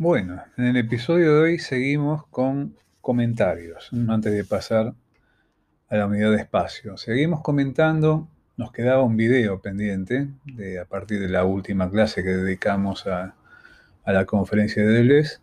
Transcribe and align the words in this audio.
Bueno, 0.00 0.40
en 0.56 0.66
el 0.66 0.76
episodio 0.76 1.34
de 1.34 1.40
hoy 1.40 1.58
seguimos 1.58 2.24
con 2.28 2.76
comentarios, 3.00 3.90
antes 4.08 4.32
de 4.32 4.44
pasar 4.44 4.94
a 5.88 5.96
la 5.96 6.06
unidad 6.06 6.30
de 6.30 6.36
espacio. 6.36 6.96
Seguimos 6.96 7.42
comentando, 7.42 8.28
nos 8.56 8.70
quedaba 8.70 9.02
un 9.02 9.16
video 9.16 9.60
pendiente 9.60 10.28
de, 10.44 10.78
a 10.78 10.84
partir 10.84 11.18
de 11.18 11.28
la 11.28 11.44
última 11.44 11.90
clase 11.90 12.22
que 12.22 12.28
dedicamos 12.28 13.08
a, 13.08 13.34
la 14.06 14.24
conferencia 14.24 14.86
de 14.86 14.92
Deleuze 14.92 15.38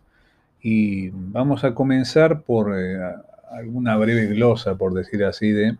y 0.62 1.10
vamos 1.10 1.62
a 1.64 1.74
comenzar 1.74 2.40
por 2.40 2.80
eh, 2.80 2.98
alguna 3.50 3.98
breve 3.98 4.24
glosa, 4.28 4.74
por 4.74 4.94
decir 4.94 5.22
así, 5.24 5.50
de 5.50 5.76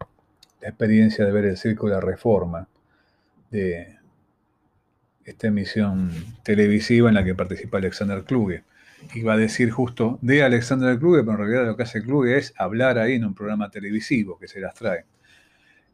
la 0.60 0.68
experiencia 0.68 1.24
de 1.24 1.32
ver 1.32 1.46
el 1.46 1.56
Círculo 1.56 1.94
de 1.94 2.00
la 2.00 2.06
Reforma, 2.06 2.68
de 3.50 3.95
esta 5.26 5.48
emisión 5.48 6.10
televisiva 6.44 7.08
en 7.08 7.16
la 7.16 7.24
que 7.24 7.34
participa 7.34 7.78
Alexander 7.78 8.22
Kluge. 8.22 8.62
Iba 9.14 9.34
a 9.34 9.36
decir 9.36 9.70
justo 9.70 10.18
de 10.22 10.42
Alexander 10.42 10.98
Kluge, 10.98 11.22
pero 11.22 11.32
en 11.32 11.38
realidad 11.38 11.66
lo 11.66 11.76
que 11.76 11.82
hace 11.82 12.02
Kluge 12.02 12.38
es 12.38 12.54
hablar 12.56 12.98
ahí 12.98 13.14
en 13.14 13.24
un 13.24 13.34
programa 13.34 13.68
televisivo 13.70 14.38
que 14.38 14.48
se 14.48 14.60
las 14.60 14.74
trae. 14.74 15.04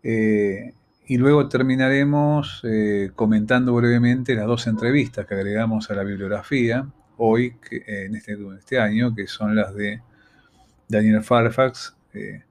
Eh, 0.02 0.74
y 1.06 1.16
luego 1.16 1.48
terminaremos 1.48 2.60
eh, 2.64 3.10
comentando 3.14 3.74
brevemente 3.74 4.34
las 4.34 4.46
dos 4.46 4.66
entrevistas 4.66 5.26
que 5.26 5.34
agregamos 5.34 5.90
a 5.90 5.95
la 5.95 6.04
bibliografía 6.04 6.87
hoy, 7.16 7.56
en, 7.70 8.14
este, 8.14 8.37
este, 8.59 8.78
año, 8.78 9.14
que 9.14 9.26
son 9.26 9.56
las 9.56 9.74
de 9.74 10.01
Daniel 10.88 11.23
Fairfax, 11.23 11.96
eh, 12.14 12.42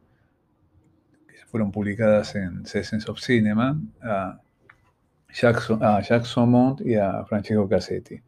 que 1.27 1.45
fueron 1.47 1.71
publicadas 1.71 2.35
en 2.35 2.65
Sessions 2.65 3.07
of 3.07 3.19
Cinema, 3.19 3.79
Jacques 5.33 6.25
Saumont 6.25 6.81
y 6.81 6.95
a 6.95 7.23
Francesco 7.25 7.67
Cassetti. 7.67 8.21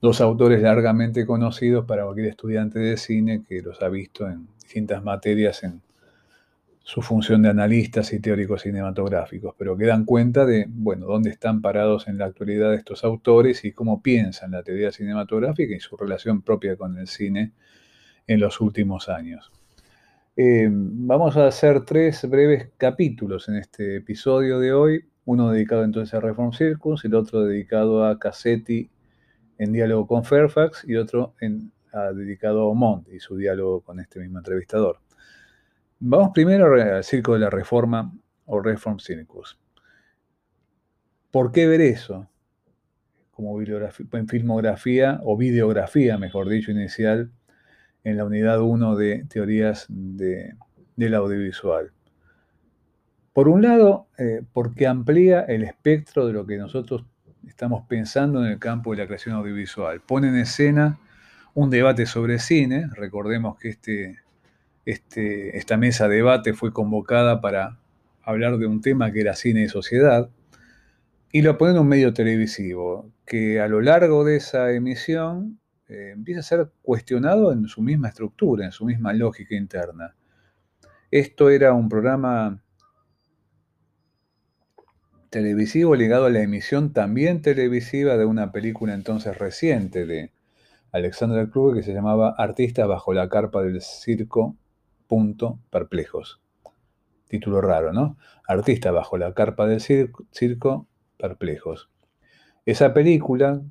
Dos 0.00 0.20
autores 0.20 0.60
largamente 0.60 1.24
conocidos 1.24 1.84
para 1.84 2.04
cualquier 2.04 2.28
estudiante 2.28 2.80
de 2.80 2.96
cine 2.96 3.44
que 3.48 3.62
los 3.62 3.80
ha 3.82 3.88
visto 3.88 4.28
en 4.28 4.48
distintas 4.60 5.02
materias 5.02 5.62
en 5.62 5.80
su 6.84 7.00
función 7.00 7.42
de 7.42 7.50
analistas 7.50 8.12
y 8.12 8.18
teóricos 8.18 8.62
cinematográficos, 8.62 9.54
pero 9.56 9.76
que 9.76 9.86
dan 9.86 10.04
cuenta 10.04 10.44
de, 10.44 10.66
bueno, 10.68 11.06
dónde 11.06 11.30
están 11.30 11.62
parados 11.62 12.08
en 12.08 12.18
la 12.18 12.24
actualidad 12.24 12.74
estos 12.74 13.04
autores 13.04 13.64
y 13.64 13.70
cómo 13.70 14.02
piensan 14.02 14.50
la 14.50 14.64
teoría 14.64 14.90
cinematográfica 14.90 15.76
y 15.76 15.80
su 15.80 15.96
relación 15.96 16.42
propia 16.42 16.76
con 16.76 16.98
el 16.98 17.06
cine 17.06 17.52
en 18.26 18.40
los 18.40 18.60
últimos 18.60 19.08
años. 19.08 19.52
Eh, 20.34 20.68
vamos 20.70 21.36
a 21.36 21.46
hacer 21.46 21.84
tres 21.84 22.28
breves 22.28 22.70
capítulos 22.76 23.48
en 23.48 23.56
este 23.56 23.96
episodio 23.96 24.58
de 24.58 24.72
hoy 24.72 25.04
uno 25.24 25.50
dedicado 25.50 25.84
entonces 25.84 26.12
a 26.14 26.20
Reform 26.20 26.52
Circus, 26.52 27.04
el 27.04 27.14
otro 27.14 27.44
dedicado 27.44 28.04
a 28.04 28.18
Cassetti 28.18 28.90
en 29.58 29.72
diálogo 29.72 30.06
con 30.06 30.24
Fairfax 30.24 30.84
y 30.86 30.96
otro 30.96 31.34
dedicado 32.14 32.62
a 32.62 32.66
Omont 32.66 33.08
y 33.08 33.20
su 33.20 33.36
diálogo 33.36 33.82
con 33.82 34.00
este 34.00 34.18
mismo 34.18 34.38
entrevistador. 34.38 34.98
Vamos 36.00 36.30
primero 36.34 36.72
al 36.74 37.04
Circo 37.04 37.34
de 37.34 37.40
la 37.40 37.50
Reforma 37.50 38.12
o 38.46 38.60
Reform 38.60 38.98
Circus. 38.98 39.58
¿Por 41.30 41.52
qué 41.52 41.66
ver 41.66 41.80
eso? 41.80 42.28
Como 43.30 43.60
en 43.60 44.28
filmografía 44.28 45.20
o 45.22 45.36
videografía, 45.36 46.18
mejor 46.18 46.48
dicho, 46.48 46.70
inicial 46.72 47.30
en 48.04 48.16
la 48.16 48.24
unidad 48.24 48.60
1 48.60 48.96
de 48.96 49.24
teorías 49.28 49.86
del 49.88 51.14
audiovisual. 51.14 51.92
Por 53.32 53.48
un 53.48 53.62
lado, 53.62 54.08
eh, 54.18 54.42
porque 54.52 54.86
amplía 54.86 55.40
el 55.40 55.62
espectro 55.62 56.26
de 56.26 56.34
lo 56.34 56.46
que 56.46 56.58
nosotros 56.58 57.04
estamos 57.46 57.84
pensando 57.88 58.44
en 58.44 58.52
el 58.52 58.58
campo 58.58 58.92
de 58.92 58.98
la 58.98 59.06
creación 59.06 59.34
audiovisual. 59.36 60.00
Pone 60.00 60.28
en 60.28 60.36
escena 60.36 60.98
un 61.54 61.70
debate 61.70 62.06
sobre 62.06 62.38
cine. 62.38 62.88
Recordemos 62.94 63.58
que 63.58 63.70
este, 63.70 64.18
este, 64.84 65.56
esta 65.56 65.76
mesa 65.76 66.08
de 66.08 66.16
debate 66.16 66.52
fue 66.52 66.72
convocada 66.72 67.40
para 67.40 67.78
hablar 68.22 68.58
de 68.58 68.66
un 68.66 68.80
tema 68.80 69.12
que 69.12 69.20
era 69.20 69.34
cine 69.34 69.64
y 69.64 69.68
sociedad. 69.68 70.28
Y 71.32 71.40
lo 71.40 71.56
pone 71.56 71.72
en 71.72 71.78
un 71.78 71.88
medio 71.88 72.12
televisivo, 72.12 73.10
que 73.24 73.60
a 73.60 73.68
lo 73.68 73.80
largo 73.80 74.24
de 74.24 74.36
esa 74.36 74.70
emisión 74.72 75.58
eh, 75.88 76.10
empieza 76.12 76.40
a 76.40 76.42
ser 76.42 76.70
cuestionado 76.82 77.52
en 77.52 77.66
su 77.66 77.80
misma 77.80 78.08
estructura, 78.08 78.66
en 78.66 78.72
su 78.72 78.84
misma 78.84 79.14
lógica 79.14 79.54
interna. 79.54 80.14
Esto 81.10 81.48
era 81.48 81.72
un 81.72 81.88
programa 81.88 82.61
televisivo 85.32 85.96
ligado 85.96 86.26
a 86.26 86.30
la 86.30 86.42
emisión 86.42 86.92
también 86.92 87.40
televisiva 87.40 88.18
de 88.18 88.26
una 88.26 88.52
película 88.52 88.92
entonces 88.92 89.38
reciente 89.38 90.04
de 90.04 90.30
Alexandra 90.92 91.48
Kluge 91.48 91.78
que 91.78 91.82
se 91.82 91.94
llamaba 91.94 92.34
Artista 92.36 92.84
bajo 92.84 93.14
la 93.14 93.30
carpa 93.30 93.62
del 93.62 93.80
circo, 93.80 94.56
punto, 95.06 95.58
perplejos. 95.70 96.42
Título 97.28 97.62
raro, 97.62 97.94
¿no? 97.94 98.18
Artista 98.46 98.90
bajo 98.90 99.16
la 99.16 99.32
carpa 99.32 99.66
del 99.66 99.80
circo 99.80 100.86
perplejos. 101.16 101.88
Esa 102.66 102.92
película 102.92 103.62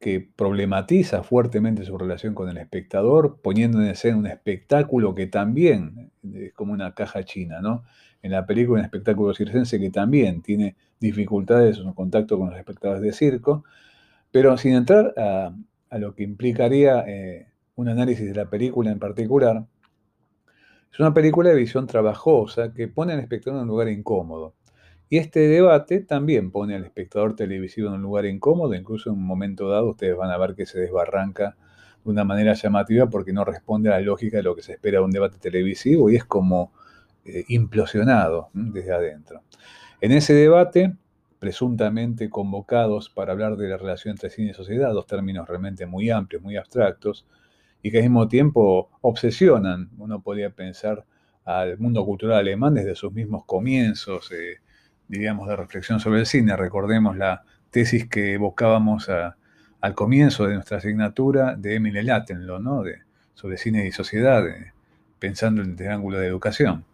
que 0.00 0.28
problematiza 0.34 1.22
fuertemente 1.22 1.84
su 1.84 1.96
relación 1.96 2.34
con 2.34 2.48
el 2.48 2.58
espectador, 2.58 3.40
poniendo 3.42 3.80
en 3.80 3.90
escena 3.90 4.16
un 4.16 4.26
espectáculo 4.26 5.14
que 5.14 5.28
también 5.28 6.10
es 6.34 6.52
como 6.52 6.72
una 6.72 6.94
caja 6.94 7.22
china, 7.22 7.60
¿no? 7.60 7.84
En 8.22 8.32
la 8.32 8.46
película 8.46 8.80
un 8.80 8.84
espectáculo 8.84 9.34
circense 9.34 9.78
que 9.78 9.90
también 9.90 10.42
tiene 10.42 10.76
dificultades 11.00 11.78
en 11.78 11.92
contacto 11.92 12.38
con 12.38 12.50
los 12.50 12.58
espectadores 12.58 13.02
de 13.02 13.12
circo, 13.12 13.64
pero 14.30 14.56
sin 14.56 14.74
entrar 14.74 15.14
a, 15.16 15.52
lo 15.98 16.14
que 16.14 16.24
implicaría 16.24 17.04
eh, 17.06 17.48
un 17.76 17.88
análisis 17.88 18.26
de 18.26 18.34
la 18.34 18.50
película 18.50 18.90
en 18.90 18.98
particular, 18.98 19.64
es 20.92 21.00
una 21.00 21.14
película 21.14 21.50
de 21.50 21.56
visión 21.56 21.86
trabajosa 21.86 22.72
que 22.72 22.88
pone 22.88 23.12
al 23.12 23.20
espectador 23.20 23.58
en 23.58 23.62
un 23.62 23.68
lugar 23.68 23.88
incómodo. 23.88 24.54
Y 25.10 25.16
este 25.16 25.40
debate 25.40 26.00
también 26.00 26.50
pone 26.50 26.74
al 26.74 26.84
espectador 26.84 27.34
televisivo 27.34 27.88
en 27.88 27.94
un 27.94 28.02
lugar 28.02 28.26
incómodo, 28.26 28.74
incluso 28.74 29.10
en 29.10 29.16
un 29.16 29.24
momento 29.24 29.68
dado 29.68 29.90
ustedes 29.90 30.16
van 30.16 30.30
a 30.30 30.36
ver 30.36 30.54
que 30.54 30.66
se 30.66 30.78
desbarranca 30.78 31.56
de 32.04 32.10
una 32.10 32.24
manera 32.24 32.52
llamativa 32.52 33.08
porque 33.08 33.32
no 33.32 33.44
responde 33.44 33.88
a 33.88 33.92
la 33.92 34.00
lógica 34.00 34.38
de 34.38 34.42
lo 34.42 34.54
que 34.54 34.62
se 34.62 34.72
espera 34.72 34.98
de 34.98 35.04
un 35.04 35.10
debate 35.10 35.38
televisivo 35.38 36.10
y 36.10 36.16
es 36.16 36.24
como 36.24 36.72
eh, 37.28 37.44
implosionado 37.48 38.48
desde 38.52 38.92
adentro. 38.92 39.42
En 40.00 40.12
ese 40.12 40.32
debate, 40.32 40.94
presuntamente 41.38 42.30
convocados 42.30 43.10
para 43.10 43.32
hablar 43.32 43.56
de 43.56 43.68
la 43.68 43.76
relación 43.76 44.12
entre 44.12 44.30
cine 44.30 44.50
y 44.50 44.54
sociedad, 44.54 44.92
dos 44.92 45.06
términos 45.06 45.46
realmente 45.46 45.86
muy 45.86 46.10
amplios, 46.10 46.42
muy 46.42 46.56
abstractos, 46.56 47.26
y 47.82 47.90
que 47.90 47.98
al 47.98 48.04
mismo 48.04 48.28
tiempo 48.28 48.90
obsesionan, 49.02 49.90
uno 49.98 50.20
podría 50.22 50.50
pensar, 50.50 51.04
al 51.44 51.78
mundo 51.78 52.04
cultural 52.04 52.38
alemán 52.38 52.74
desde 52.74 52.94
sus 52.94 53.12
mismos 53.12 53.44
comienzos, 53.46 54.30
eh, 54.32 54.58
diríamos, 55.06 55.48
de 55.48 55.56
reflexión 55.56 55.98
sobre 55.98 56.20
el 56.20 56.26
cine. 56.26 56.56
Recordemos 56.56 57.16
la 57.16 57.42
tesis 57.70 58.06
que 58.08 58.34
evocábamos 58.34 59.08
al 59.80 59.94
comienzo 59.94 60.46
de 60.46 60.54
nuestra 60.54 60.76
asignatura 60.78 61.56
de 61.56 61.76
Emile 61.76 62.02
Lattenlo, 62.02 62.58
¿no? 62.58 62.82
de, 62.82 62.98
sobre 63.32 63.56
cine 63.56 63.86
y 63.86 63.92
sociedad, 63.92 64.44
pensando 65.18 65.62
en 65.62 65.70
el 65.70 65.76
triángulo 65.76 66.18
de 66.18 66.26
educación. 66.26 66.84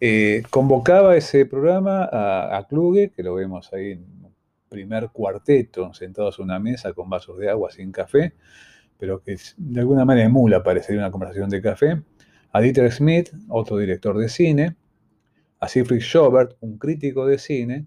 Eh, 0.00 0.42
convocaba 0.50 1.16
ese 1.16 1.44
programa 1.46 2.08
a, 2.10 2.66
Kluge, 2.68 3.10
que 3.10 3.22
lo 3.22 3.34
vemos 3.34 3.72
ahí 3.72 3.92
en 3.92 4.06
primer 4.68 5.08
cuarteto, 5.10 5.92
sentados 5.92 6.38
en 6.38 6.44
una 6.44 6.58
mesa 6.60 6.92
con 6.92 7.10
vasos 7.10 7.38
de 7.38 7.50
agua 7.50 7.70
sin 7.70 7.90
café, 7.90 8.34
pero 8.98 9.22
que 9.22 9.36
de 9.56 9.80
alguna 9.80 10.04
manera 10.04 10.26
emula 10.26 10.62
parecería 10.62 11.00
una 11.00 11.10
conversación 11.10 11.50
de 11.50 11.62
café, 11.62 12.02
a 12.52 12.60
Dieter 12.60 12.90
Smith, 12.92 13.30
otro 13.48 13.76
director 13.78 14.16
de 14.18 14.28
cine, 14.28 14.76
a 15.60 15.68
Siegfried 15.68 16.00
Schobert, 16.00 16.56
un 16.60 16.78
crítico 16.78 17.26
de 17.26 17.38
cine, 17.38 17.86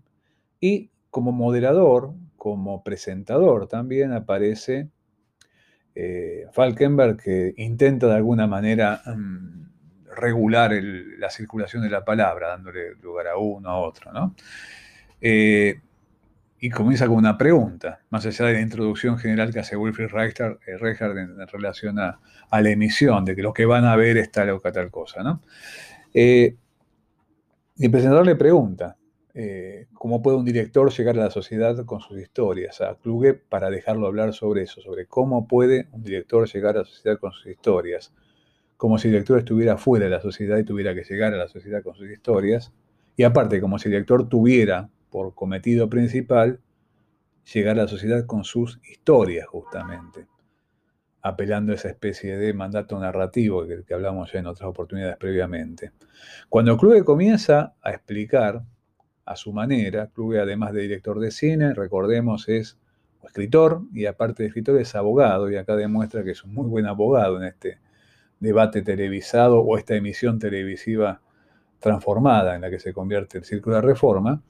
y 0.60 0.92
como 1.10 1.32
moderador, 1.32 2.14
como 2.36 2.84
presentador 2.84 3.68
también 3.68 4.14
aparece 4.14 4.90
eh, 5.96 6.46
Falkenberg, 6.52 7.18
que 7.18 7.54
intenta 7.58 8.08
de 8.08 8.16
alguna 8.16 8.48
manera 8.48 9.02
mm, 9.06 9.62
regular 10.16 10.72
la 11.18 11.30
circulación 11.30 11.84
de 11.84 11.90
la 11.90 12.04
palabra, 12.04 12.50
dándole 12.50 12.96
lugar 12.96 13.28
a 13.28 13.38
uno, 13.38 13.70
a 13.70 13.78
otro, 13.80 14.12
¿no? 14.12 14.36
Eh, 15.20 15.80
y 16.60 16.70
comienza 16.70 17.08
con 17.08 17.18
una 17.18 17.38
pregunta, 17.38 18.02
más 18.12 18.26
allá 18.26 18.46
de 18.46 18.54
la 18.54 18.62
introducción 18.62 19.18
general 19.18 19.52
que 19.52 19.60
hace 19.60 19.76
Wilfried 19.76 20.10
Reichard, 20.10 20.58
eh, 20.68 20.78
en, 20.80 21.48
relación 21.48 21.98
a, 22.00 22.20
la 22.52 22.70
emisión, 22.70 23.26
de 23.26 23.36
que 23.36 23.42
lo 23.42 23.54
que 23.54 23.66
van 23.66 23.86
a 23.86 23.96
ver 23.96 24.18
es 24.18 24.32
tal 24.32 24.52
o 24.52 24.60
tal 24.60 24.92
cosa, 24.92 25.24
¿no? 25.24 25.42
Eh, 26.14 26.56
y 27.78 27.86
el 27.86 27.92
presentador 27.92 28.26
le 28.26 28.36
pregunta, 28.36 28.98
¿cómo 29.94 30.22
puede 30.22 30.38
un 30.38 30.46
director 30.46 30.92
llegar 30.92 31.18
a 31.18 31.24
la 31.24 31.32
sociedad 31.32 31.84
con 31.86 32.02
sus 32.02 32.20
historias? 32.20 32.82
A 32.82 32.96
Kluge 32.96 33.34
para 33.34 33.70
dejarlo 33.72 34.06
hablar 34.06 34.34
sobre 34.34 34.64
eso, 34.64 34.82
sobre 34.82 35.08
cómo 35.08 35.48
puede 35.48 35.88
un 35.94 36.04
director 36.04 36.48
llegar 36.48 36.76
a 36.76 36.80
la 36.80 36.86
sociedad 36.86 37.18
con 37.18 37.32
sus 37.32 37.48
historias 37.48 38.14
como 38.82 38.98
si 38.98 39.10
el 39.10 39.12
director 39.12 39.38
estuviera 39.38 39.78
fuera 39.78 40.06
de 40.06 40.10
la 40.10 40.22
sociedad 40.22 40.58
y 40.58 40.64
tuviera 40.64 40.96
que 40.96 41.04
llegar 41.04 41.36
a 41.36 41.38
la 41.38 41.48
sociedad 41.48 41.84
con 41.84 41.94
sus 41.94 42.10
historias. 42.10 42.74
Y 43.16 43.22
aparte, 43.22 43.62
como 43.62 43.78
si 43.78 43.90
el 43.90 43.92
director 43.92 44.28
tuviera 44.28 44.90
por 45.12 45.36
cometido 45.36 45.88
principal 45.88 46.60
llegar 47.54 47.78
a 47.78 47.84
la 47.84 47.88
sociedad 47.88 48.26
con 48.26 48.44
sus 48.44 48.80
historias, 48.84 49.46
justamente. 49.46 50.26
apelando 51.22 51.74
a 51.74 51.76
esa 51.76 51.90
especie 51.90 52.36
de 52.38 52.56
mandato 52.56 53.00
narrativo 53.00 53.68
que, 53.68 53.84
que 53.84 53.94
hablamos 53.94 54.32
ya 54.34 54.40
en 54.40 54.48
otras 54.48 54.68
oportunidades 54.68 55.16
previamente. 55.18 55.92
Cuando 56.50 56.76
Kluge 56.76 57.04
comienza 57.04 57.76
a 57.84 57.92
explicar 57.92 58.64
a 59.26 59.36
su 59.36 59.54
manera, 59.54 60.08
Kluge 60.08 60.40
además 60.40 60.74
de 60.74 60.82
director 60.82 61.20
de 61.20 61.30
cine, 61.30 61.76
recordemos, 61.76 62.50
es 62.50 62.80
escritor 63.24 63.84
y 63.94 64.08
aparte 64.08 64.42
de 64.42 64.48
escritor 64.48 64.82
es 64.82 64.96
abogado 64.96 65.52
y 65.52 65.58
acá 65.58 65.76
demuestra 65.76 66.24
que 66.24 66.32
es 66.32 66.44
un 66.44 66.56
muy 66.56 66.66
buen 66.66 66.88
abogado 66.88 67.38
en 67.38 67.44
este 67.44 67.78
debate 68.42 68.82
televisado 68.82 69.62
o 69.62 69.78
esta 69.78 69.96
emisión 69.96 70.40
televisiva 70.40 71.22
transformada 71.80 72.56
en 72.56 72.62
la 72.62 72.70
que 72.70 72.80
se 72.80 72.92
convierte 72.92 73.38
el 73.38 73.46
Círculo 73.46 73.78
de 73.78 73.82
Reforma, 73.84 74.44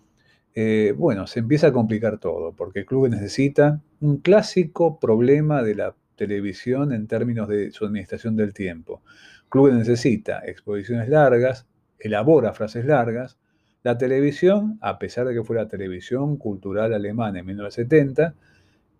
eh, 0.53 0.93
bueno, 0.97 1.27
se 1.27 1.39
empieza 1.39 1.67
a 1.67 1.71
complicar 1.71 2.17
todo, 2.17 2.53
porque 2.53 2.85
Kluge 2.85 3.09
necesita 3.09 3.79
un 3.99 4.17
clásico 4.17 4.99
problema 4.99 5.61
de 5.61 5.75
la 5.75 5.95
televisión 6.15 6.91
en 6.93 7.07
términos 7.07 7.47
de 7.47 7.71
su 7.71 7.85
administración 7.85 8.35
del 8.35 8.53
tiempo. 8.53 9.01
Kluge 9.49 9.73
necesita 9.73 10.39
exposiciones 10.45 11.09
largas, 11.09 11.67
elabora 11.99 12.53
frases 12.53 12.85
largas. 12.85 13.38
La 13.83 13.97
televisión, 13.97 14.77
a 14.81 14.99
pesar 14.99 15.25
de 15.27 15.33
que 15.33 15.43
fuera 15.43 15.67
televisión 15.67 16.38
cultural 16.38 16.93
alemana 16.93 17.39
en 17.39 17.45
1970, 17.45 18.35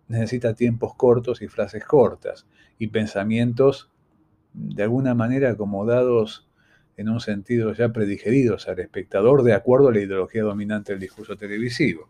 necesita 0.08 0.54
tiempos 0.54 0.94
cortos 0.96 1.40
y 1.42 1.48
frases 1.48 1.84
cortas 1.84 2.46
y 2.78 2.88
pensamientos 2.88 3.91
de 4.52 4.82
alguna 4.82 5.14
manera 5.14 5.50
acomodados 5.50 6.48
en 6.96 7.08
un 7.08 7.20
sentido 7.20 7.72
ya 7.72 7.92
predigeridos 7.92 8.68
al 8.68 8.78
espectador 8.80 9.42
de 9.42 9.54
acuerdo 9.54 9.88
a 9.88 9.92
la 9.92 10.00
ideología 10.00 10.42
dominante 10.42 10.92
del 10.92 11.00
discurso 11.00 11.36
televisivo. 11.36 12.08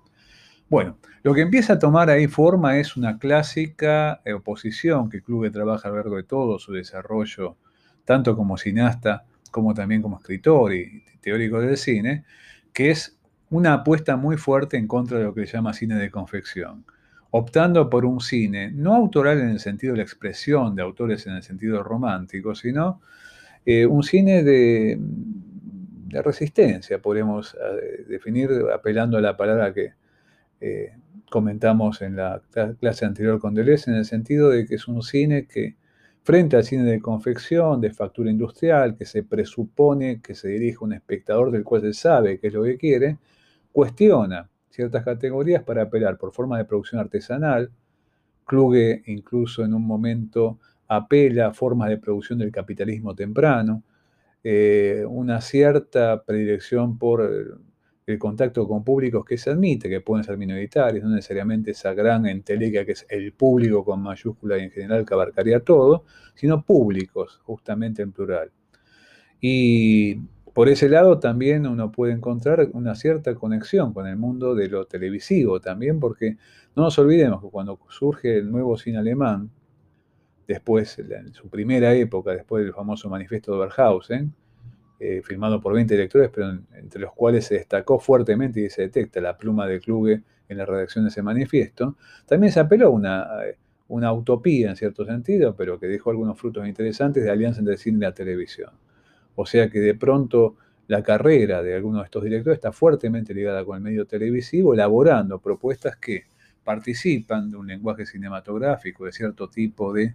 Bueno, 0.68 0.96
lo 1.22 1.34
que 1.34 1.42
empieza 1.42 1.74
a 1.74 1.78
tomar 1.78 2.08
ahí 2.08 2.28
forma 2.28 2.78
es 2.78 2.96
una 2.96 3.18
clásica 3.18 4.22
oposición 4.34 5.10
que 5.10 5.22
Kluge 5.22 5.50
trabaja 5.50 5.88
a 5.88 5.90
lo 5.90 5.98
largo 5.98 6.16
de 6.16 6.22
todo 6.22 6.58
su 6.58 6.72
desarrollo, 6.72 7.56
tanto 8.04 8.36
como 8.36 8.56
cineasta 8.56 9.24
como 9.50 9.74
también 9.74 10.00
como 10.00 10.16
escritor 10.16 10.72
y 10.72 11.04
teórico 11.20 11.60
del 11.60 11.76
cine, 11.76 12.24
que 12.72 12.90
es 12.90 13.18
una 13.50 13.74
apuesta 13.74 14.16
muy 14.16 14.38
fuerte 14.38 14.78
en 14.78 14.88
contra 14.88 15.18
de 15.18 15.24
lo 15.24 15.34
que 15.34 15.46
se 15.46 15.52
llama 15.52 15.74
cine 15.74 15.96
de 15.96 16.10
confección, 16.10 16.86
optando 17.34 17.88
por 17.88 18.04
un 18.04 18.20
cine 18.20 18.70
no 18.72 18.94
autoral 18.94 19.40
en 19.40 19.48
el 19.48 19.58
sentido 19.58 19.94
de 19.94 19.98
la 19.98 20.02
expresión 20.02 20.76
de 20.76 20.82
autores 20.82 21.26
en 21.26 21.34
el 21.34 21.42
sentido 21.42 21.82
romántico, 21.82 22.54
sino 22.54 23.00
eh, 23.64 23.86
un 23.86 24.02
cine 24.02 24.42
de, 24.42 24.98
resistencia, 26.10 27.00
podemos 27.00 27.54
eh, 27.54 28.04
definir 28.06 28.50
apelando 28.74 29.16
a 29.16 29.22
la 29.22 29.34
palabra 29.34 29.72
que 29.72 29.94
eh, 30.60 30.92
comentamos 31.30 32.02
en 32.02 32.16
la 32.16 32.42
clase 32.78 33.06
anterior 33.06 33.40
con 33.40 33.54
Deleuze, 33.54 33.90
en 33.90 33.96
el 33.96 34.04
sentido 34.04 34.50
de 34.50 34.66
que 34.66 34.74
es 34.74 34.86
un 34.86 35.02
cine 35.02 35.46
que, 35.46 35.76
frente 36.22 36.56
al 36.56 36.64
cine 36.64 36.84
de 36.84 37.00
confección, 37.00 37.80
de 37.80 37.94
factura 37.94 38.30
industrial, 38.30 38.94
que 38.94 39.06
se 39.06 39.22
presupone 39.22 40.20
que 40.20 40.34
se 40.34 40.48
dirige 40.48 40.76
a 40.82 40.84
un 40.84 40.92
espectador 40.92 41.50
del 41.50 41.64
cual 41.64 41.80
se 41.80 41.94
sabe 41.94 42.38
qué 42.38 42.48
es 42.48 42.52
lo 42.52 42.62
que 42.62 42.76
quiere, 42.76 43.16
cuestiona 43.72 44.50
ciertas 44.72 45.04
categorías 45.04 45.62
para 45.62 45.82
apelar 45.82 46.16
por 46.18 46.32
forma 46.32 46.58
de 46.58 46.64
producción 46.64 47.00
artesanal. 47.00 47.70
Kluge 48.46 49.02
incluso 49.06 49.64
en 49.64 49.74
un 49.74 49.86
momento 49.86 50.58
apela 50.88 51.48
a 51.48 51.54
formas 51.54 51.88
de 51.90 51.98
producción 51.98 52.38
del 52.38 52.50
capitalismo 52.50 53.14
temprano, 53.14 53.82
eh, 54.42 55.04
una 55.08 55.40
cierta 55.40 56.22
predilección 56.24 56.98
por 56.98 57.22
el 58.06 58.18
contacto 58.18 58.66
con 58.66 58.82
públicos 58.82 59.24
que 59.24 59.38
se 59.38 59.50
admite, 59.50 59.88
que 59.88 60.00
pueden 60.00 60.24
ser 60.24 60.36
minoritarios, 60.36 61.04
no 61.04 61.10
necesariamente 61.10 61.70
esa 61.70 61.94
gran 61.94 62.26
entelequia 62.26 62.84
que 62.84 62.92
es 62.92 63.06
el 63.08 63.32
público 63.32 63.84
con 63.84 64.02
mayúscula 64.02 64.58
y 64.58 64.62
en 64.62 64.70
general 64.70 65.06
que 65.06 65.14
abarcaría 65.14 65.60
todo, 65.60 66.04
sino 66.34 66.64
públicos, 66.64 67.40
justamente 67.44 68.02
en 68.02 68.12
plural. 68.12 68.50
Y 69.40 70.18
por 70.52 70.68
ese 70.68 70.88
lado 70.88 71.18
también 71.18 71.66
uno 71.66 71.90
puede 71.90 72.12
encontrar 72.12 72.68
una 72.72 72.94
cierta 72.94 73.34
conexión 73.34 73.92
con 73.92 74.06
el 74.06 74.16
mundo 74.16 74.54
de 74.54 74.68
lo 74.68 74.86
televisivo 74.86 75.60
también, 75.60 75.98
porque 75.98 76.36
no 76.76 76.84
nos 76.84 76.98
olvidemos 76.98 77.42
que 77.42 77.48
cuando 77.48 77.78
surge 77.88 78.38
el 78.38 78.50
nuevo 78.50 78.76
cine 78.76 78.98
alemán, 78.98 79.50
después, 80.46 80.98
en 80.98 81.32
su 81.32 81.48
primera 81.48 81.94
época, 81.94 82.32
después 82.32 82.64
del 82.64 82.74
famoso 82.74 83.08
manifiesto 83.08 83.52
de 83.52 83.58
Oberhausen, 83.58 84.34
eh, 85.00 85.22
firmado 85.24 85.60
por 85.60 85.74
20 85.74 85.94
directores, 85.94 86.30
pero 86.32 86.58
entre 86.74 87.00
los 87.00 87.12
cuales 87.12 87.46
se 87.46 87.54
destacó 87.54 87.98
fuertemente 87.98 88.60
y 88.60 88.70
se 88.70 88.82
detecta 88.82 89.20
la 89.20 89.36
pluma 89.36 89.66
de 89.66 89.80
Kluge 89.80 90.22
en 90.48 90.58
la 90.58 90.66
redacción 90.66 91.04
de 91.04 91.08
ese 91.08 91.22
manifiesto, 91.22 91.96
también 92.26 92.52
se 92.52 92.60
apeló 92.60 92.88
a 92.88 92.90
una, 92.90 93.28
una 93.88 94.12
utopía 94.12 94.70
en 94.70 94.76
cierto 94.76 95.04
sentido, 95.04 95.56
pero 95.56 95.80
que 95.80 95.86
dejó 95.86 96.10
algunos 96.10 96.38
frutos 96.38 96.66
interesantes 96.68 97.24
de 97.24 97.30
alianza 97.30 97.60
entre 97.60 97.76
cine 97.78 97.98
y 97.98 98.00
la 98.02 98.12
televisión. 98.12 98.70
O 99.34 99.46
sea 99.46 99.68
que 99.68 99.80
de 99.80 99.94
pronto 99.94 100.56
la 100.88 101.02
carrera 101.02 101.62
de 101.62 101.74
algunos 101.74 102.02
de 102.02 102.04
estos 102.04 102.24
directores 102.24 102.58
está 102.58 102.72
fuertemente 102.72 103.32
ligada 103.32 103.64
con 103.64 103.76
el 103.76 103.82
medio 103.82 104.06
televisivo, 104.06 104.74
elaborando 104.74 105.38
propuestas 105.38 105.96
que 105.96 106.24
participan 106.64 107.50
de 107.50 107.56
un 107.56 107.66
lenguaje 107.66 108.06
cinematográfico, 108.06 109.04
de 109.04 109.12
cierto 109.12 109.48
tipo 109.48 109.92
de, 109.92 110.14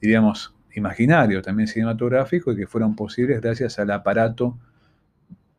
diríamos, 0.00 0.54
imaginario, 0.74 1.42
también 1.42 1.68
cinematográfico, 1.68 2.52
y 2.52 2.56
que 2.56 2.66
fueron 2.66 2.94
posibles 2.96 3.40
gracias 3.40 3.78
al 3.78 3.90
aparato 3.90 4.58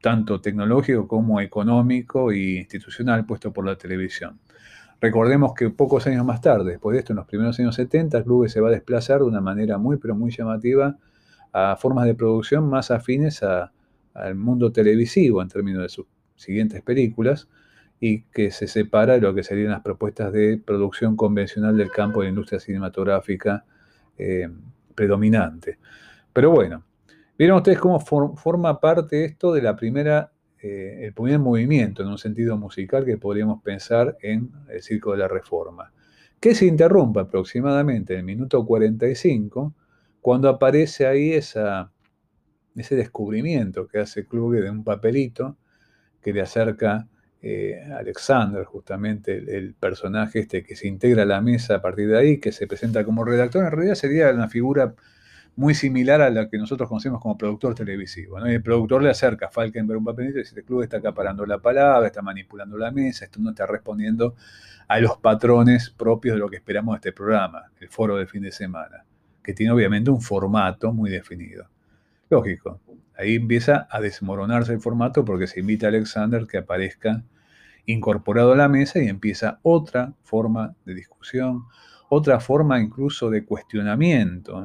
tanto 0.01 0.41
tecnológico 0.41 1.07
como 1.07 1.39
económico 1.39 2.31
e 2.31 2.57
institucional 2.57 3.25
puesto 3.25 3.53
por 3.53 3.65
la 3.65 3.77
televisión. 3.77 4.39
Recordemos 5.00 5.53
que 5.53 5.69
pocos 5.69 6.07
años 6.07 6.25
más 6.25 6.41
tarde, 6.41 6.71
después 6.71 6.94
de 6.94 7.00
esto, 7.00 7.13
en 7.13 7.17
los 7.17 7.25
primeros 7.25 7.59
años 7.59 7.75
70, 7.75 8.23
Clube 8.23 8.50
se 8.50 8.61
va 8.61 8.69
a 8.69 8.71
desplazar 8.71 9.19
de 9.19 9.25
una 9.25 9.41
manera 9.41 9.77
muy, 9.77 9.97
pero 9.97 10.15
muy 10.15 10.31
llamativa 10.31 10.97
a 11.53 11.75
formas 11.77 12.05
de 12.05 12.15
producción 12.15 12.67
más 12.67 12.91
afines 12.91 13.41
al 13.44 14.35
mundo 14.35 14.71
televisivo 14.71 15.41
en 15.41 15.47
términos 15.47 15.83
de 15.83 15.89
sus 15.89 16.07
siguientes 16.35 16.81
películas 16.81 17.47
y 18.00 18.23
que 18.23 18.51
se 18.51 18.67
separa 18.67 19.13
de 19.13 19.21
lo 19.21 19.33
que 19.33 19.44
serían 19.44 19.71
las 19.71 19.81
propuestas 19.81 20.33
de 20.33 20.57
producción 20.57 21.15
convencional 21.15 21.77
del 21.77 21.91
campo 21.91 22.19
de 22.19 22.25
la 22.25 22.29
industria 22.31 22.59
cinematográfica 22.59 23.63
eh, 24.17 24.50
predominante. 24.94 25.77
Pero 26.33 26.51
bueno, 26.51 26.83
vieron 27.38 27.57
ustedes 27.57 27.79
cómo 27.79 28.00
forma 28.00 28.79
parte 28.79 29.23
esto 29.23 29.53
de 29.53 29.61
la 29.61 29.75
primera, 29.75 30.31
eh, 30.61 31.01
el 31.03 31.13
primer 31.13 31.39
movimiento 31.39 32.01
en 32.01 32.09
un 32.09 32.17
sentido 32.17 32.57
musical 32.57 33.05
que 33.05 33.17
podríamos 33.17 33.61
pensar 33.61 34.17
en 34.21 34.51
el 34.69 34.81
Circo 34.81 35.12
de 35.12 35.19
la 35.19 35.27
Reforma, 35.27 35.93
que 36.39 36.55
se 36.55 36.65
interrumpe 36.65 37.22
aproximadamente 37.22 38.13
en 38.13 38.19
el 38.19 38.25
minuto 38.25 38.65
45, 38.65 39.74
cuando 40.24 40.48
aparece 40.48 41.06
ahí 41.06 41.34
ese 41.34 41.65
descubrimiento 42.96 43.89
que 43.89 44.00
hace 44.00 44.25
Kluge 44.25 44.62
de 44.62 44.70
un 44.70 44.86
papelito 44.86 45.58
que 46.22 46.32
le 46.32 46.39
acerca 46.42 47.10
eh, 47.42 47.84
Alexander, 47.94 48.63
justamente 48.63 49.36
el, 49.36 49.74
personaje 49.74 50.39
este 50.39 50.63
que 50.63 50.77
se 50.77 50.88
integra 50.88 51.24
a 51.24 51.25
la 51.25 51.42
mesa 51.42 51.75
a 51.75 51.82
partir 51.82 52.08
de 52.08 52.18
ahí, 52.18 52.39
que 52.39 52.53
se 52.53 52.68
presenta 52.68 53.03
como 53.03 53.25
redactor, 53.25 53.65
en 53.65 53.72
realidad 53.72 53.96
sería 53.96 54.32
una 54.32 54.48
figura 54.48 54.96
muy 55.58 55.75
similar 55.75 56.22
a 56.22 56.30
la 56.30 56.50
que 56.50 56.58
nosotros 56.58 56.88
conocemos 56.88 57.22
como 57.22 57.38
productor 57.38 57.75
televisivo. 57.75 58.39
¿no? 58.39 58.46
el 58.46 58.63
productor 58.63 59.03
le 59.03 59.10
acerca 59.10 59.48
a 59.48 59.50
Falkenberg 59.50 60.00
un 60.00 60.06
papelito 60.06 60.38
y 60.38 60.44
dice, 60.44 60.51
este 60.51 60.63
club 60.63 60.84
está 60.84 60.98
acaparando 60.98 61.46
la 61.46 61.60
palabra, 61.60 62.08
está 62.08 62.22
manipulando 62.22 62.77
la 62.77 62.92
mesa, 62.92 63.25
esto 63.25 63.42
no 63.42 63.50
está 63.50 63.65
respondiendo 63.65 64.36
a 64.88 65.01
los 65.01 65.18
patrones 65.18 65.89
propios 65.89 66.36
de 66.36 66.39
lo 66.39 66.50
que 66.50 66.56
esperamos 66.56 66.94
de 66.94 67.10
este 67.10 67.12
programa, 67.12 67.72
el 67.82 67.89
foro 67.89 68.15
de 68.15 68.25
fin 68.25 68.44
de 68.44 68.53
semana, 68.53 69.03
que 69.43 69.53
tiene 69.53 69.73
obviamente 69.73 70.09
un 70.09 70.21
formato 70.21 70.93
muy 70.93 71.09
definido. 71.09 71.67
Lógico, 72.29 72.79
ahí 73.17 73.35
empieza 73.35 73.88
a 73.91 74.01
desmoronarse 74.01 74.73
el 74.73 74.79
formato 74.79 75.23
porque 75.25 75.47
se 75.47 75.59
invita 75.59 75.88
a 75.88 75.89
Alexander 75.89 76.47
que 76.47 76.57
aparezca 76.57 77.23
incorporado 77.85 78.53
a 78.53 78.55
la 78.55 78.69
mesa 78.69 79.00
y 79.00 79.07
empieza 79.07 79.59
otra 79.62 80.13
forma 80.23 80.75
de 80.85 80.95
discusión, 80.95 81.65
otra 82.09 82.39
forma 82.39 82.79
incluso 82.79 83.29
de 83.29 83.43
cuestionamiento. 83.43 84.63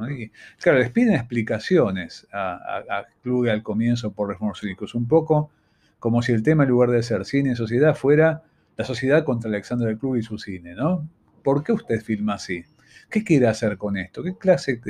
claro, 0.61 0.79
les 0.79 0.91
piden 0.91 1.15
explicaciones 1.15 2.27
a, 2.33 2.55
a, 2.55 3.07
Kluge 3.23 3.51
al 3.51 3.63
comienzo 3.63 4.13
por 4.13 4.29
reformas 4.29 4.63
un 4.95 5.09
poco 5.09 5.51
como 5.99 6.23
si 6.23 6.33
el 6.33 6.43
tema 6.43 6.63
en 6.63 6.71
lugar 6.71 6.91
de 6.91 7.03
ser 7.03 7.25
cine 7.25 7.53
y 7.53 7.57
sociedad 7.57 7.95
fuera 7.95 8.45
la 8.77 8.85
sociedad 8.85 9.25
contra 9.25 9.51
Alexander 9.51 9.97
Kluge 9.99 10.21
y 10.21 10.23
su 10.23 10.39
cine, 10.39 10.75
¿no? 10.75 11.09
¿Por 11.43 11.65
qué 11.65 11.73
usted 11.73 12.01
filma 12.01 12.35
así? 12.35 12.65
¿Qué 13.11 13.25
quiere 13.25 13.47
hacer 13.47 13.77
con 13.79 13.97
esto? 13.97 14.23
¿Qué 14.23 14.37
clase 14.37 14.81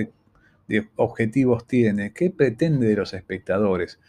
de 0.68 0.88
objetivos 0.96 1.66
tiene? 1.66 2.12
¿Qué 2.12 2.30
pretende 2.30 2.88
de 2.88 2.96
los 2.96 3.14
espectadores? 3.14 4.00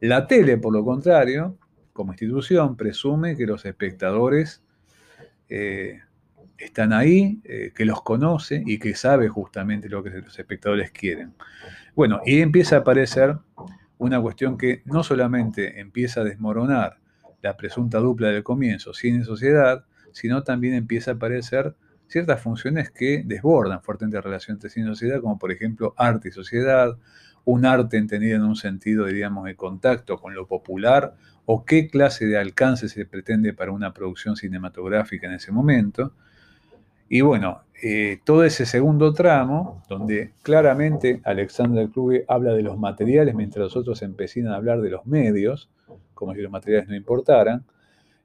La 0.00 0.26
tele, 0.26 0.58
por 0.58 0.72
lo 0.72 0.84
contrario, 0.84 1.56
como 1.92 2.12
institución 2.12 2.76
presume 2.76 3.36
que 3.36 3.46
los 3.46 3.64
espectadores 3.64 4.62
eh, 5.48 6.00
están 6.58 6.92
ahí, 6.92 7.40
eh, 7.44 7.72
que 7.74 7.84
los 7.84 8.02
conoce 8.02 8.62
y 8.66 8.78
que 8.78 8.94
sabe 8.94 9.28
justamente 9.28 9.88
lo 9.88 10.02
que 10.02 10.10
los 10.10 10.38
espectadores 10.38 10.90
quieren. 10.90 11.34
Bueno, 11.94 12.20
y 12.24 12.40
empieza 12.40 12.76
a 12.76 12.78
aparecer 12.80 13.36
una 13.98 14.20
cuestión 14.20 14.56
que 14.56 14.82
no 14.84 15.02
solamente 15.02 15.80
empieza 15.80 16.22
a 16.22 16.24
desmoronar 16.24 16.98
la 17.42 17.56
presunta 17.56 17.98
dupla 17.98 18.28
del 18.28 18.42
comienzo, 18.42 18.94
cine 18.94 19.18
y 19.18 19.24
sociedad, 19.24 19.84
sino 20.12 20.42
también 20.42 20.74
empieza 20.74 21.12
a 21.12 21.14
aparecer 21.14 21.74
ciertas 22.12 22.40
funciones 22.40 22.90
que 22.90 23.22
desbordan 23.24 23.82
fuertemente 23.82 24.16
la 24.16 24.22
relación 24.22 24.56
entre 24.56 24.70
cine 24.70 24.86
y 24.86 24.88
sociedad, 24.90 25.20
como 25.20 25.38
por 25.38 25.50
ejemplo 25.50 25.94
arte 25.96 26.28
y 26.28 26.32
sociedad, 26.32 26.96
un 27.44 27.64
arte 27.66 27.96
entendido 27.96 28.36
en 28.36 28.42
un 28.42 28.56
sentido, 28.56 29.06
diríamos, 29.06 29.44
de 29.46 29.56
contacto 29.56 30.18
con 30.20 30.34
lo 30.34 30.46
popular, 30.46 31.14
o 31.44 31.64
qué 31.64 31.88
clase 31.88 32.26
de 32.26 32.38
alcance 32.38 32.88
se 32.88 33.04
pretende 33.04 33.52
para 33.52 33.72
una 33.72 33.92
producción 33.92 34.36
cinematográfica 34.36 35.26
en 35.26 35.34
ese 35.34 35.50
momento. 35.50 36.12
Y 37.08 37.20
bueno, 37.20 37.62
eh, 37.82 38.20
todo 38.24 38.44
ese 38.44 38.64
segundo 38.64 39.12
tramo, 39.12 39.82
donde 39.88 40.32
claramente 40.42 41.20
Alexander 41.24 41.88
Kluge 41.88 42.24
habla 42.28 42.54
de 42.54 42.62
los 42.62 42.78
materiales 42.78 43.34
mientras 43.34 43.64
los 43.64 43.76
otros 43.76 44.02
empiezan 44.02 44.46
a 44.48 44.56
hablar 44.56 44.80
de 44.80 44.90
los 44.90 45.04
medios, 45.04 45.68
como 46.14 46.34
si 46.34 46.40
los 46.40 46.52
materiales 46.52 46.88
no 46.88 46.94
importaran, 46.94 47.64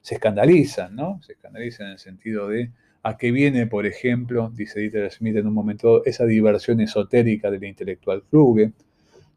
se 0.02 0.16
escandalizan, 0.16 0.96
¿no? 0.96 1.20
Se 1.24 1.34
escandalizan 1.34 1.88
en 1.88 1.94
el 1.94 2.00
sentido 2.00 2.48
de 2.48 2.72
a 3.08 3.16
qué 3.16 3.32
viene, 3.32 3.68
por 3.68 3.86
ejemplo, 3.86 4.52
dice 4.54 4.82
Dieter 4.82 5.10
Smith 5.10 5.38
en 5.38 5.48
un 5.48 5.54
momento, 5.54 6.04
esa 6.04 6.26
diversión 6.26 6.82
esotérica 6.82 7.50
del 7.50 7.64
intelectual 7.64 8.22
Kluge. 8.30 8.74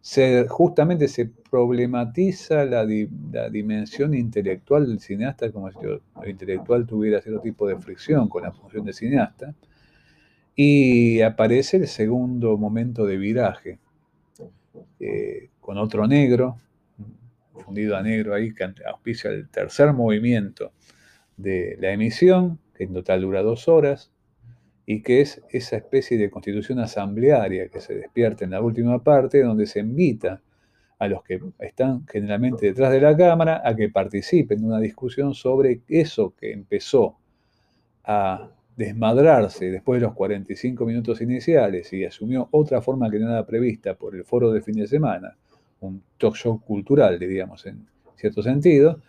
Se, 0.01 0.49
justamente 0.49 1.07
se 1.07 1.27
problematiza 1.27 2.65
la, 2.65 2.85
dimensión 2.85 4.15
intelectual 4.15 4.89
del 4.89 4.99
cineasta 4.99 5.53
como 5.53 5.71
si 5.71 5.79
lo 5.83 6.01
intelectual 6.27 6.85
tuviera 6.85 7.23
cierto 7.23 7.43
tipo 7.43 7.69
de 7.69 7.77
fricción 7.77 8.29
con 8.29 8.43
la 8.43 8.51
función 8.51 8.85
de 8.85 8.93
cineasta. 8.93 9.55
Y 10.57 11.21
aparece 11.21 11.77
el 11.77 11.87
segundo 11.87 12.59
momento 12.59 13.07
de 13.07 13.17
viraje, 13.19 13.79
eh, 14.99 15.51
con 15.61 15.79
otro 15.79 16.09
negro, 16.09 16.59
fundido 17.65 17.97
a 17.97 18.03
negro 18.03 18.35
ahí, 18.35 18.53
que 18.53 18.65
auspicia 18.85 19.31
el 19.31 19.49
tercer 19.49 19.93
movimiento 19.93 20.73
de 21.37 21.77
la 21.79 21.93
emisión, 21.93 22.59
en 22.81 22.93
total 22.93 23.21
dura 23.23 23.43
dos 23.43 23.69
horas, 23.69 24.11
y 24.87 25.03
que 25.03 25.21
es 25.21 25.43
esa 25.51 25.77
especie 25.77 26.19
de 26.19 26.31
constitución 26.31 26.81
asamblearia 26.81 27.69
que 27.69 27.81
se 27.81 27.95
despierta 27.95 28.45
en 28.45 28.51
la 28.51 28.61
última 28.61 29.03
parte, 29.03 29.43
donde 29.43 29.67
se 29.67 29.81
invita 29.81 30.43
a 30.99 31.09
los 31.09 31.23
que 31.23 31.41
están 31.61 32.07
generalmente 32.07 32.67
detrás 32.67 32.93
de 32.93 33.01
la 33.01 33.17
cámara 33.17 33.63
a 33.65 33.75
que 33.75 33.89
participen 33.89 34.59
en 34.59 34.65
una 34.67 34.81
discusión 34.81 35.33
sobre 35.35 35.81
eso 35.89 36.35
que 36.37 36.53
empezó 36.53 37.17
a 38.05 38.51
desmadrarse 38.77 39.71
después 39.71 40.01
de 40.01 40.07
los 40.07 40.15
45 40.15 40.85
minutos 40.85 41.21
iniciales 41.21 41.93
y 41.93 42.05
asumió 42.05 42.49
otra 42.51 42.81
forma 42.83 43.11
que 43.11 43.19
no 43.19 43.31
era 43.31 43.47
prevista 43.47 43.95
por 43.95 44.15
el 44.17 44.25
foro 44.25 44.51
de 44.53 44.61
fin 44.63 44.75
de 44.75 44.87
semana, 44.87 45.37
un 45.81 46.03
talk 46.19 46.35
show 46.35 46.61
cultural, 46.61 47.19
diríamos, 47.19 47.65
en 47.67 47.87
cierto 48.17 48.43
sentido, 48.43 49.01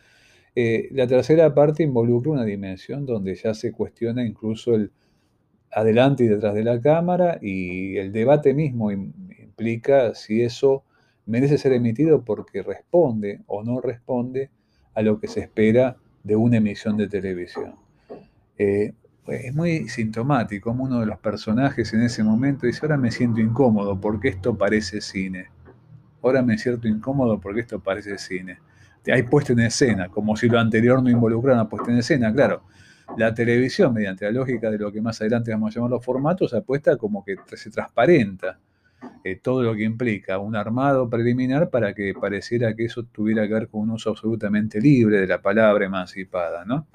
eh, 0.55 0.89
la 0.91 1.07
tercera 1.07 1.53
parte 1.53 1.83
involucra 1.83 2.31
una 2.31 2.43
dimensión 2.43 3.05
donde 3.05 3.35
ya 3.35 3.53
se 3.53 3.71
cuestiona 3.71 4.25
incluso 4.25 4.75
el 4.75 4.91
adelante 5.71 6.25
y 6.25 6.27
detrás 6.27 6.53
de 6.53 6.63
la 6.63 6.81
cámara 6.81 7.39
y 7.41 7.97
el 7.97 8.11
debate 8.11 8.53
mismo 8.53 8.91
implica 8.91 10.13
si 10.15 10.41
eso 10.41 10.83
merece 11.25 11.57
ser 11.57 11.71
emitido 11.73 12.23
porque 12.25 12.61
responde 12.61 13.41
o 13.47 13.63
no 13.63 13.79
responde 13.79 14.49
a 14.93 15.01
lo 15.01 15.19
que 15.19 15.27
se 15.27 15.39
espera 15.39 15.95
de 16.23 16.35
una 16.35 16.57
emisión 16.57 16.97
de 16.97 17.07
televisión. 17.07 17.75
Eh, 18.57 18.93
es 19.27 19.55
muy 19.55 19.87
sintomático 19.87 20.69
como 20.69 20.83
uno 20.83 20.99
de 20.99 21.05
los 21.05 21.19
personajes 21.19 21.93
en 21.93 22.01
ese 22.01 22.23
momento 22.23 22.65
dice, 22.65 22.79
ahora 22.81 22.97
me 22.97 23.11
siento 23.11 23.39
incómodo 23.39 23.99
porque 23.99 24.27
esto 24.27 24.57
parece 24.57 24.99
cine. 24.99 25.47
Ahora 26.21 26.41
me 26.41 26.57
siento 26.57 26.87
incómodo 26.87 27.39
porque 27.39 27.61
esto 27.61 27.79
parece 27.79 28.17
cine. 28.17 28.57
Hay 29.07 29.23
puesta 29.23 29.53
en 29.53 29.61
escena, 29.61 30.09
como 30.09 30.35
si 30.35 30.47
lo 30.47 30.59
anterior 30.59 31.01
no 31.01 31.09
involucrara 31.09 31.67
puesta 31.67 31.91
en 31.91 31.97
escena, 31.97 32.31
claro. 32.31 32.63
La 33.17 33.33
televisión, 33.33 33.93
mediante 33.93 34.25
la 34.25 34.31
lógica 34.31 34.69
de 34.69 34.77
lo 34.77 34.91
que 34.91 35.01
más 35.01 35.19
adelante 35.21 35.51
vamos 35.51 35.71
a 35.71 35.75
llamar 35.75 35.91
los 35.91 36.05
formatos, 36.05 36.53
apuesta 36.53 36.95
como 36.97 37.25
que 37.25 37.35
se 37.55 37.69
transparenta 37.69 38.59
eh, 39.23 39.37
todo 39.37 39.63
lo 39.63 39.75
que 39.75 39.83
implica 39.83 40.37
un 40.37 40.55
armado 40.55 41.09
preliminar 41.09 41.69
para 41.69 41.93
que 41.93 42.13
pareciera 42.13 42.75
que 42.75 42.85
eso 42.85 43.03
tuviera 43.03 43.47
que 43.47 43.53
ver 43.53 43.67
con 43.67 43.81
un 43.81 43.91
uso 43.91 44.11
absolutamente 44.11 44.79
libre 44.79 45.19
de 45.19 45.27
la 45.27 45.41
palabra 45.41 45.85
emancipada, 45.85 46.63
¿no? 46.65 46.87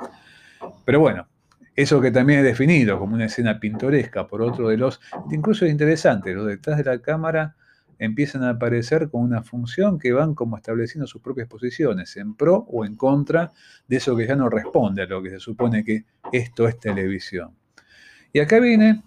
Pero 0.84 1.00
bueno, 1.00 1.28
eso 1.74 2.00
que 2.00 2.10
también 2.10 2.40
es 2.40 2.44
definido 2.44 2.98
como 2.98 3.14
una 3.14 3.26
escena 3.26 3.60
pintoresca 3.60 4.26
por 4.26 4.42
otro 4.42 4.68
de 4.68 4.76
los, 4.76 5.00
incluso 5.30 5.66
es 5.66 5.72
interesante, 5.72 6.32
los 6.32 6.46
detrás 6.46 6.78
de 6.78 6.84
la 6.84 6.98
cámara 6.98 7.56
empiezan 7.98 8.42
a 8.42 8.50
aparecer 8.50 9.10
con 9.10 9.22
una 9.22 9.42
función 9.42 9.98
que 9.98 10.12
van 10.12 10.34
como 10.34 10.56
estableciendo 10.56 11.06
sus 11.06 11.22
propias 11.22 11.48
posiciones, 11.48 12.16
en 12.16 12.34
pro 12.34 12.66
o 12.68 12.84
en 12.84 12.96
contra 12.96 13.52
de 13.88 13.96
eso 13.96 14.16
que 14.16 14.26
ya 14.26 14.36
no 14.36 14.48
responde 14.48 15.02
a 15.02 15.06
lo 15.06 15.22
que 15.22 15.30
se 15.30 15.40
supone 15.40 15.84
que 15.84 16.04
esto 16.32 16.68
es 16.68 16.78
televisión. 16.78 17.54
Y 18.32 18.40
acá 18.40 18.58
viene, 18.60 19.02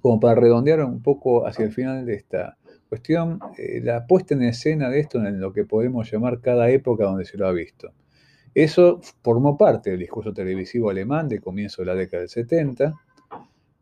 como 0.00 0.20
para 0.20 0.40
redondear 0.40 0.84
un 0.84 1.02
poco 1.02 1.46
hacia 1.46 1.64
el 1.64 1.72
final 1.72 2.06
de 2.06 2.14
esta 2.14 2.56
cuestión, 2.88 3.40
eh, 3.58 3.80
la 3.82 4.06
puesta 4.06 4.34
en 4.34 4.42
escena 4.42 4.88
de 4.88 5.00
esto 5.00 5.18
en 5.18 5.40
lo 5.40 5.52
que 5.52 5.64
podemos 5.64 6.10
llamar 6.10 6.40
cada 6.40 6.70
época 6.70 7.04
donde 7.04 7.24
se 7.24 7.38
lo 7.38 7.46
ha 7.46 7.52
visto. 7.52 7.92
Eso 8.54 9.00
formó 9.22 9.56
parte 9.56 9.90
del 9.90 10.00
discurso 10.00 10.34
televisivo 10.34 10.90
alemán 10.90 11.26
de 11.28 11.40
comienzo 11.40 11.82
de 11.82 11.86
la 11.86 11.94
década 11.94 12.20
del 12.20 12.28
70, 12.28 12.92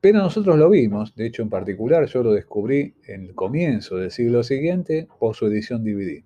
pero 0.01 0.19
nosotros 0.19 0.59
lo 0.59 0.71
vimos, 0.71 1.15
de 1.15 1.27
hecho 1.27 1.43
en 1.43 1.51
particular 1.51 2.07
yo 2.07 2.23
lo 2.23 2.33
descubrí 2.33 2.95
en 3.07 3.25
el 3.25 3.35
comienzo 3.35 3.97
del 3.97 4.11
siglo 4.11 4.43
siguiente 4.43 5.09
por 5.19 5.35
su 5.35 5.47
edición 5.47 5.85
DVD. 5.85 6.25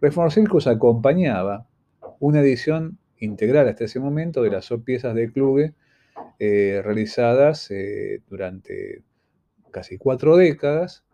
Reform 0.00 0.30
Circus 0.30 0.66
acompañaba 0.66 1.66
una 2.20 2.40
edición 2.40 2.98
integral 3.18 3.68
hasta 3.68 3.84
ese 3.84 4.00
momento 4.00 4.42
de 4.42 4.50
las 4.50 4.72
piezas 4.84 5.14
de 5.14 5.30
Kluge 5.30 5.74
eh, 6.38 6.80
realizadas 6.84 7.70
eh, 7.70 8.20
durante 8.28 9.02
casi 9.70 9.98
cuatro 9.98 10.36
décadas, 10.36 11.04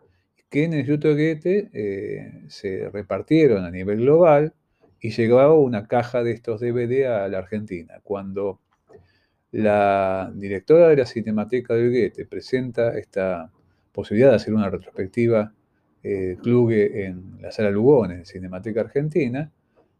que 0.49 0.63
en 0.65 0.73
el 0.73 0.79
Instituto 0.79 1.09
Goethe 1.09 1.69
eh, 1.73 2.43
se 2.47 2.89
repartieron 2.89 3.65
a 3.65 3.71
nivel 3.71 4.01
global 4.01 4.53
y 4.99 5.11
llegaba 5.11 5.53
una 5.55 5.87
caja 5.87 6.23
de 6.23 6.31
estos 6.31 6.61
DVD 6.61 7.05
a 7.07 7.27
la 7.27 7.39
Argentina. 7.39 7.99
Cuando 8.03 8.59
la 9.51 10.31
directora 10.33 10.89
de 10.89 10.97
la 10.97 11.05
Cinemateca 11.05 11.73
de 11.73 11.89
Goethe 11.89 12.25
presenta 12.25 12.97
esta 12.97 13.51
posibilidad 13.91 14.29
de 14.29 14.35
hacer 14.35 14.53
una 14.53 14.69
retrospectiva 14.69 15.53
eh, 16.03 16.37
Kluge 16.41 17.05
en 17.05 17.41
la 17.41 17.51
sala 17.51 17.69
Lugones, 17.69 18.19
en 18.19 18.25
Cinemateca 18.25 18.81
Argentina, 18.81 19.51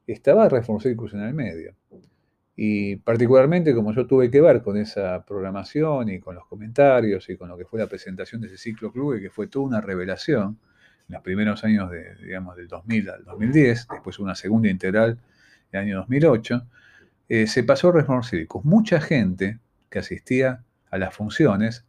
estaba 0.07 0.49
Reform 0.49 0.79
Circus 0.79 1.13
en 1.13 1.21
el 1.21 1.33
medio. 1.33 1.75
Y 2.55 2.97
particularmente 2.97 3.73
como 3.73 3.93
yo 3.93 4.05
tuve 4.05 4.29
que 4.29 4.41
ver 4.41 4.61
con 4.61 4.77
esa 4.77 5.23
programación 5.25 6.09
y 6.09 6.19
con 6.19 6.35
los 6.35 6.45
comentarios 6.47 7.29
y 7.29 7.37
con 7.37 7.49
lo 7.49 7.57
que 7.57 7.65
fue 7.65 7.79
la 7.79 7.87
presentación 7.87 8.41
de 8.41 8.47
ese 8.47 8.57
ciclo 8.57 8.91
Kluge, 8.91 9.21
que 9.21 9.29
fue 9.29 9.47
toda 9.47 9.65
una 9.65 9.81
revelación, 9.81 10.57
en 11.07 11.15
los 11.15 11.23
primeros 11.23 11.63
años 11.63 11.89
de, 11.91 12.15
digamos, 12.15 12.55
del 12.55 12.67
2000 12.67 13.09
al 13.09 13.23
2010, 13.25 13.87
después 13.91 14.19
una 14.19 14.35
segunda 14.35 14.69
integral 14.69 15.17
en 15.71 15.79
el 15.79 15.85
año 15.87 15.97
2008, 15.97 16.61
eh, 17.29 17.47
se 17.47 17.63
pasó 17.63 17.89
a 17.89 18.23
Circus. 18.23 18.65
Mucha 18.65 19.01
gente 19.01 19.59
que 19.89 19.99
asistía 19.99 20.63
a 20.89 20.97
las 20.97 21.13
funciones, 21.13 21.85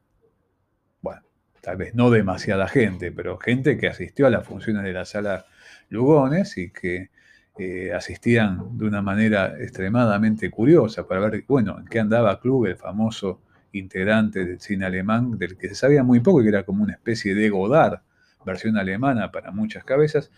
bueno, 1.01 1.23
tal 1.61 1.77
vez 1.77 1.95
no 1.95 2.11
demasiada 2.11 2.69
gente, 2.69 3.12
pero 3.12 3.39
gente 3.39 3.77
que 3.79 3.89
asistió 3.89 4.27
a 4.27 4.31
las 4.31 4.47
funciones 4.47 4.85
de 4.85 4.93
la 4.93 5.05
sala 5.05 5.47
Lugones 5.89 6.57
y 6.59 6.71
que 6.71 7.11
eh, 7.59 7.93
asistían 7.93 8.79
de 8.79 8.87
una 8.87 9.03
manera 9.03 9.55
extremadamente 9.61 10.51
curiosa 10.51 11.07
para 11.07 11.21
ver, 11.29 11.45
bueno, 11.47 11.79
en 11.79 11.87
qué 11.87 12.01
andaba 12.01 12.41
Klug, 12.41 12.67
el 12.67 12.77
famoso 12.77 13.43
integrante 13.73 14.45
del 14.45 14.61
cine 14.61 14.87
alemán, 14.87 15.39
del 15.39 15.57
que 15.57 15.69
se 15.69 15.75
sabía 15.75 16.03
muy 16.03 16.21
poco 16.21 16.41
y 16.41 16.45
que 16.45 16.49
era 16.51 16.65
como 16.65 16.83
una 16.83 16.95
especie 16.95 17.35
de 17.35 17.51
Godard 17.51 18.01
versión 18.45 18.77
alemana 18.77 19.31
para 19.31 19.51
muchas 19.51 19.85
cabezas, 19.85 20.31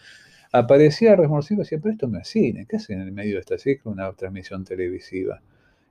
aparecía 0.55 1.17
Resmorsivo 1.17 1.61
y 1.61 1.65
decía, 1.65 1.79
pero 1.83 1.93
esto 1.93 2.07
no 2.07 2.19
es 2.19 2.29
cine, 2.29 2.65
¿qué 2.69 2.77
hacen 2.77 3.01
en 3.01 3.09
el 3.09 3.13
medio 3.13 3.35
de 3.35 3.41
esta 3.41 3.59
ciclo 3.59 3.91
una 3.91 4.13
transmisión 4.13 4.65
televisiva? 4.65 5.43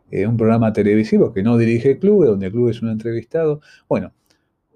Eh, 0.09 0.25
un 0.25 0.37
programa 0.37 0.71
televisivo 0.71 1.33
que 1.33 1.43
no 1.43 1.57
dirige 1.57 1.99
Club, 1.99 2.25
donde 2.25 2.45
el 2.45 2.51
Club 2.53 2.69
es 2.69 2.81
un 2.81 2.89
entrevistado. 2.89 3.59
Bueno, 3.89 4.13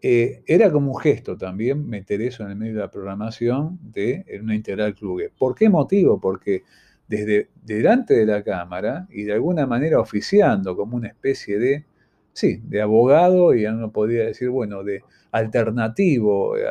eh, 0.02 0.44
era 0.46 0.72
como 0.72 0.92
un 0.92 1.00
gesto 1.00 1.38
también 1.38 1.88
meter 1.88 2.22
eso 2.22 2.44
en 2.44 2.50
el 2.50 2.56
medio 2.58 2.74
de 2.74 2.80
la 2.82 2.92
programación 2.92 3.80
de 3.82 4.26
una 4.42 4.56
integral 4.56 4.94
Club. 4.94 5.22
¿Por 5.38 5.56
qué 5.56 5.70
motivo? 5.70 6.20
Porque 6.20 6.64
desde 7.08 7.50
delante 7.64 8.14
de 8.14 8.26
la 8.26 8.44
cámara 8.44 9.08
y 9.10 9.24
de 9.24 9.34
alguna 9.34 9.66
manera 9.66 10.02
oficiando 10.02 10.76
como 10.76 10.98
una 10.98 11.08
especie 11.08 11.60
de, 11.60 11.86
sí, 12.34 12.62
de 12.66 12.82
abogado, 12.82 13.54
y 13.56 13.66
uno 13.66 13.90
podría 13.92 14.26
decir, 14.26 14.50
bueno, 14.50 14.84
de 14.84 15.02
alternativo, 15.32 16.58
eh, 16.58 16.64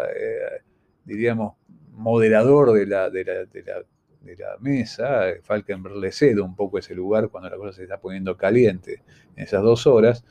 diríamos, 1.06 1.54
moderador 1.96 2.72
de 2.72 2.86
la, 2.86 3.10
de 3.10 3.24
la, 3.24 3.44
de 3.44 4.36
la, 4.36 4.56
mesa, 4.60 5.24
Falkenberg 5.42 5.96
le 5.96 6.12
cede 6.12 6.40
un 6.40 6.56
poco 6.56 6.78
ese 6.78 6.94
lugar 6.94 7.28
cuando 7.28 7.48
la 7.50 7.56
cosa 7.56 7.72
se 7.72 7.82
está 7.84 7.98
poniendo 7.98 8.36
caliente 8.36 9.02
en 9.36 9.44
esas 9.44 9.62
dos 9.62 9.86
horas, 9.86 10.24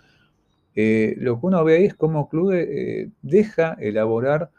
eh, 0.75 1.15
lo 1.17 1.39
que 1.39 1.45
uno 1.45 1.63
ve 1.63 1.77
ahí 1.77 1.86
es 1.86 1.95
cómo 1.95 2.27
Clube 2.27 3.10
deja 3.22 3.77
elaborar 3.79 4.51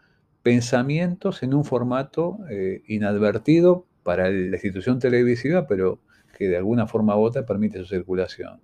pensamientos 0.43 1.43
en 1.43 1.53
un 1.53 1.65
formato 1.65 2.39
inadvertido 2.87 3.85
para 4.03 4.31
la 4.31 4.57
institución 4.57 5.01
televisiva, 5.01 5.67
pero 5.67 5.99
que 6.37 6.49
de 6.49 6.57
alguna 6.57 6.87
forma 6.87 7.17
u 7.17 7.23
otra 7.23 7.45
permite 7.45 7.79
su 7.81 7.87
circulación, 7.87 8.61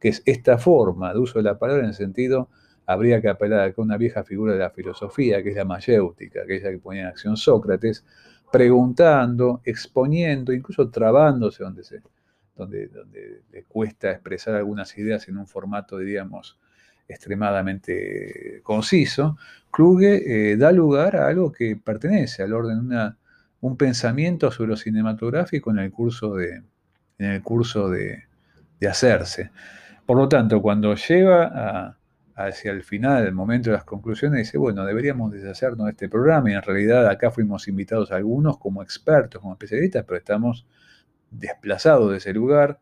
que 0.00 0.08
es 0.08 0.22
esta 0.24 0.58
forma 0.58 1.12
de 1.12 1.18
uso 1.18 1.38
de 1.38 1.42
la 1.42 1.58
palabra 1.58 1.82
en 1.82 1.90
el 1.90 1.94
sentido 1.94 2.48
habría 2.86 3.20
que 3.20 3.28
apelar 3.28 3.74
a 3.76 3.80
una 3.80 3.96
vieja 3.96 4.24
figura 4.24 4.52
de 4.52 4.60
la 4.60 4.70
filosofía, 4.70 5.42
que 5.42 5.50
es 5.50 5.56
la 5.56 5.64
mayéutica, 5.64 6.42
aquella 6.42 6.70
que 6.70 6.78
ponía 6.78 7.02
en 7.02 7.08
acción 7.08 7.36
Sócrates, 7.36 8.04
preguntando, 8.50 9.60
exponiendo, 9.64 10.52
incluso 10.52 10.88
trabándose 10.88 11.64
donde, 11.64 11.82
se, 11.82 12.00
donde, 12.54 12.86
donde 12.88 13.42
le 13.50 13.64
cuesta 13.64 14.12
expresar 14.12 14.54
algunas 14.54 14.96
ideas 14.96 15.28
en 15.28 15.36
un 15.36 15.46
formato, 15.46 15.98
diríamos, 15.98 16.58
extremadamente 17.08 18.60
conciso, 18.62 19.36
Kluge 19.70 20.52
eh, 20.52 20.56
da 20.56 20.72
lugar 20.72 21.16
a 21.16 21.28
algo 21.28 21.52
que 21.52 21.76
pertenece 21.76 22.42
al 22.42 22.52
orden, 22.52 22.78
una, 22.78 23.18
un 23.60 23.76
pensamiento 23.76 24.50
sobre 24.50 24.70
lo 24.70 24.76
cinematográfico 24.76 25.70
en 25.70 25.78
el 25.78 25.90
curso 25.90 26.34
de, 26.34 26.62
en 27.18 27.30
el 27.30 27.42
curso 27.42 27.90
de, 27.90 28.24
de 28.80 28.88
hacerse. 28.88 29.50
Por 30.06 30.16
lo 30.16 30.28
tanto, 30.28 30.62
cuando 30.62 30.94
lleva 30.94 31.96
hacia 32.36 32.70
el 32.70 32.82
final, 32.82 33.26
el 33.26 33.32
momento 33.32 33.70
de 33.70 33.76
las 33.76 33.84
conclusiones, 33.84 34.38
dice, 34.40 34.58
bueno, 34.58 34.84
deberíamos 34.84 35.32
deshacernos 35.32 35.86
de 35.86 35.92
este 35.92 36.08
programa 36.08 36.50
y 36.50 36.54
en 36.54 36.62
realidad 36.62 37.08
acá 37.08 37.30
fuimos 37.30 37.66
invitados 37.66 38.12
algunos 38.12 38.58
como 38.58 38.82
expertos, 38.82 39.40
como 39.40 39.54
especialistas, 39.54 40.04
pero 40.04 40.18
estamos 40.18 40.66
desplazados 41.30 42.10
de 42.10 42.18
ese 42.18 42.34
lugar. 42.34 42.78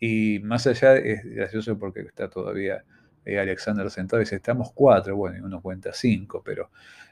Y 0.00 0.38
más 0.42 0.66
allá 0.66 0.96
es 0.96 1.22
gracioso 1.24 1.78
porque 1.78 2.00
está 2.00 2.30
todavía 2.30 2.82
eh, 3.26 3.38
Alexander 3.38 3.90
sentado 3.90 4.22
y 4.22 4.24
dice, 4.24 4.36
estamos 4.36 4.72
cuatro, 4.72 5.16
bueno, 5.16 5.36
y 5.36 5.40
uno 5.40 5.60
cuenta 5.60 5.92
cinco, 5.92 6.42
pero 6.42 6.70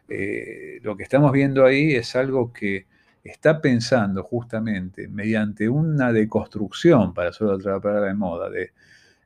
eh, 0.09 0.79
lo 0.83 0.97
que 0.97 1.03
estamos 1.03 1.31
viendo 1.31 1.67
ahí 1.67 1.95
es 1.95 2.17
algo 2.17 2.55
que 2.55 2.87
está 3.23 3.61
pensando 3.61 4.23
justamente 4.23 5.09
mediante 5.09 5.69
una 5.69 6.11
deconstrucción, 6.11 7.13
para 7.13 7.33
solo 7.33 7.53
otra 7.57 7.79
palabra 7.81 8.09
de 8.09 8.15
moda, 8.15 8.49
de 8.49 8.73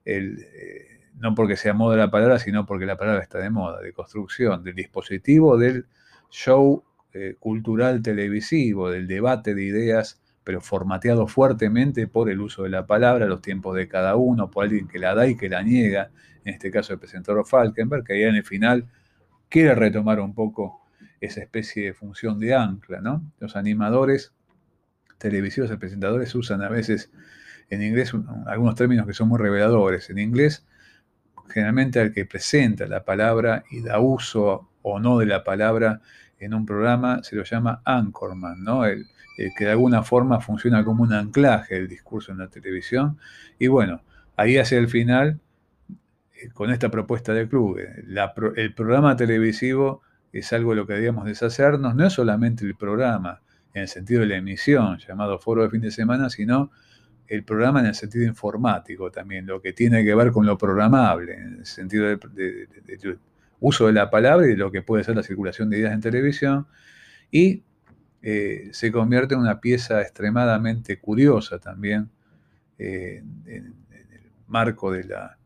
eh, 0.05 1.00
no 1.21 1.35
porque 1.35 1.57
sea 1.57 1.75
moda 1.75 1.97
la 1.97 2.11
palabra, 2.11 2.39
sino 2.39 2.67
porque 2.67 2.87
la 2.87 2.97
palabra 2.97 3.23
está 3.23 3.39
de 3.39 3.51
moda, 3.51 3.81
de 3.81 3.93
construcción 3.93 4.65
del 4.65 4.75
dispositivo 4.75 5.59
del 5.59 5.87
show 6.31 6.83
eh, 7.13 7.37
cultural 7.39 8.03
televisivo, 8.03 8.91
del 8.91 9.07
debate 9.07 9.55
de 9.55 9.63
ideas, 9.65 10.21
pero 10.45 10.63
formateado 10.63 11.27
fuertemente 11.27 12.09
por 12.09 12.31
el 12.31 12.41
uso 12.41 12.63
de 12.63 12.71
la 12.71 12.87
palabra, 12.87 13.27
los 13.27 13.43
tiempos 13.43 13.77
de 13.77 13.87
cada 13.87 14.17
uno, 14.17 14.51
por 14.51 14.65
alguien 14.65 14.89
que 14.89 14.99
la 14.99 15.15
da 15.15 15.27
y 15.27 15.37
que 15.37 15.51
la 15.51 15.63
niega, 15.63 16.11
en 16.45 16.55
este 16.55 16.71
caso 16.71 16.95
el 16.95 16.99
presentador 16.99 17.47
Falkenberg, 17.47 18.03
que 18.05 18.15
ahí 18.15 18.23
en 18.23 18.37
el 18.37 18.45
final 18.45 18.89
quiere 19.51 19.75
retomar 19.75 20.21
un 20.21 20.35
poco 20.35 20.81
esa 21.21 21.43
especie 21.43 21.85
de 21.85 21.93
función 21.93 22.39
de 22.39 22.55
ancla, 22.55 23.03
¿no? 23.03 23.31
Los 23.39 23.57
animadores 23.57 24.33
televisivos, 25.19 25.69
los 25.69 25.79
presentadores 25.79 26.35
usan 26.35 26.63
a 26.63 26.71
veces 26.71 27.13
en 27.69 27.83
inglés 27.83 28.13
algunos 28.47 28.75
términos 28.75 29.07
que 29.07 29.13
son 29.13 29.29
muy 29.29 29.39
reveladores. 29.39 30.09
En 30.09 30.19
inglés, 30.19 30.67
generalmente 31.51 32.01
al 32.01 32.13
que 32.13 32.27
presenta 32.27 32.87
la 32.87 33.05
palabra 33.05 33.65
y 33.71 33.83
da 33.83 34.01
uso 34.01 34.71
o 34.83 34.99
no 34.99 35.19
de 35.19 35.27
la 35.27 35.45
palabra 35.45 36.01
en 36.39 36.55
un 36.55 36.65
programa 36.65 37.23
se 37.23 37.37
lo 37.37 37.45
llama 37.45 37.83
anchorman, 37.85 38.65
¿no? 38.65 38.85
El, 38.85 39.07
que 39.57 39.65
de 39.65 39.71
alguna 39.71 40.03
forma 40.03 40.41
funciona 40.41 40.85
como 40.85 41.03
un 41.03 41.15
anclaje 41.15 41.77
del 41.77 41.89
discurso 41.89 42.31
en 42.31 42.39
la 42.39 42.49
televisión. 42.49 43.19
Y 43.59 43.69
bueno, 43.69 44.03
ahí 44.37 44.59
hacia 44.59 44.77
el 44.77 44.89
final, 44.89 45.41
eh, 46.35 46.51
con 46.53 46.71
esta 46.71 46.91
propuesta 46.91 47.33
del 47.33 47.49
club, 47.49 47.79
el 47.79 48.75
programa 48.75 49.17
televisivo 49.17 50.03
es 50.33 50.53
algo 50.53 50.71
de 50.71 50.77
lo 50.77 50.87
que 50.87 50.93
debíamos 50.93 51.25
deshacernos, 51.25 51.95
no 51.95 52.07
es 52.07 52.13
solamente 52.13 52.67
el 52.67 52.75
programa 52.75 53.41
en 53.73 53.83
el 53.83 53.89
sentido 53.89 54.21
de 54.21 54.27
la 54.27 54.37
emisión, 54.37 54.99
llamado 54.99 55.39
foro 55.39 55.63
de 55.63 55.71
fin 55.71 55.81
de 55.81 55.91
semana, 55.91 56.29
sino 56.29 56.71
el 57.31 57.45
programa 57.45 57.79
en 57.79 57.87
el 57.87 57.95
sentido 57.95 58.25
informático 58.25 59.13
también, 59.13 59.47
lo 59.47 59.63
que 59.63 59.73
tiene 59.73 60.05
que 60.05 60.15
ver 60.17 60.33
con 60.33 60.45
lo 60.47 60.59
programable, 60.59 61.35
en 61.35 61.59
el 61.61 61.67
sentido 61.67 62.07
del 62.07 63.19
uso 63.61 63.87
de 63.87 63.93
la 63.93 64.11
palabra 64.11 64.47
y 64.47 64.51
de 64.51 64.57
lo 64.57 64.73
que 64.73 64.83
puede 64.83 65.05
ser 65.05 65.15
la 65.15 65.23
circulación 65.23 65.71
de 65.71 65.79
ideas 65.79 65.95
en 65.95 66.01
televisión, 66.01 66.67
y 67.31 67.63
eh, 68.23 68.71
se 68.73 68.91
convierte 68.91 69.35
en 69.35 69.41
una 69.41 69.61
pieza 69.61 70.03
extremadamente 70.03 70.99
curiosa 70.99 71.61
también 71.61 72.11
eh, 72.79 73.23
en, 73.47 73.77
el 73.93 74.33
marco 74.49 74.91
de 74.91 75.05
la, 75.05 75.37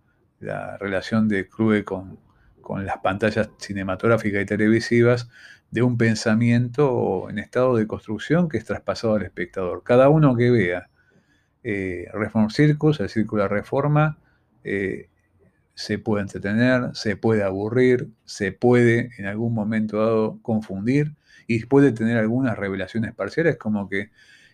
relación 0.79 1.29
de 1.29 1.49
Clube 1.49 1.85
con, 1.85 2.19
con 2.63 2.87
las 2.87 2.99
pantallas 2.99 3.51
cinematográficas 3.59 4.43
y 4.43 4.47
televisivas, 4.47 5.29
de 5.71 5.83
un 5.83 5.99
pensamiento 5.99 7.29
en 7.29 7.39
estado 7.39 7.77
de 7.77 7.87
construcción 7.87 8.49
que 8.49 8.57
es 8.57 8.65
traspasado 8.65 9.17
al 9.17 9.23
espectador. 9.23 9.83
Cada 9.83 10.09
uno 10.09 10.35
que 10.37 10.51
vea 10.51 10.89
eh, 11.65 12.09
Reform 12.13 12.51
Circus, 12.51 13.01
el 13.01 13.09
círculo 13.09 13.43
de 13.43 13.49
reforma, 13.49 14.19
eh, 14.63 15.09
se 15.75 15.99
puede 15.99 16.23
entretener, 16.23 16.91
se 16.93 17.17
puede 17.17 17.43
aburrir, 17.43 18.11
se 18.25 18.53
puede 18.53 19.11
en 19.19 19.27
algún 19.27 19.55
momento 19.55 19.99
dado 19.99 20.39
confundir 20.43 21.15
y 21.47 21.65
puede 21.65 21.93
tener 21.93 22.19
algunas 22.19 22.59
revelaciones 22.59 23.15
parciales, 23.15 23.57
como 23.57 23.89
que 23.89 24.11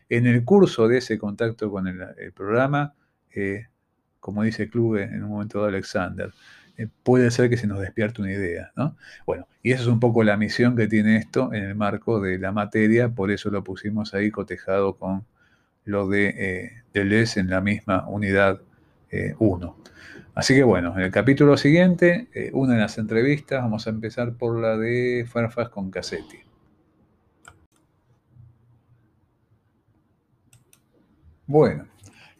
en 0.08 0.26
el 0.26 0.44
curso 0.44 0.88
de 0.88 0.98
ese 0.98 1.18
contacto 1.18 1.70
con 1.70 1.88
el, 1.88 2.32
programa, 2.32 2.94
eh, 3.34 3.66
como 4.20 4.44
dice 4.44 4.68
Club 4.70 4.96
en 4.96 5.22
un 5.24 5.30
momento 5.30 5.58
dado 5.58 5.68
Alexander, 5.68 6.32
puede 7.02 7.30
ser 7.30 7.50
que 7.50 7.56
se 7.56 7.66
nos 7.66 7.80
despierte 7.80 8.22
una 8.22 8.32
idea. 8.32 8.72
¿no? 8.76 8.96
Bueno, 9.26 9.46
y 9.62 9.72
esa 9.72 9.82
es 9.82 9.88
un 9.88 10.00
poco 10.00 10.22
la 10.22 10.36
misión 10.36 10.76
que 10.76 10.86
tiene 10.86 11.16
esto 11.16 11.52
en 11.52 11.64
el 11.64 11.74
marco 11.74 12.20
de 12.20 12.38
la 12.38 12.52
materia, 12.52 13.08
por 13.10 13.30
eso 13.30 13.50
lo 13.50 13.64
pusimos 13.64 14.14
ahí 14.14 14.30
cotejado 14.30 14.96
con 14.96 15.26
lo 15.84 16.08
de 16.08 16.34
eh, 16.36 16.70
Deleuze 16.92 17.40
en 17.40 17.50
la 17.50 17.60
misma 17.60 18.08
unidad 18.08 18.60
1. 19.38 19.76
Eh, 19.78 19.90
Así 20.34 20.54
que 20.54 20.62
bueno, 20.62 20.94
en 20.96 21.02
el 21.02 21.10
capítulo 21.10 21.56
siguiente, 21.56 22.28
eh, 22.32 22.50
una 22.54 22.74
de 22.74 22.80
las 22.80 22.98
entrevistas, 22.98 23.62
vamos 23.62 23.86
a 23.86 23.90
empezar 23.90 24.34
por 24.34 24.60
la 24.60 24.76
de 24.76 25.26
Fairfax 25.28 25.70
con 25.70 25.90
Cassetti. 25.90 26.38
Bueno, 31.46 31.88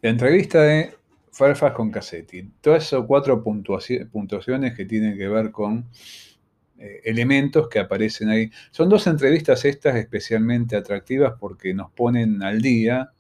la 0.01 0.11
entrevista 0.11 0.63
de 0.63 0.95
Fairfax 1.33 1.75
con 1.75 1.91
Cassetti. 1.91 2.49
Todas 2.61 2.85
esas 2.85 3.05
cuatro 3.07 3.43
puntuaciones 3.43 4.75
que 4.75 4.85
tienen 4.85 5.19
que 5.19 5.29
ver 5.29 5.51
con 5.51 5.87
elementos 7.05 7.69
que 7.69 7.81
aparecen 7.81 8.31
ahí. 8.31 8.51
Son 8.71 8.89
dos 8.89 9.07
entrevistas 9.07 9.65
estas 9.65 9.97
especialmente 9.97 10.77
atractivas 10.77 11.35
porque 11.39 11.75
nos 11.75 11.91
ponen 11.91 12.43
al 12.43 12.63
día 12.63 13.13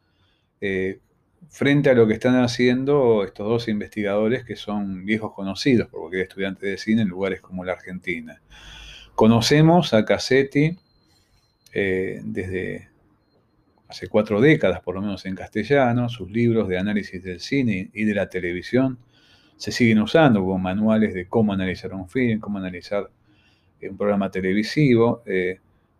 eh, 0.60 1.00
frente 1.48 1.90
a 1.90 1.94
lo 1.94 2.06
que 2.06 2.14
están 2.14 2.36
haciendo 2.36 3.24
estos 3.24 3.48
dos 3.48 3.68
investigadores 3.68 4.44
que 4.44 4.56
son 4.56 5.04
viejos 5.04 5.32
conocidos 5.32 5.88
por 5.88 6.00
cualquier 6.00 6.22
estudiante 6.22 6.66
de 6.66 6.78
cine 6.78 7.02
en 7.02 7.08
lugares 7.08 7.40
como 7.40 7.64
la 7.64 7.72
Argentina. 7.72 8.40
Conocemos 9.14 9.92
a 9.94 10.04
Cassetti 10.04 10.78
eh, 11.72 12.20
desde 12.24 12.88
hace 13.88 14.08
cuatro 14.08 14.40
décadas, 14.40 14.80
por 14.80 14.94
lo 14.94 15.02
menos 15.02 15.26
en 15.26 15.34
castellano, 15.34 16.08
sus 16.08 16.30
libros 16.30 16.68
de 16.68 16.78
análisis 16.78 17.22
del 17.22 17.40
cine 17.40 17.90
y 17.92 18.04
de 18.04 18.14
la 18.14 18.28
televisión 18.28 18.98
se 19.56 19.72
siguen 19.72 20.00
usando 20.00 20.40
como 20.40 20.58
manuales 20.58 21.12
de 21.12 21.26
cómo 21.28 21.52
analizar 21.52 21.92
un 21.92 22.08
film, 22.08 22.40
cómo 22.40 22.58
analizar 22.58 23.10
un 23.82 23.96
programa 23.96 24.30
televisivo, 24.30 25.22
eh, 25.26 25.58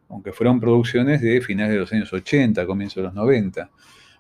aunque 0.09 0.33
fueron 0.33 0.61
producciones 0.61 1.21
de 1.21 1.41
finales 1.41 1.75
de 1.75 1.79
los 1.81 1.93
años 1.93 2.13
80, 2.13 2.65
comienzos 2.67 2.97
de 2.97 3.03
los 3.03 3.15
90. 3.15 3.71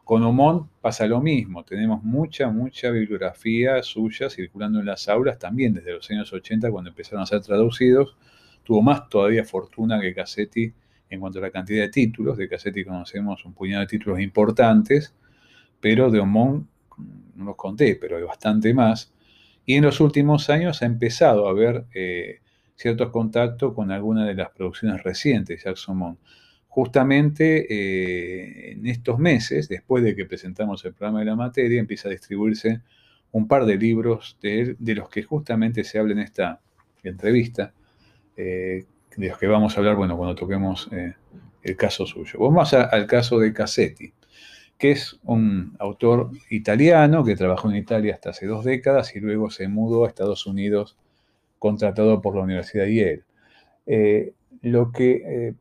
Con 0.05 0.23
Omont 0.25 0.69
pasa 0.81 1.07
lo 1.07 1.21
mismo, 1.21 1.65
tenemos 1.65 2.03
mucha, 2.03 2.51
mucha 2.51 2.91
bibliografía 2.91 3.83
suya 3.83 4.29
circulando 4.29 4.81
en 4.81 4.87
las 4.87 5.09
aulas 5.09 5.39
también 5.39 5.75
desde 5.75 5.93
los 5.93 6.11
años 6.11 6.33
80 6.33 6.71
cuando 6.71 6.91
empezaron 6.91 7.23
a 7.23 7.27
ser 7.27 7.43
traducidos. 7.43 8.17
Tuvo 8.65 8.83
más 8.83 9.09
todavía 9.09 9.45
fortuna 9.45 10.01
que 10.01 10.15
Cassetti 10.15 10.73
en 11.11 11.21
cuanto 11.21 11.39
a 11.39 11.43
la 11.43 11.51
cantidad 11.51 11.83
de 11.83 11.91
títulos. 11.91 12.39
De 12.39 12.49
Cassetti 12.49 12.85
conocemos 12.85 13.45
un 13.45 13.53
puñado 13.53 13.83
de 13.83 13.87
títulos 13.87 14.21
importantes, 14.21 15.15
pero 15.81 16.11
de 16.11 16.21
Omont 16.21 16.67
no 17.37 17.45
los 17.45 17.57
conté, 17.57 17.97
pero 17.97 18.17
hay 18.17 18.23
bastante 18.23 18.75
más. 18.75 19.13
Y 19.65 19.75
en 19.75 19.85
los 19.85 20.01
últimos 20.01 20.51
años 20.51 20.83
ha 20.83 20.87
empezado 20.87 21.47
a 21.47 21.51
haber 21.51 21.87
eh, 21.95 22.41
ciertos 22.75 23.11
contactos 23.11 23.75
con 23.75 23.91
algunas 23.91 24.27
de 24.27 24.35
las 24.35 24.51
producciones 24.51 25.03
recientes 25.03 25.59
de 25.59 25.65
Jacques 25.65 25.89
Omont 25.89 26.19
justamente 26.71 27.67
eh, 27.69 28.73
en 28.73 28.87
estos 28.87 29.19
meses, 29.19 29.69
después 29.69 30.05
de 30.05 30.15
que 30.15 30.25
presentamos 30.25 30.85
el 30.85 30.95
programa 30.95 31.19
de 31.19 31.25
la 31.27 31.35
materia, 31.35 31.81
empieza 31.81 32.09
a 32.09 32.13
distribuirse 32.13 32.81
un 33.33 33.49
par 33.49 33.67
de 33.67 33.77
libros 33.77 34.39
de, 34.41 34.77
los 34.79 35.09
que 35.09 35.25
justamente 35.25 35.83
se 35.83 35.99
habla 35.99 36.13
en 36.13 36.21
esta 36.21 36.61
entrevista, 37.03 37.75
eh, 38.37 38.85
de 39.17 39.29
los 39.29 39.37
que 39.37 39.49
vamos 39.49 39.75
a 39.75 39.81
hablar, 39.81 39.97
bueno, 39.97 40.17
cuando 40.17 40.37
toquemos 40.37 40.89
eh, 40.93 41.15
el 41.63 41.77
caso 41.77 42.07
suyo. 42.07 42.39
Vamos 42.39 42.73
al 42.73 43.07
caso 43.09 43.41
de 43.41 43.53
Cassetti, 43.53 44.15
que 44.79 44.93
es 44.93 45.19
un 45.25 45.75
autor 45.81 46.31
italiano 46.51 47.25
que 47.25 47.35
trabajó 47.35 47.69
en 47.69 47.79
Italia 47.79 48.15
hasta 48.15 48.31
hace 48.31 48.47
dos 48.47 48.65
décadas 48.65 49.17
y 49.17 49.21
luego 49.21 49.51
se 49.51 49.67
mudó 49.67 50.05
a 50.05 50.09
Estados 50.09 50.47
Unidos 50.47 50.97
contratado 51.59 52.23
por 52.23 52.37
la 52.37 52.43
Universidad 52.43 52.85
de 52.85 52.95
Yale. 52.95 54.35
lo 54.63 54.93
que 54.93 55.55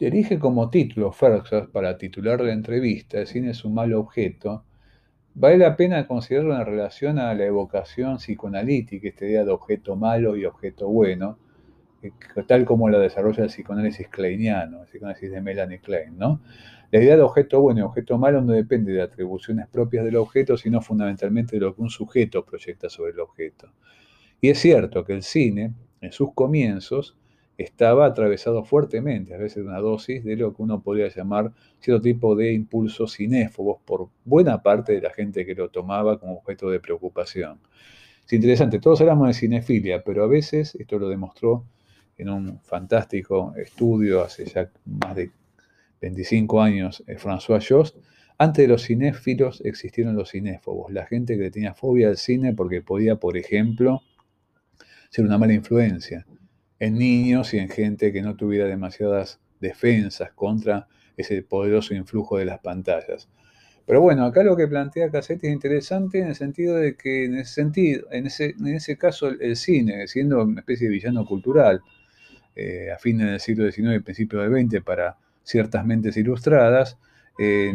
Elige 0.00 0.40
como 0.40 0.70
título 0.70 1.12
Fergus 1.12 1.68
para 1.72 1.96
titular 1.96 2.40
la 2.40 2.52
entrevista, 2.52 3.20
el 3.20 3.28
cine 3.28 3.50
es 3.50 3.64
un 3.64 3.74
mal 3.74 3.92
objeto, 3.92 4.64
vale 5.34 5.56
la 5.56 5.76
pena 5.76 6.08
considerarlo 6.08 6.56
en 6.56 6.66
relación 6.66 7.20
a 7.20 7.32
la 7.32 7.44
evocación 7.44 8.16
psicoanalítica, 8.16 9.08
esta 9.08 9.24
idea 9.24 9.44
de 9.44 9.52
objeto 9.52 9.94
malo 9.94 10.36
y 10.36 10.46
objeto 10.46 10.88
bueno, 10.88 11.38
eh, 12.02 12.10
tal 12.48 12.64
como 12.64 12.88
la 12.88 12.98
desarrolla 12.98 13.44
el 13.44 13.50
psicoanálisis 13.50 14.08
kleiniano, 14.08 14.80
el 14.82 14.88
psicoanálisis 14.88 15.30
de 15.30 15.40
Melanie 15.40 15.78
Klein, 15.78 16.18
¿no? 16.18 16.40
La 16.90 17.00
idea 17.00 17.16
de 17.16 17.22
objeto 17.22 17.60
bueno 17.60 17.78
y 17.78 17.82
objeto 17.84 18.18
malo 18.18 18.42
no 18.42 18.52
depende 18.52 18.92
de 18.92 19.00
atribuciones 19.00 19.68
propias 19.68 20.04
del 20.04 20.16
objeto, 20.16 20.56
sino 20.56 20.80
fundamentalmente 20.80 21.54
de 21.54 21.60
lo 21.60 21.74
que 21.76 21.82
un 21.82 21.90
sujeto 21.90 22.44
proyecta 22.44 22.90
sobre 22.90 23.12
el 23.12 23.20
objeto. 23.20 23.70
Y 24.40 24.50
es 24.50 24.58
cierto 24.58 25.04
que 25.04 25.12
el 25.12 25.22
cine, 25.22 25.72
en 26.00 26.10
sus 26.10 26.34
comienzos, 26.34 27.16
estaba 27.56 28.06
atravesado 28.06 28.64
fuertemente, 28.64 29.34
a 29.34 29.38
veces 29.38 29.64
una 29.64 29.78
dosis 29.78 30.24
de 30.24 30.36
lo 30.36 30.54
que 30.54 30.62
uno 30.62 30.82
podría 30.82 31.08
llamar 31.08 31.52
cierto 31.80 32.02
tipo 32.02 32.34
de 32.34 32.52
impulsos 32.52 33.14
cinéfobos 33.14 33.80
por 33.84 34.08
buena 34.24 34.62
parte 34.62 34.92
de 34.92 35.00
la 35.00 35.10
gente 35.10 35.46
que 35.46 35.54
lo 35.54 35.68
tomaba 35.68 36.18
como 36.18 36.34
objeto 36.34 36.68
de 36.70 36.80
preocupación. 36.80 37.60
Es 38.26 38.32
interesante, 38.32 38.80
todos 38.80 39.00
hablamos 39.00 39.28
de 39.28 39.34
cinefilia, 39.34 40.02
pero 40.02 40.24
a 40.24 40.26
veces, 40.26 40.74
esto 40.74 40.98
lo 40.98 41.08
demostró 41.08 41.64
en 42.16 42.30
un 42.30 42.60
fantástico 42.60 43.54
estudio 43.56 44.22
hace 44.22 44.46
ya 44.46 44.70
más 44.84 45.14
de 45.14 45.30
25 46.00 46.60
años, 46.60 47.04
eh, 47.06 47.16
François 47.16 47.64
Jost, 47.66 47.96
antes 48.36 48.64
de 48.64 48.68
los 48.68 48.82
cinéfilos 48.82 49.62
existieron 49.64 50.16
los 50.16 50.32
cinéfobos, 50.32 50.92
la 50.92 51.06
gente 51.06 51.38
que 51.38 51.50
tenía 51.50 51.74
fobia 51.74 52.08
al 52.08 52.16
cine 52.16 52.52
porque 52.52 52.82
podía, 52.82 53.16
por 53.16 53.36
ejemplo, 53.36 54.02
ser 55.08 55.24
una 55.24 55.38
mala 55.38 55.52
influencia 55.52 56.26
en 56.78 56.98
niños 56.98 57.54
y 57.54 57.58
en 57.58 57.68
gente 57.68 58.12
que 58.12 58.22
no 58.22 58.36
tuviera 58.36 58.66
demasiadas 58.66 59.40
defensas 59.60 60.32
contra 60.32 60.88
ese 61.16 61.42
poderoso 61.42 61.94
influjo 61.94 62.38
de 62.38 62.44
las 62.44 62.60
pantallas. 62.60 63.28
Pero 63.86 64.00
bueno, 64.00 64.24
acá 64.24 64.42
lo 64.42 64.56
que 64.56 64.66
plantea 64.66 65.10
Cassetti 65.10 65.46
es 65.46 65.52
interesante 65.52 66.18
en 66.20 66.28
el 66.28 66.34
sentido 66.34 66.76
de 66.76 66.96
que 66.96 67.26
en 67.26 67.36
ese 67.36 68.96
caso 68.96 69.28
el, 69.28 69.56
cine, 69.56 70.06
siendo 70.08 70.42
una 70.42 70.60
especie 70.60 70.88
de 70.88 70.94
villano 70.94 71.26
cultural, 71.26 71.82
eh, 72.56 72.90
a 72.94 72.98
fines 72.98 73.26
del 73.26 73.40
siglo 73.40 73.70
XIX 73.70 73.96
y 73.96 73.98
principios 74.00 74.42
del 74.42 74.68
XX 74.68 74.82
para 74.82 75.18
ciertas 75.42 75.84
mentes 75.84 76.16
ilustradas, 76.16 76.98
eh, 77.38 77.74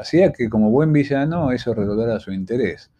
hacía 0.00 0.32
que 0.32 0.48
como 0.48 0.70
buen 0.70 0.92
villano 0.92 1.52
eso 1.52 1.74
redoblara 1.74 2.18
su 2.20 2.32
interés. 2.32 2.90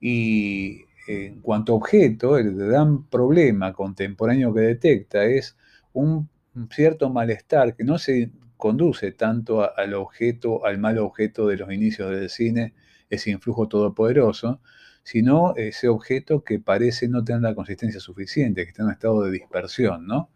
Y 0.00 0.84
en 1.06 1.40
cuanto 1.40 1.72
a 1.72 1.76
objeto, 1.76 2.38
el 2.38 2.54
gran 2.56 3.04
problema 3.08 3.72
contemporáneo 3.72 4.52
que 4.54 4.60
detecta 4.60 5.24
es 5.24 5.56
un 5.92 6.28
cierto 6.70 7.10
malestar 7.10 7.74
que 7.76 7.84
no 7.84 7.98
se 7.98 8.30
conduce 8.56 9.12
tanto 9.12 9.76
al 9.76 9.94
objeto, 9.94 10.64
al 10.64 10.78
mal 10.78 10.98
objeto 10.98 11.46
de 11.48 11.56
los 11.56 11.72
inicios 11.72 12.10
del 12.10 12.30
cine, 12.30 12.74
ese 13.10 13.30
influjo 13.30 13.68
todopoderoso, 13.68 14.60
sino 15.02 15.54
ese 15.56 15.88
objeto 15.88 16.42
que 16.42 16.58
parece 16.58 17.08
no 17.08 17.22
tener 17.22 17.42
la 17.42 17.54
consistencia 17.54 18.00
suficiente, 18.00 18.64
que 18.64 18.70
está 18.70 18.82
en 18.82 18.86
un 18.86 18.92
estado 18.92 19.22
de 19.22 19.30
dispersión, 19.30 20.06
¿no? 20.06 20.30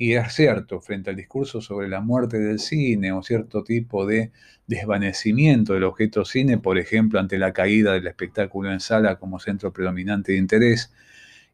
Y 0.00 0.14
es 0.14 0.32
cierto, 0.32 0.80
frente 0.80 1.10
al 1.10 1.16
discurso 1.16 1.60
sobre 1.60 1.86
la 1.86 2.00
muerte 2.00 2.38
del 2.38 2.58
cine 2.58 3.12
o 3.12 3.22
cierto 3.22 3.62
tipo 3.62 4.06
de 4.06 4.32
desvanecimiento 4.66 5.74
del 5.74 5.84
objeto 5.84 6.24
cine, 6.24 6.56
por 6.56 6.78
ejemplo, 6.78 7.20
ante 7.20 7.36
la 7.36 7.52
caída 7.52 7.92
del 7.92 8.06
espectáculo 8.06 8.72
en 8.72 8.80
sala 8.80 9.16
como 9.16 9.38
centro 9.38 9.74
predominante 9.74 10.32
de 10.32 10.38
interés 10.38 10.90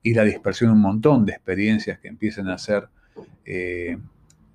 y 0.00 0.14
la 0.14 0.22
dispersión 0.22 0.70
de 0.70 0.74
un 0.76 0.80
montón 0.80 1.26
de 1.26 1.32
experiencias 1.32 1.98
que 1.98 2.06
empiezan 2.06 2.48
a 2.48 2.56
ser 2.56 2.86
eh, 3.44 3.98